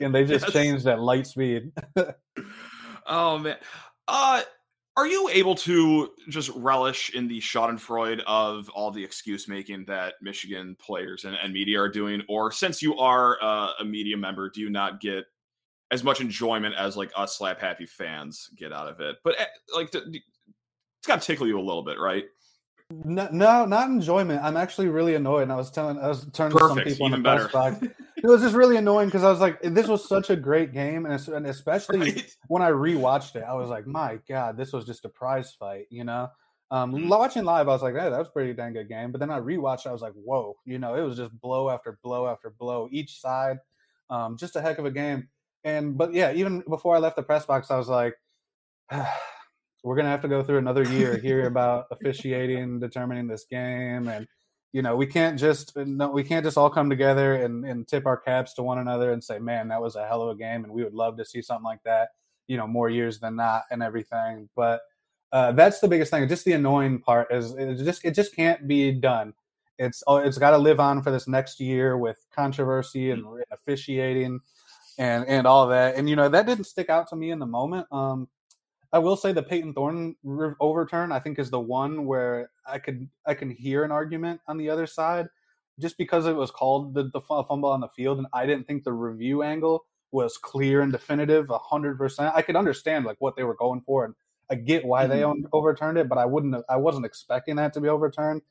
and 0.00 0.14
they 0.14 0.24
just 0.24 0.46
yes. 0.46 0.52
changed 0.52 0.86
at 0.86 1.00
light 1.00 1.26
speed. 1.26 1.72
oh 3.06 3.38
man, 3.38 3.56
uh, 4.08 4.42
are 4.96 5.06
you 5.06 5.28
able 5.32 5.54
to 5.56 6.10
just 6.28 6.50
relish 6.50 7.14
in 7.14 7.26
the 7.26 7.40
Schadenfreude 7.40 8.22
of 8.26 8.68
all 8.70 8.90
the 8.90 9.02
excuse 9.02 9.48
making 9.48 9.84
that 9.86 10.14
Michigan 10.22 10.76
players 10.78 11.24
and, 11.24 11.36
and, 11.42 11.52
media 11.52 11.80
are 11.80 11.88
doing, 11.88 12.22
or 12.28 12.52
since 12.52 12.80
you 12.80 12.96
are 12.96 13.38
uh, 13.42 13.72
a 13.80 13.84
media 13.84 14.16
member, 14.16 14.50
do 14.50 14.60
you 14.60 14.70
not 14.70 15.00
get 15.00 15.24
as 15.90 16.04
much 16.04 16.20
enjoyment 16.20 16.74
as 16.76 16.96
like 16.96 17.10
us 17.16 17.36
slap 17.36 17.60
happy 17.60 17.86
fans 17.86 18.50
get 18.56 18.72
out 18.72 18.88
of 18.88 19.00
it? 19.00 19.16
But 19.24 19.40
eh, 19.40 19.46
like 19.74 19.92
it's 21.04 21.06
got 21.06 21.20
to 21.20 21.26
tickle 21.26 21.46
you 21.46 21.58
a 21.58 21.60
little 21.60 21.82
bit, 21.82 21.98
right? 21.98 22.24
No, 22.90 23.28
no, 23.30 23.66
not 23.66 23.90
enjoyment. 23.90 24.42
I'm 24.42 24.56
actually 24.56 24.88
really 24.88 25.14
annoyed. 25.14 25.42
And 25.42 25.52
I 25.52 25.56
was 25.56 25.70
telling, 25.70 25.98
I 25.98 26.08
was 26.08 26.26
turning 26.32 26.56
Perfect, 26.56 26.88
to 26.88 26.94
some 26.94 26.94
people 26.94 27.06
in 27.06 27.12
the 27.12 27.18
better. 27.18 27.48
press 27.48 27.78
box. 27.78 27.86
It 28.16 28.26
was 28.26 28.40
just 28.40 28.54
really 28.54 28.78
annoying 28.78 29.08
because 29.08 29.22
I 29.22 29.28
was 29.28 29.40
like, 29.40 29.60
this 29.60 29.86
was 29.86 30.08
such 30.08 30.30
a 30.30 30.36
great 30.36 30.72
game, 30.72 31.04
and 31.04 31.46
especially 31.46 31.98
right? 32.00 32.36
when 32.48 32.62
I 32.62 32.70
rewatched 32.70 33.36
it, 33.36 33.44
I 33.46 33.52
was 33.52 33.68
like, 33.68 33.86
my 33.86 34.18
god, 34.26 34.56
this 34.56 34.72
was 34.72 34.86
just 34.86 35.04
a 35.04 35.10
prize 35.10 35.52
fight, 35.52 35.88
you 35.90 36.04
know. 36.04 36.30
Um, 36.70 36.94
mm-hmm. 36.94 37.08
watching 37.08 37.44
live, 37.44 37.68
I 37.68 37.72
was 37.72 37.82
like, 37.82 37.92
hey, 37.92 38.08
that 38.08 38.18
was 38.18 38.30
pretty 38.30 38.54
dang 38.54 38.72
good 38.72 38.88
game. 38.88 39.12
But 39.12 39.18
then 39.18 39.30
I 39.30 39.40
rewatched, 39.40 39.86
I 39.86 39.92
was 39.92 40.00
like, 40.00 40.14
whoa, 40.14 40.56
you 40.64 40.78
know, 40.78 40.94
it 40.94 41.02
was 41.02 41.18
just 41.18 41.38
blow 41.38 41.68
after 41.68 41.98
blow 42.02 42.26
after 42.26 42.48
blow, 42.48 42.88
each 42.90 43.20
side, 43.20 43.58
um, 44.08 44.38
just 44.38 44.56
a 44.56 44.62
heck 44.62 44.78
of 44.78 44.86
a 44.86 44.90
game. 44.90 45.28
And 45.64 45.98
but 45.98 46.14
yeah, 46.14 46.32
even 46.32 46.62
before 46.66 46.96
I 46.96 46.98
left 46.98 47.16
the 47.16 47.22
press 47.22 47.44
box, 47.44 47.70
I 47.70 47.76
was 47.76 47.88
like. 47.88 48.14
we're 49.84 49.96
gonna 49.96 50.08
have 50.08 50.22
to 50.22 50.28
go 50.28 50.42
through 50.42 50.58
another 50.58 50.82
year 50.84 51.16
here 51.18 51.46
about 51.46 51.86
officiating, 51.90 52.80
determining 52.80 53.28
this 53.28 53.44
game, 53.44 54.08
and 54.08 54.26
you 54.72 54.82
know 54.82 54.96
we 54.96 55.06
can't 55.06 55.38
just 55.38 55.76
no, 55.76 56.10
we 56.10 56.24
can't 56.24 56.44
just 56.44 56.56
all 56.56 56.70
come 56.70 56.88
together 56.88 57.34
and, 57.34 57.64
and 57.64 57.86
tip 57.86 58.06
our 58.06 58.16
caps 58.16 58.54
to 58.54 58.62
one 58.62 58.78
another 58.78 59.12
and 59.12 59.22
say, 59.22 59.38
man, 59.38 59.68
that 59.68 59.82
was 59.82 59.94
a 59.94 60.06
hell 60.08 60.22
of 60.22 60.30
a 60.30 60.38
game, 60.38 60.64
and 60.64 60.72
we 60.72 60.82
would 60.82 60.94
love 60.94 61.18
to 61.18 61.24
see 61.24 61.42
something 61.42 61.64
like 61.64 61.82
that, 61.84 62.08
you 62.48 62.56
know, 62.56 62.66
more 62.66 62.88
years 62.88 63.20
than 63.20 63.36
not, 63.36 63.64
and 63.70 63.82
everything. 63.82 64.48
But 64.56 64.80
uh, 65.32 65.52
that's 65.52 65.80
the 65.80 65.88
biggest 65.88 66.10
thing. 66.10 66.26
Just 66.28 66.46
the 66.46 66.52
annoying 66.52 67.00
part 67.00 67.30
is 67.30 67.52
it 67.52 67.76
just 67.84 68.04
it 68.06 68.14
just 68.14 68.34
can't 68.34 68.66
be 68.66 68.90
done. 68.90 69.34
It's 69.78 70.02
oh, 70.06 70.16
it's 70.16 70.38
got 70.38 70.52
to 70.52 70.58
live 70.58 70.80
on 70.80 71.02
for 71.02 71.10
this 71.10 71.28
next 71.28 71.60
year 71.60 71.98
with 71.98 72.24
controversy 72.34 73.10
and 73.10 73.24
officiating 73.50 74.40
and 74.96 75.26
and 75.26 75.46
all 75.46 75.66
that. 75.68 75.96
And 75.96 76.08
you 76.08 76.16
know 76.16 76.30
that 76.30 76.46
didn't 76.46 76.64
stick 76.64 76.88
out 76.88 77.08
to 77.08 77.16
me 77.16 77.32
in 77.32 77.38
the 77.38 77.46
moment. 77.46 77.86
Um, 77.92 78.28
I 78.94 78.98
will 78.98 79.16
say 79.16 79.32
the 79.32 79.42
Peyton 79.42 79.74
Thorne 79.74 80.14
overturn 80.60 81.10
I 81.10 81.18
think 81.18 81.40
is 81.40 81.50
the 81.50 81.58
one 81.58 82.06
where 82.06 82.50
I 82.64 82.78
could 82.78 83.08
I 83.26 83.34
can 83.34 83.50
hear 83.50 83.82
an 83.82 83.90
argument 83.90 84.40
on 84.46 84.56
the 84.56 84.70
other 84.70 84.86
side 84.86 85.26
just 85.80 85.98
because 85.98 86.26
it 86.26 86.36
was 86.36 86.52
called 86.52 86.94
the, 86.94 87.10
the 87.12 87.20
fumble 87.20 87.70
on 87.70 87.80
the 87.80 87.88
field 87.88 88.18
and 88.18 88.28
I 88.32 88.46
didn't 88.46 88.68
think 88.68 88.84
the 88.84 88.92
review 88.92 89.42
angle 89.42 89.84
was 90.12 90.38
clear 90.38 90.82
and 90.82 90.92
definitive 90.92 91.48
100%. 91.48 92.32
I 92.36 92.40
could 92.40 92.54
understand 92.54 93.04
like 93.04 93.16
what 93.18 93.34
they 93.34 93.42
were 93.42 93.56
going 93.56 93.80
for 93.80 94.04
and 94.04 94.14
I 94.48 94.54
get 94.54 94.84
why 94.84 95.08
they 95.08 95.22
mm-hmm. 95.22 95.46
overturned 95.52 95.98
it, 95.98 96.08
but 96.08 96.18
I 96.18 96.24
wouldn't 96.24 96.54
I 96.68 96.76
wasn't 96.76 97.04
expecting 97.04 97.56
that 97.56 97.72
to 97.72 97.80
be 97.80 97.88
overturned. 97.88 98.42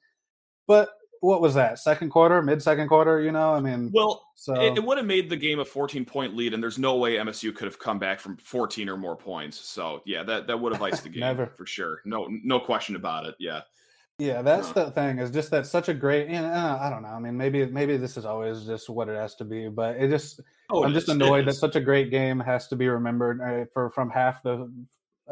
But 0.67 0.89
what 1.23 1.41
was 1.41 1.53
that 1.53 1.79
second 1.79 2.09
quarter 2.09 2.41
mid 2.41 2.61
second 2.61 2.87
quarter 2.87 3.21
you 3.21 3.31
know 3.31 3.53
i 3.53 3.59
mean 3.59 3.89
well 3.93 4.23
so 4.35 4.53
it, 4.61 4.77
it, 4.77 4.83
would 4.83 4.97
have 4.97 5.07
made 5.07 5.29
the 5.29 5.35
game 5.35 5.59
a 5.59 5.65
14 5.65 6.03
point 6.03 6.35
lead 6.35 6.53
and 6.53 6.61
there's 6.61 6.77
no 6.77 6.97
way 6.97 7.15
msu 7.15 7.55
could 7.55 7.65
have 7.65 7.79
come 7.79 7.97
back 7.97 8.19
from 8.19 8.35
14 8.37 8.89
or 8.89 8.97
more 8.97 9.15
points 9.15 9.57
so 9.57 10.01
yeah 10.05 10.21
that 10.21 10.47
that 10.47 10.59
would 10.59 10.73
have 10.73 10.81
iced 10.81 11.03
the 11.03 11.09
game 11.13 11.21
Never. 11.21 11.47
for 11.47 11.65
sure. 11.65 12.01
No 12.05 12.27
no 12.43 12.59
question 12.59 12.95
about 12.95 13.25
it 13.25 13.35
yeah. 13.39 13.61
Yeah 14.19 14.41
that's 14.41 14.69
uh, 14.71 14.85
the 14.85 14.91
thing 14.91 15.19
is 15.19 15.31
just 15.31 15.49
that 15.51 15.65
such 15.65 15.87
a 15.87 15.93
great 15.93 16.27
and 16.27 16.45
uh, 16.45 16.77
i 16.81 16.89
don't 16.89 17.01
know 17.01 17.09
i 17.09 17.19
mean 17.19 17.37
maybe 17.37 17.65
maybe 17.65 17.95
this 17.95 18.17
is 18.17 18.25
always 18.25 18.65
just 18.65 18.89
what 18.89 19.07
it 19.07 19.15
has 19.15 19.33
to 19.35 19.45
be 19.45 19.69
but 19.69 19.95
it 19.95 20.09
just 20.09 20.41
oh, 20.71 20.83
i'm 20.83 20.93
just 20.93 21.07
is, 21.07 21.15
annoyed 21.15 21.47
that 21.47 21.53
such 21.53 21.75
a 21.77 21.81
great 21.81 22.11
game 22.11 22.39
has 22.39 22.67
to 22.67 22.75
be 22.75 22.87
remembered 22.87 23.39
uh, 23.41 23.65
for 23.73 23.89
from 23.89 24.09
half 24.09 24.43
the 24.43 24.69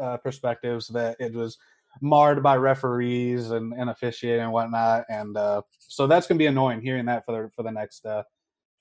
uh, 0.00 0.16
perspectives 0.16 0.88
that 0.88 1.16
it 1.20 1.34
was 1.34 1.58
marred 2.00 2.42
by 2.42 2.56
referees 2.56 3.50
and, 3.50 3.72
and 3.74 3.90
officiating 3.90 4.42
and 4.42 4.52
whatnot. 4.52 5.04
And 5.08 5.36
uh, 5.36 5.62
so 5.78 6.06
that's 6.06 6.26
gonna 6.26 6.38
be 6.38 6.46
annoying 6.46 6.80
hearing 6.80 7.06
that 7.06 7.24
for 7.24 7.32
the 7.32 7.50
for 7.50 7.62
the 7.62 7.70
next 7.70 8.06
uh, 8.06 8.22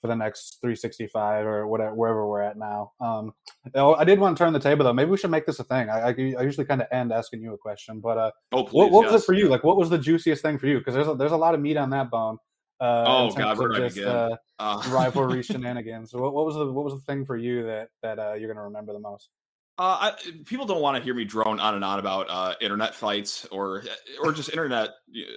for 0.01 0.07
the 0.07 0.15
next 0.15 0.57
365 0.61 1.45
or 1.45 1.67
whatever 1.67 1.93
wherever 1.93 2.27
we're 2.27 2.41
at 2.41 2.57
now. 2.57 2.91
Um, 2.99 3.33
oh, 3.75 3.93
I 3.95 4.03
did 4.03 4.19
want 4.19 4.35
to 4.35 4.43
turn 4.43 4.51
the 4.51 4.59
table 4.59 4.83
though. 4.83 4.93
Maybe 4.93 5.11
we 5.11 5.17
should 5.17 5.31
make 5.31 5.45
this 5.45 5.59
a 5.59 5.63
thing. 5.63 5.89
I, 5.89 5.99
I, 5.99 6.09
I 6.09 6.41
usually 6.41 6.65
kind 6.65 6.81
of 6.81 6.87
end 6.91 7.13
asking 7.13 7.41
you 7.41 7.53
a 7.53 7.57
question, 7.57 7.99
but 7.99 8.17
uh, 8.17 8.31
oh, 8.51 8.63
please, 8.63 8.73
what, 8.73 8.91
what 8.91 9.03
yes. 9.03 9.13
was 9.13 9.21
it 9.21 9.25
for 9.25 9.33
you? 9.33 9.47
Like, 9.47 9.63
what 9.63 9.77
was 9.77 9.89
the 9.89 9.99
juiciest 9.99 10.41
thing 10.41 10.57
for 10.57 10.67
you? 10.67 10.79
Because 10.79 10.95
there's 10.95 11.07
a, 11.07 11.13
there's 11.13 11.31
a 11.31 11.37
lot 11.37 11.53
of 11.53 11.61
meat 11.61 11.77
on 11.77 11.91
that 11.91 12.09
bone. 12.09 12.37
Uh, 12.79 13.03
oh 13.07 13.31
God, 13.31 13.59
where 13.59 13.69
just, 13.69 13.99
uh, 13.99 14.35
uh. 14.57 14.81
rivalry 14.89 15.43
shenanigans. 15.43 16.09
So 16.09 16.19
what, 16.19 16.33
what, 16.33 16.47
was 16.47 16.55
the 16.55 16.65
what 16.71 16.83
was 16.83 16.95
the 16.95 17.01
thing 17.01 17.25
for 17.25 17.37
you 17.37 17.63
that 17.63 17.89
that 18.01 18.17
uh, 18.17 18.33
you're 18.33 18.51
gonna 18.51 18.65
remember 18.65 18.91
the 18.91 18.99
most? 18.99 19.29
Uh, 19.81 20.11
I, 20.11 20.31
people 20.45 20.67
don't 20.67 20.79
want 20.79 20.95
to 20.95 21.03
hear 21.03 21.15
me 21.15 21.25
drone 21.25 21.59
on 21.59 21.73
and 21.73 21.83
on 21.83 21.97
about 21.97 22.27
uh, 22.29 22.53
internet 22.61 22.93
fights 22.93 23.47
or 23.51 23.83
or 24.23 24.31
just 24.31 24.51
internet 24.51 24.91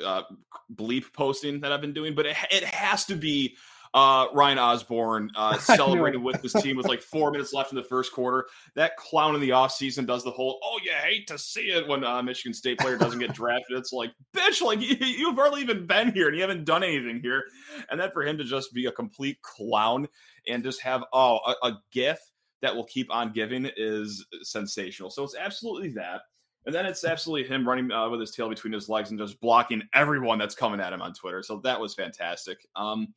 uh, 0.05 0.25
bleep 0.71 1.11
posting 1.15 1.61
that 1.61 1.73
I've 1.73 1.81
been 1.81 1.95
doing, 1.95 2.15
but 2.15 2.27
it, 2.27 2.37
it 2.51 2.63
has 2.63 3.07
to 3.07 3.17
be 3.17 3.57
uh, 3.95 4.27
Ryan 4.35 4.59
Osborne 4.59 5.31
uh, 5.35 5.57
celebrating 5.59 6.23
with 6.23 6.43
his 6.43 6.53
team 6.53 6.77
with 6.77 6.87
like 6.87 7.01
four 7.01 7.31
minutes 7.31 7.55
left 7.55 7.73
in 7.73 7.77
the 7.77 7.85
first 7.85 8.13
quarter. 8.13 8.47
That 8.75 8.99
clown 8.99 9.35
in 9.35 9.41
the 9.41 9.49
offseason 9.49 10.07
does 10.07 10.25
the 10.25 10.31
whole, 10.31 10.61
oh, 10.63 10.79
you 10.85 10.93
hate 10.93 11.27
to 11.29 11.39
see 11.39 11.71
it 11.71 11.89
when 11.89 12.05
a 12.05 12.09
uh, 12.09 12.23
Michigan 12.23 12.53
State 12.53 12.81
player 12.81 12.99
doesn't 12.99 13.21
get 13.21 13.33
drafted. 13.33 13.79
It's 13.79 13.95
like, 13.95 14.13
bitch, 14.37 14.61
like 14.61 14.83
you, 14.83 14.95
you've 15.07 15.37
hardly 15.37 15.63
even 15.63 15.87
been 15.87 16.13
here 16.13 16.27
and 16.27 16.37
you 16.37 16.43
haven't 16.43 16.67
done 16.67 16.83
anything 16.83 17.21
here. 17.23 17.45
And 17.89 17.99
then 17.99 18.11
for 18.11 18.23
him 18.23 18.37
to 18.37 18.45
just 18.45 18.75
be 18.75 18.85
a 18.85 18.93
complete 18.93 19.41
clown 19.41 20.07
and 20.47 20.63
just 20.63 20.83
have, 20.83 21.03
oh, 21.15 21.39
a, 21.47 21.69
a 21.69 21.79
gif 21.93 22.19
that 22.65 22.75
will 22.75 22.85
keep 22.85 23.13
on 23.15 23.31
giving 23.31 23.71
is 23.77 24.25
sensational. 24.43 25.11
So 25.11 25.23
it's 25.23 25.37
absolutely 25.37 25.91
that. 25.91 26.23
And 26.65 26.75
then 26.75 26.87
it's 26.87 27.05
absolutely 27.05 27.47
him 27.47 27.69
running 27.69 27.93
uh, 27.93 28.09
with 28.09 28.21
his 28.21 28.31
tail 28.31 28.49
between 28.49 28.73
his 28.73 28.89
legs 28.89 29.11
and 29.11 29.19
just 29.19 29.39
blocking 29.43 29.83
everyone 29.93 30.39
that's 30.39 30.55
coming 30.55 30.81
at 30.81 30.95
him 30.95 31.03
on 31.03 31.13
Twitter. 31.13 31.43
So 31.43 31.61
that 31.63 31.79
was 31.79 31.95
fantastic. 31.95 32.67
Um, 32.75 33.09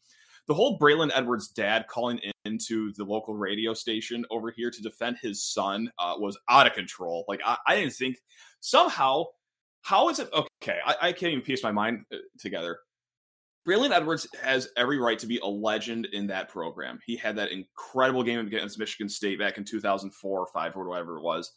the 0.47 0.53
whole 0.53 0.77
Braylon 0.77 1.11
Edwards 1.13 1.47
dad 1.47 1.87
calling 1.87 2.19
into 2.43 2.91
the 2.97 3.05
local 3.05 3.35
radio 3.35 3.73
station 3.73 4.25
over 4.31 4.51
here 4.51 4.69
to 4.69 4.81
defend 4.81 5.17
his 5.21 5.45
son 5.45 5.89
uh, 5.97 6.15
was 6.17 6.37
out 6.49 6.67
of 6.67 6.73
control. 6.73 7.23
Like 7.29 7.39
I, 7.45 7.55
I, 7.65 7.75
didn't 7.75 7.93
think 7.93 8.17
somehow. 8.59 9.25
How 9.81 10.09
is 10.09 10.19
it 10.19 10.29
okay? 10.33 10.79
I, 10.85 10.95
I 11.01 11.11
can't 11.13 11.31
even 11.31 11.43
piece 11.43 11.63
my 11.63 11.71
mind 11.71 12.03
uh, 12.13 12.17
together. 12.37 12.79
Braylon 13.67 13.91
Edwards 13.91 14.25
has 14.41 14.69
every 14.77 14.97
right 14.97 15.19
to 15.19 15.27
be 15.27 15.39
a 15.43 15.47
legend 15.47 16.07
in 16.13 16.27
that 16.27 16.47
program. 16.47 16.99
He 17.05 17.17
had 17.17 17.35
that 17.35 17.51
incredible 17.51 18.23
game 18.23 18.39
against 18.39 18.79
Michigan 18.79 19.09
State 19.09 19.39
back 19.39 19.57
in 19.57 19.65
2004 19.65 20.39
or 20.39 20.47
5 20.47 20.77
or 20.77 20.87
whatever 20.87 21.17
it 21.17 21.23
was. 21.23 21.51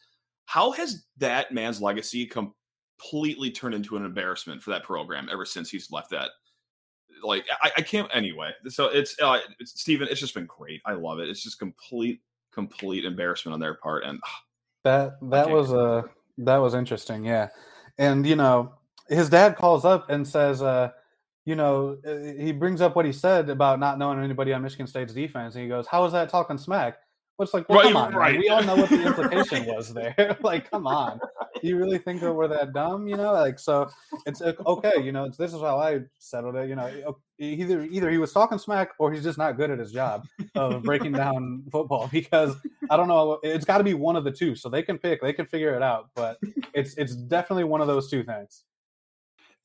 How 0.47 0.73
has 0.73 1.05
that 1.19 1.53
man's 1.53 1.81
legacy 1.81 2.27
completely 2.27 3.53
turned 3.53 3.77
into 3.77 3.97
an 3.97 4.05
embarrassment 4.05 4.61
for 4.61 4.71
that 4.71 4.83
program 4.83 5.29
ever 5.31 5.45
since 5.45 5.71
he's 5.71 5.93
left 5.93 6.11
that? 6.11 6.31
Like, 7.23 7.47
I, 7.63 7.71
I 7.77 7.83
can't, 7.83 8.11
anyway. 8.13 8.51
So 8.69 8.87
it's, 8.87 9.15
uh, 9.23 9.39
it's, 9.61 9.81
Stephen, 9.81 10.09
it's 10.11 10.21
just 10.21 10.35
been 10.35 10.47
great. 10.47 10.81
I 10.85 10.95
love 10.95 11.21
it. 11.21 11.29
It's 11.29 11.45
just 11.45 11.61
complete, 11.61 12.21
complete 12.53 13.05
embarrassment 13.05 13.55
on 13.55 13.61
their 13.61 13.75
part. 13.75 14.03
And 14.03 14.19
uh, 14.19 14.29
that, 14.83 15.13
that 15.31 15.49
was, 15.49 15.73
uh, 15.73 16.03
that 16.39 16.57
was 16.57 16.75
interesting. 16.75 17.25
Yeah. 17.25 17.51
And, 17.99 18.27
you 18.27 18.35
know, 18.35 18.73
his 19.09 19.29
dad 19.29 19.57
calls 19.57 19.85
up 19.85 20.11
and 20.11 20.27
says, 20.27 20.61
uh, 20.61 20.91
you 21.47 21.57
know, 21.57 21.97
uh, 22.07 22.43
he 22.43 22.53
brings 22.53 22.81
up 22.81 22.97
what 22.97 23.07
he 23.07 23.13
said 23.13 23.49
about 23.49 23.81
not 23.81 23.99
knowing 23.99 24.23
anybody 24.23 24.53
on 24.53 24.63
Michigan 24.63 24.87
State's 24.87 25.15
defense, 25.15 25.55
and 25.55 25.63
he 25.63 25.69
goes, 25.69 25.87
"How 25.87 26.05
is 26.05 26.13
that 26.13 26.29
talking 26.29 26.59
smack?" 26.59 26.99
What's 27.41 27.55
like, 27.55 27.67
well, 27.71 27.79
right, 27.79 27.87
come 27.87 27.97
on, 27.97 28.15
right. 28.15 28.39
we 28.39 28.51
all 28.51 28.63
know 28.63 28.77
what 28.77 28.91
the 28.91 29.03
implication 29.03 29.65
was 29.65 29.95
there. 29.95 30.37
like, 30.43 30.71
come 30.71 30.87
on, 30.87 31.19
do 31.63 31.69
you 31.69 31.79
really 31.79 31.97
think 31.97 32.21
that 32.21 32.31
we're 32.31 32.49
that 32.49 32.75
dumb? 32.75 33.09
You 33.09 33.17
know, 33.17 33.33
like, 33.33 33.59
so 33.59 33.89
it's 34.27 34.43
okay. 34.43 35.03
You 35.03 35.13
know, 35.13 35.27
this 35.27 35.55
is 35.55 35.61
how 35.63 35.79
I 35.79 36.01
settled 36.19 36.57
it. 36.57 36.69
You 36.69 36.77
know, 36.77 37.17
either 37.39 37.85
either 37.85 38.11
he 38.11 38.19
was 38.19 38.35
talking 38.35 38.59
smack 38.59 38.91
or 38.99 39.11
he's 39.11 39.23
just 39.23 39.39
not 39.39 39.57
good 39.57 39.71
at 39.71 39.79
his 39.79 39.91
job 39.91 40.27
of 40.55 40.83
breaking 40.83 41.13
down 41.13 41.65
football 41.73 42.11
because 42.13 42.57
I 42.91 42.99
don't 42.99 43.09
know. 43.09 43.39
It's 43.43 43.65
got 43.65 43.79
to 43.79 43.85
be 43.85 43.95
one 43.95 44.17
of 44.17 44.25
the 44.25 44.33
two. 44.33 44.55
So 44.55 44.69
they 44.69 44.83
can 44.83 44.99
pick, 44.99 45.23
they 45.23 45.33
can 45.33 45.47
figure 45.47 45.75
it 45.75 45.83
out, 45.83 46.11
but 46.15 46.37
it's 46.75 46.95
it's 46.99 47.17
definitely 47.17 47.65
one 47.65 47.81
of 47.81 47.87
those 47.87 48.11
two 48.11 48.23
things. 48.23 48.65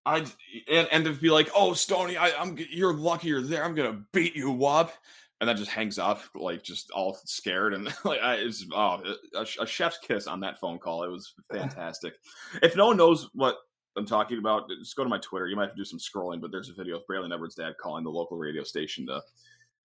I 0.05 0.25
and, 0.69 0.87
and 0.91 1.05
to 1.05 1.13
be 1.13 1.29
like, 1.29 1.49
oh 1.55 1.73
Stony, 1.73 2.17
I, 2.17 2.29
am 2.41 2.57
you're 2.69 2.93
lucky 2.93 3.29
you're 3.29 3.41
there. 3.41 3.63
I'm 3.63 3.75
gonna 3.75 4.03
beat 4.13 4.35
you 4.35 4.65
up. 4.65 4.93
and 5.41 5.49
that 5.49 5.57
just 5.57 5.71
hangs 5.71 5.99
up, 5.99 6.21
like 6.33 6.63
just 6.63 6.91
all 6.91 7.17
scared 7.25 7.73
and 7.73 7.85
like 8.05 8.21
I, 8.21 8.35
it's 8.35 8.65
oh 8.73 9.01
a, 9.35 9.45
a 9.61 9.67
chef's 9.67 9.97
kiss 9.99 10.27
on 10.27 10.39
that 10.41 10.59
phone 10.59 10.79
call. 10.79 11.03
It 11.03 11.09
was 11.09 11.33
fantastic. 11.51 12.13
if 12.61 12.75
no 12.75 12.87
one 12.87 12.97
knows 12.97 13.29
what 13.33 13.57
I'm 13.97 14.05
talking 14.05 14.39
about, 14.39 14.69
just 14.69 14.95
go 14.95 15.03
to 15.03 15.09
my 15.09 15.19
Twitter. 15.19 15.47
You 15.47 15.55
might 15.55 15.67
have 15.67 15.75
to 15.75 15.77
do 15.77 15.85
some 15.85 15.99
scrolling, 15.99 16.41
but 16.41 16.51
there's 16.51 16.69
a 16.69 16.73
video 16.73 16.97
of 16.97 17.03
Braylon 17.09 17.33
Edwards' 17.33 17.55
dad 17.55 17.75
calling 17.79 18.03
the 18.03 18.09
local 18.09 18.37
radio 18.37 18.63
station 18.63 19.07
to 19.07 19.21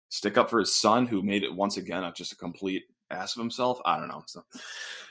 stick 0.09 0.37
up 0.37 0.49
for 0.49 0.59
his 0.59 0.73
son, 0.73 1.05
who 1.05 1.21
made 1.21 1.43
it 1.43 1.53
once 1.53 1.77
again 1.77 2.03
a, 2.03 2.11
just 2.11 2.31
a 2.31 2.35
complete 2.35 2.83
ass 3.11 3.35
of 3.35 3.39
himself. 3.39 3.79
I 3.85 3.99
don't 3.99 4.07
know. 4.07 4.23
So, 4.25 4.43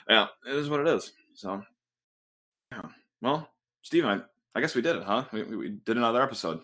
yeah, 0.09 0.27
it 0.45 0.55
is 0.55 0.69
what 0.69 0.81
it 0.81 0.87
is. 0.87 1.13
So, 1.33 1.61
yeah. 2.71 2.81
Well, 3.21 3.49
Steven, 3.83 4.09
I, 4.09 4.21
I 4.55 4.61
guess 4.61 4.75
we 4.75 4.81
did 4.81 4.97
it, 4.97 5.03
huh? 5.03 5.25
We, 5.31 5.43
we, 5.43 5.69
did 5.69 5.97
another 5.97 6.21
episode. 6.21 6.61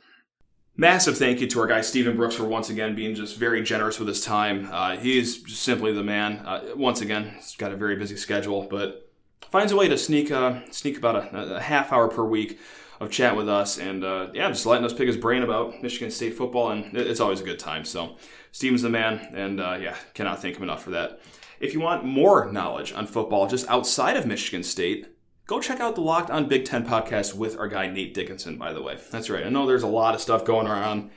Massive 0.76 1.18
thank 1.18 1.40
you 1.40 1.48
to 1.48 1.60
our 1.62 1.68
guy 1.68 1.82
Stephen 1.82 2.18
Brooks 2.18 2.36
for 2.36 2.44
once 2.44 2.70
again 2.70 2.96
being 2.96 3.16
just 3.16 3.38
very 3.38 3.62
generous 3.64 4.00
with 4.00 4.08
his 4.08 4.22
time. 4.22 4.68
Uh, 4.72 4.98
he's 4.98 5.42
just 5.44 5.62
simply 5.62 5.94
the 5.94 6.04
man. 6.04 6.38
Uh, 6.46 6.74
once 6.76 7.02
again, 7.02 7.34
he's 7.36 7.56
got 7.56 7.72
a 7.72 7.78
very 7.78 7.96
busy 7.96 8.18
schedule, 8.18 8.68
but 8.70 9.10
finds 9.52 9.72
a 9.72 9.76
way 9.76 9.88
to 9.88 9.98
sneak 9.98 10.32
uh, 10.32 10.60
sneak 10.72 10.98
about 10.98 11.16
a, 11.16 11.56
a, 11.56 11.62
half 11.62 11.94
hour 11.94 12.10
per 12.10 12.26
week 12.26 12.60
of 13.00 13.10
chat 13.10 13.38
with 13.38 13.48
us, 13.48 13.78
and 13.78 14.04
uh, 14.04 14.28
yeah, 14.34 14.50
just 14.50 14.66
letting 14.66 14.86
us 14.86 14.92
pick 14.92 15.08
his 15.08 15.16
brain 15.16 15.44
about 15.44 15.82
Michigan 15.82 16.12
State 16.12 16.36
football, 16.36 16.72
and 16.72 16.98
it's 16.98 17.22
always 17.22 17.40
a 17.40 17.46
good 17.46 17.60
time. 17.60 17.86
So 17.86 18.18
Stephen's 18.52 18.82
the 18.82 18.90
man, 18.90 19.34
and 19.34 19.62
uh, 19.62 19.78
yeah, 19.80 19.96
cannot 20.14 20.42
thank 20.42 20.58
him 20.58 20.64
enough 20.64 20.84
for 20.84 20.92
that. 20.92 21.22
If 21.62 21.74
you 21.74 21.80
want 21.80 22.04
more 22.04 22.52
knowledge 22.52 22.92
on 22.92 23.08
football 23.08 23.48
just 23.48 23.68
outside 23.70 24.18
of 24.18 24.26
Michigan 24.26 24.64
State, 24.64 25.15
Go 25.48 25.60
check 25.62 25.80
out 25.80 25.94
the 25.94 26.02
Locked 26.02 26.32
on 26.32 26.48
Big 26.48 26.66
Ten 26.66 26.88
podcast 26.88 27.36
with 27.36 27.60
our 27.60 27.68
guy 27.68 27.86
Nate 27.86 28.16
Dickinson, 28.16 28.58
by 28.58 28.74
the 28.74 28.82
way. 28.82 28.98
That's 29.12 29.30
right. 29.30 29.46
I 29.46 29.50
know 29.50 29.68
there's 29.68 29.84
a 29.84 29.88
lot 29.88 30.16
of 30.16 30.22
stuff 30.22 30.44
going 30.44 30.66
around 30.66 31.12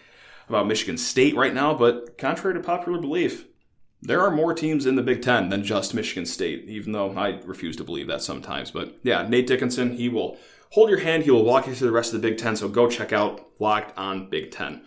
about 0.51 0.67
Michigan 0.67 0.99
State 0.99 1.35
right 1.35 1.55
now, 1.55 1.73
but 1.73 2.19
contrary 2.19 2.55
to 2.55 2.61
popular 2.61 3.01
belief, 3.01 3.47
there 4.03 4.21
are 4.21 4.31
more 4.31 4.53
teams 4.53 4.85
in 4.85 4.97
the 4.97 5.03
Big 5.03 5.23
Ten 5.23 5.49
than 5.49 5.65
just 5.65 5.95
Michigan 5.95 6.27
State, 6.27 6.65
even 6.69 6.93
though 6.93 7.17
I 7.17 7.41
refuse 7.47 7.75
to 7.77 7.85
believe 7.85 8.07
that 8.09 8.21
sometimes. 8.21 8.71
But 8.71 8.99
yeah, 9.03 9.27
Nate 9.27 9.47
Dickinson, 9.47 9.97
he 9.97 10.11
will 10.11 10.37
hold 10.73 10.91
your 10.91 11.01
hand, 11.01 11.23
he 11.23 11.31
will 11.31 11.45
walk 11.45 11.67
you 11.67 11.75
through 11.75 11.89
the 11.89 11.95
rest 11.95 12.13
of 12.13 12.21
the 12.21 12.29
Big 12.29 12.39
Ten, 12.39 12.55
so 12.55 12.69
go 12.69 12.89
check 12.89 13.15
out 13.15 13.49
Locked 13.59 13.97
on 13.97 14.29
Big 14.29 14.51
Ten. 14.51 14.83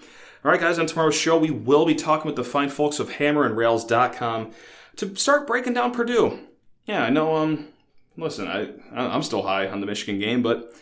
All 0.46 0.52
right, 0.52 0.60
guys, 0.60 0.78
on 0.78 0.86
tomorrow's 0.86 1.16
show, 1.16 1.38
we 1.38 1.50
will 1.50 1.88
be 1.88 1.96
talking 1.96 2.28
with 2.28 2.36
the 2.36 2.44
fine 2.44 2.70
folks 2.70 3.00
of 3.00 3.10
hammerandrails.com 3.14 4.52
to 4.98 5.16
start 5.16 5.48
breaking 5.48 5.74
down 5.74 5.92
Purdue. 5.92 6.40
Yeah, 6.86 7.04
I 7.04 7.10
know 7.10 7.36
um, 7.36 7.68
listen, 8.18 8.48
I 8.48 8.70
I'm 8.94 9.24
still 9.24 9.44
high 9.44 9.68
on 9.68 9.82
the 9.82 9.88
Michigan 9.88 10.20
game, 10.20 10.42
but 10.42 10.74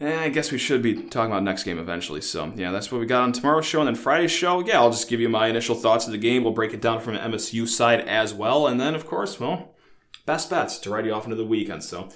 eh, 0.00 0.24
I 0.24 0.28
guess 0.28 0.52
we 0.52 0.58
should 0.58 0.82
be 0.82 0.94
talking 0.94 1.30
about 1.30 1.42
next 1.42 1.64
game 1.64 1.78
eventually. 1.78 2.20
So 2.20 2.52
yeah, 2.54 2.70
that's 2.70 2.90
what 2.90 3.00
we 3.00 3.06
got 3.06 3.22
on 3.22 3.32
tomorrow's 3.32 3.66
show, 3.66 3.80
and 3.80 3.88
then 3.88 3.94
Friday's 3.94 4.30
show. 4.30 4.64
Yeah, 4.64 4.80
I'll 4.80 4.90
just 4.90 5.08
give 5.08 5.20
you 5.20 5.28
my 5.28 5.48
initial 5.48 5.74
thoughts 5.74 6.06
of 6.06 6.12
the 6.12 6.18
game. 6.18 6.44
We'll 6.44 6.52
break 6.52 6.74
it 6.74 6.82
down 6.82 7.00
from 7.00 7.14
an 7.14 7.32
MSU 7.32 7.68
side 7.68 8.00
as 8.00 8.34
well, 8.34 8.66
and 8.66 8.80
then 8.80 8.94
of 8.94 9.06
course, 9.06 9.38
well, 9.38 9.74
best 10.26 10.50
bets 10.50 10.78
to 10.78 10.90
ride 10.90 11.06
you 11.06 11.12
off 11.12 11.24
into 11.24 11.36
the 11.36 11.44
weekend. 11.44 11.84
So 11.84 12.08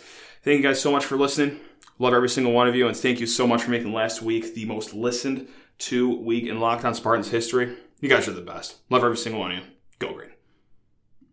thank 0.42 0.58
you 0.58 0.62
guys 0.62 0.80
so 0.80 0.92
much 0.92 1.04
for 1.04 1.16
listening. 1.16 1.60
Love 1.98 2.14
every 2.14 2.28
single 2.28 2.52
one 2.52 2.68
of 2.68 2.76
you, 2.76 2.86
and 2.86 2.96
thank 2.96 3.20
you 3.20 3.26
so 3.26 3.46
much 3.46 3.62
for 3.62 3.70
making 3.70 3.92
last 3.92 4.22
week 4.22 4.54
the 4.54 4.64
most 4.64 4.94
listened 4.94 5.48
to 5.78 6.16
week 6.16 6.46
in 6.46 6.60
Locked 6.60 6.84
On 6.84 6.94
Spartans 6.94 7.30
history. 7.30 7.76
You 8.00 8.08
guys 8.08 8.28
are 8.28 8.32
the 8.32 8.40
best. 8.40 8.76
Love 8.90 9.02
every 9.02 9.16
single 9.16 9.40
one 9.40 9.52
of 9.52 9.58
you. 9.58 9.64
Go 9.98 10.12
green. 10.12 10.27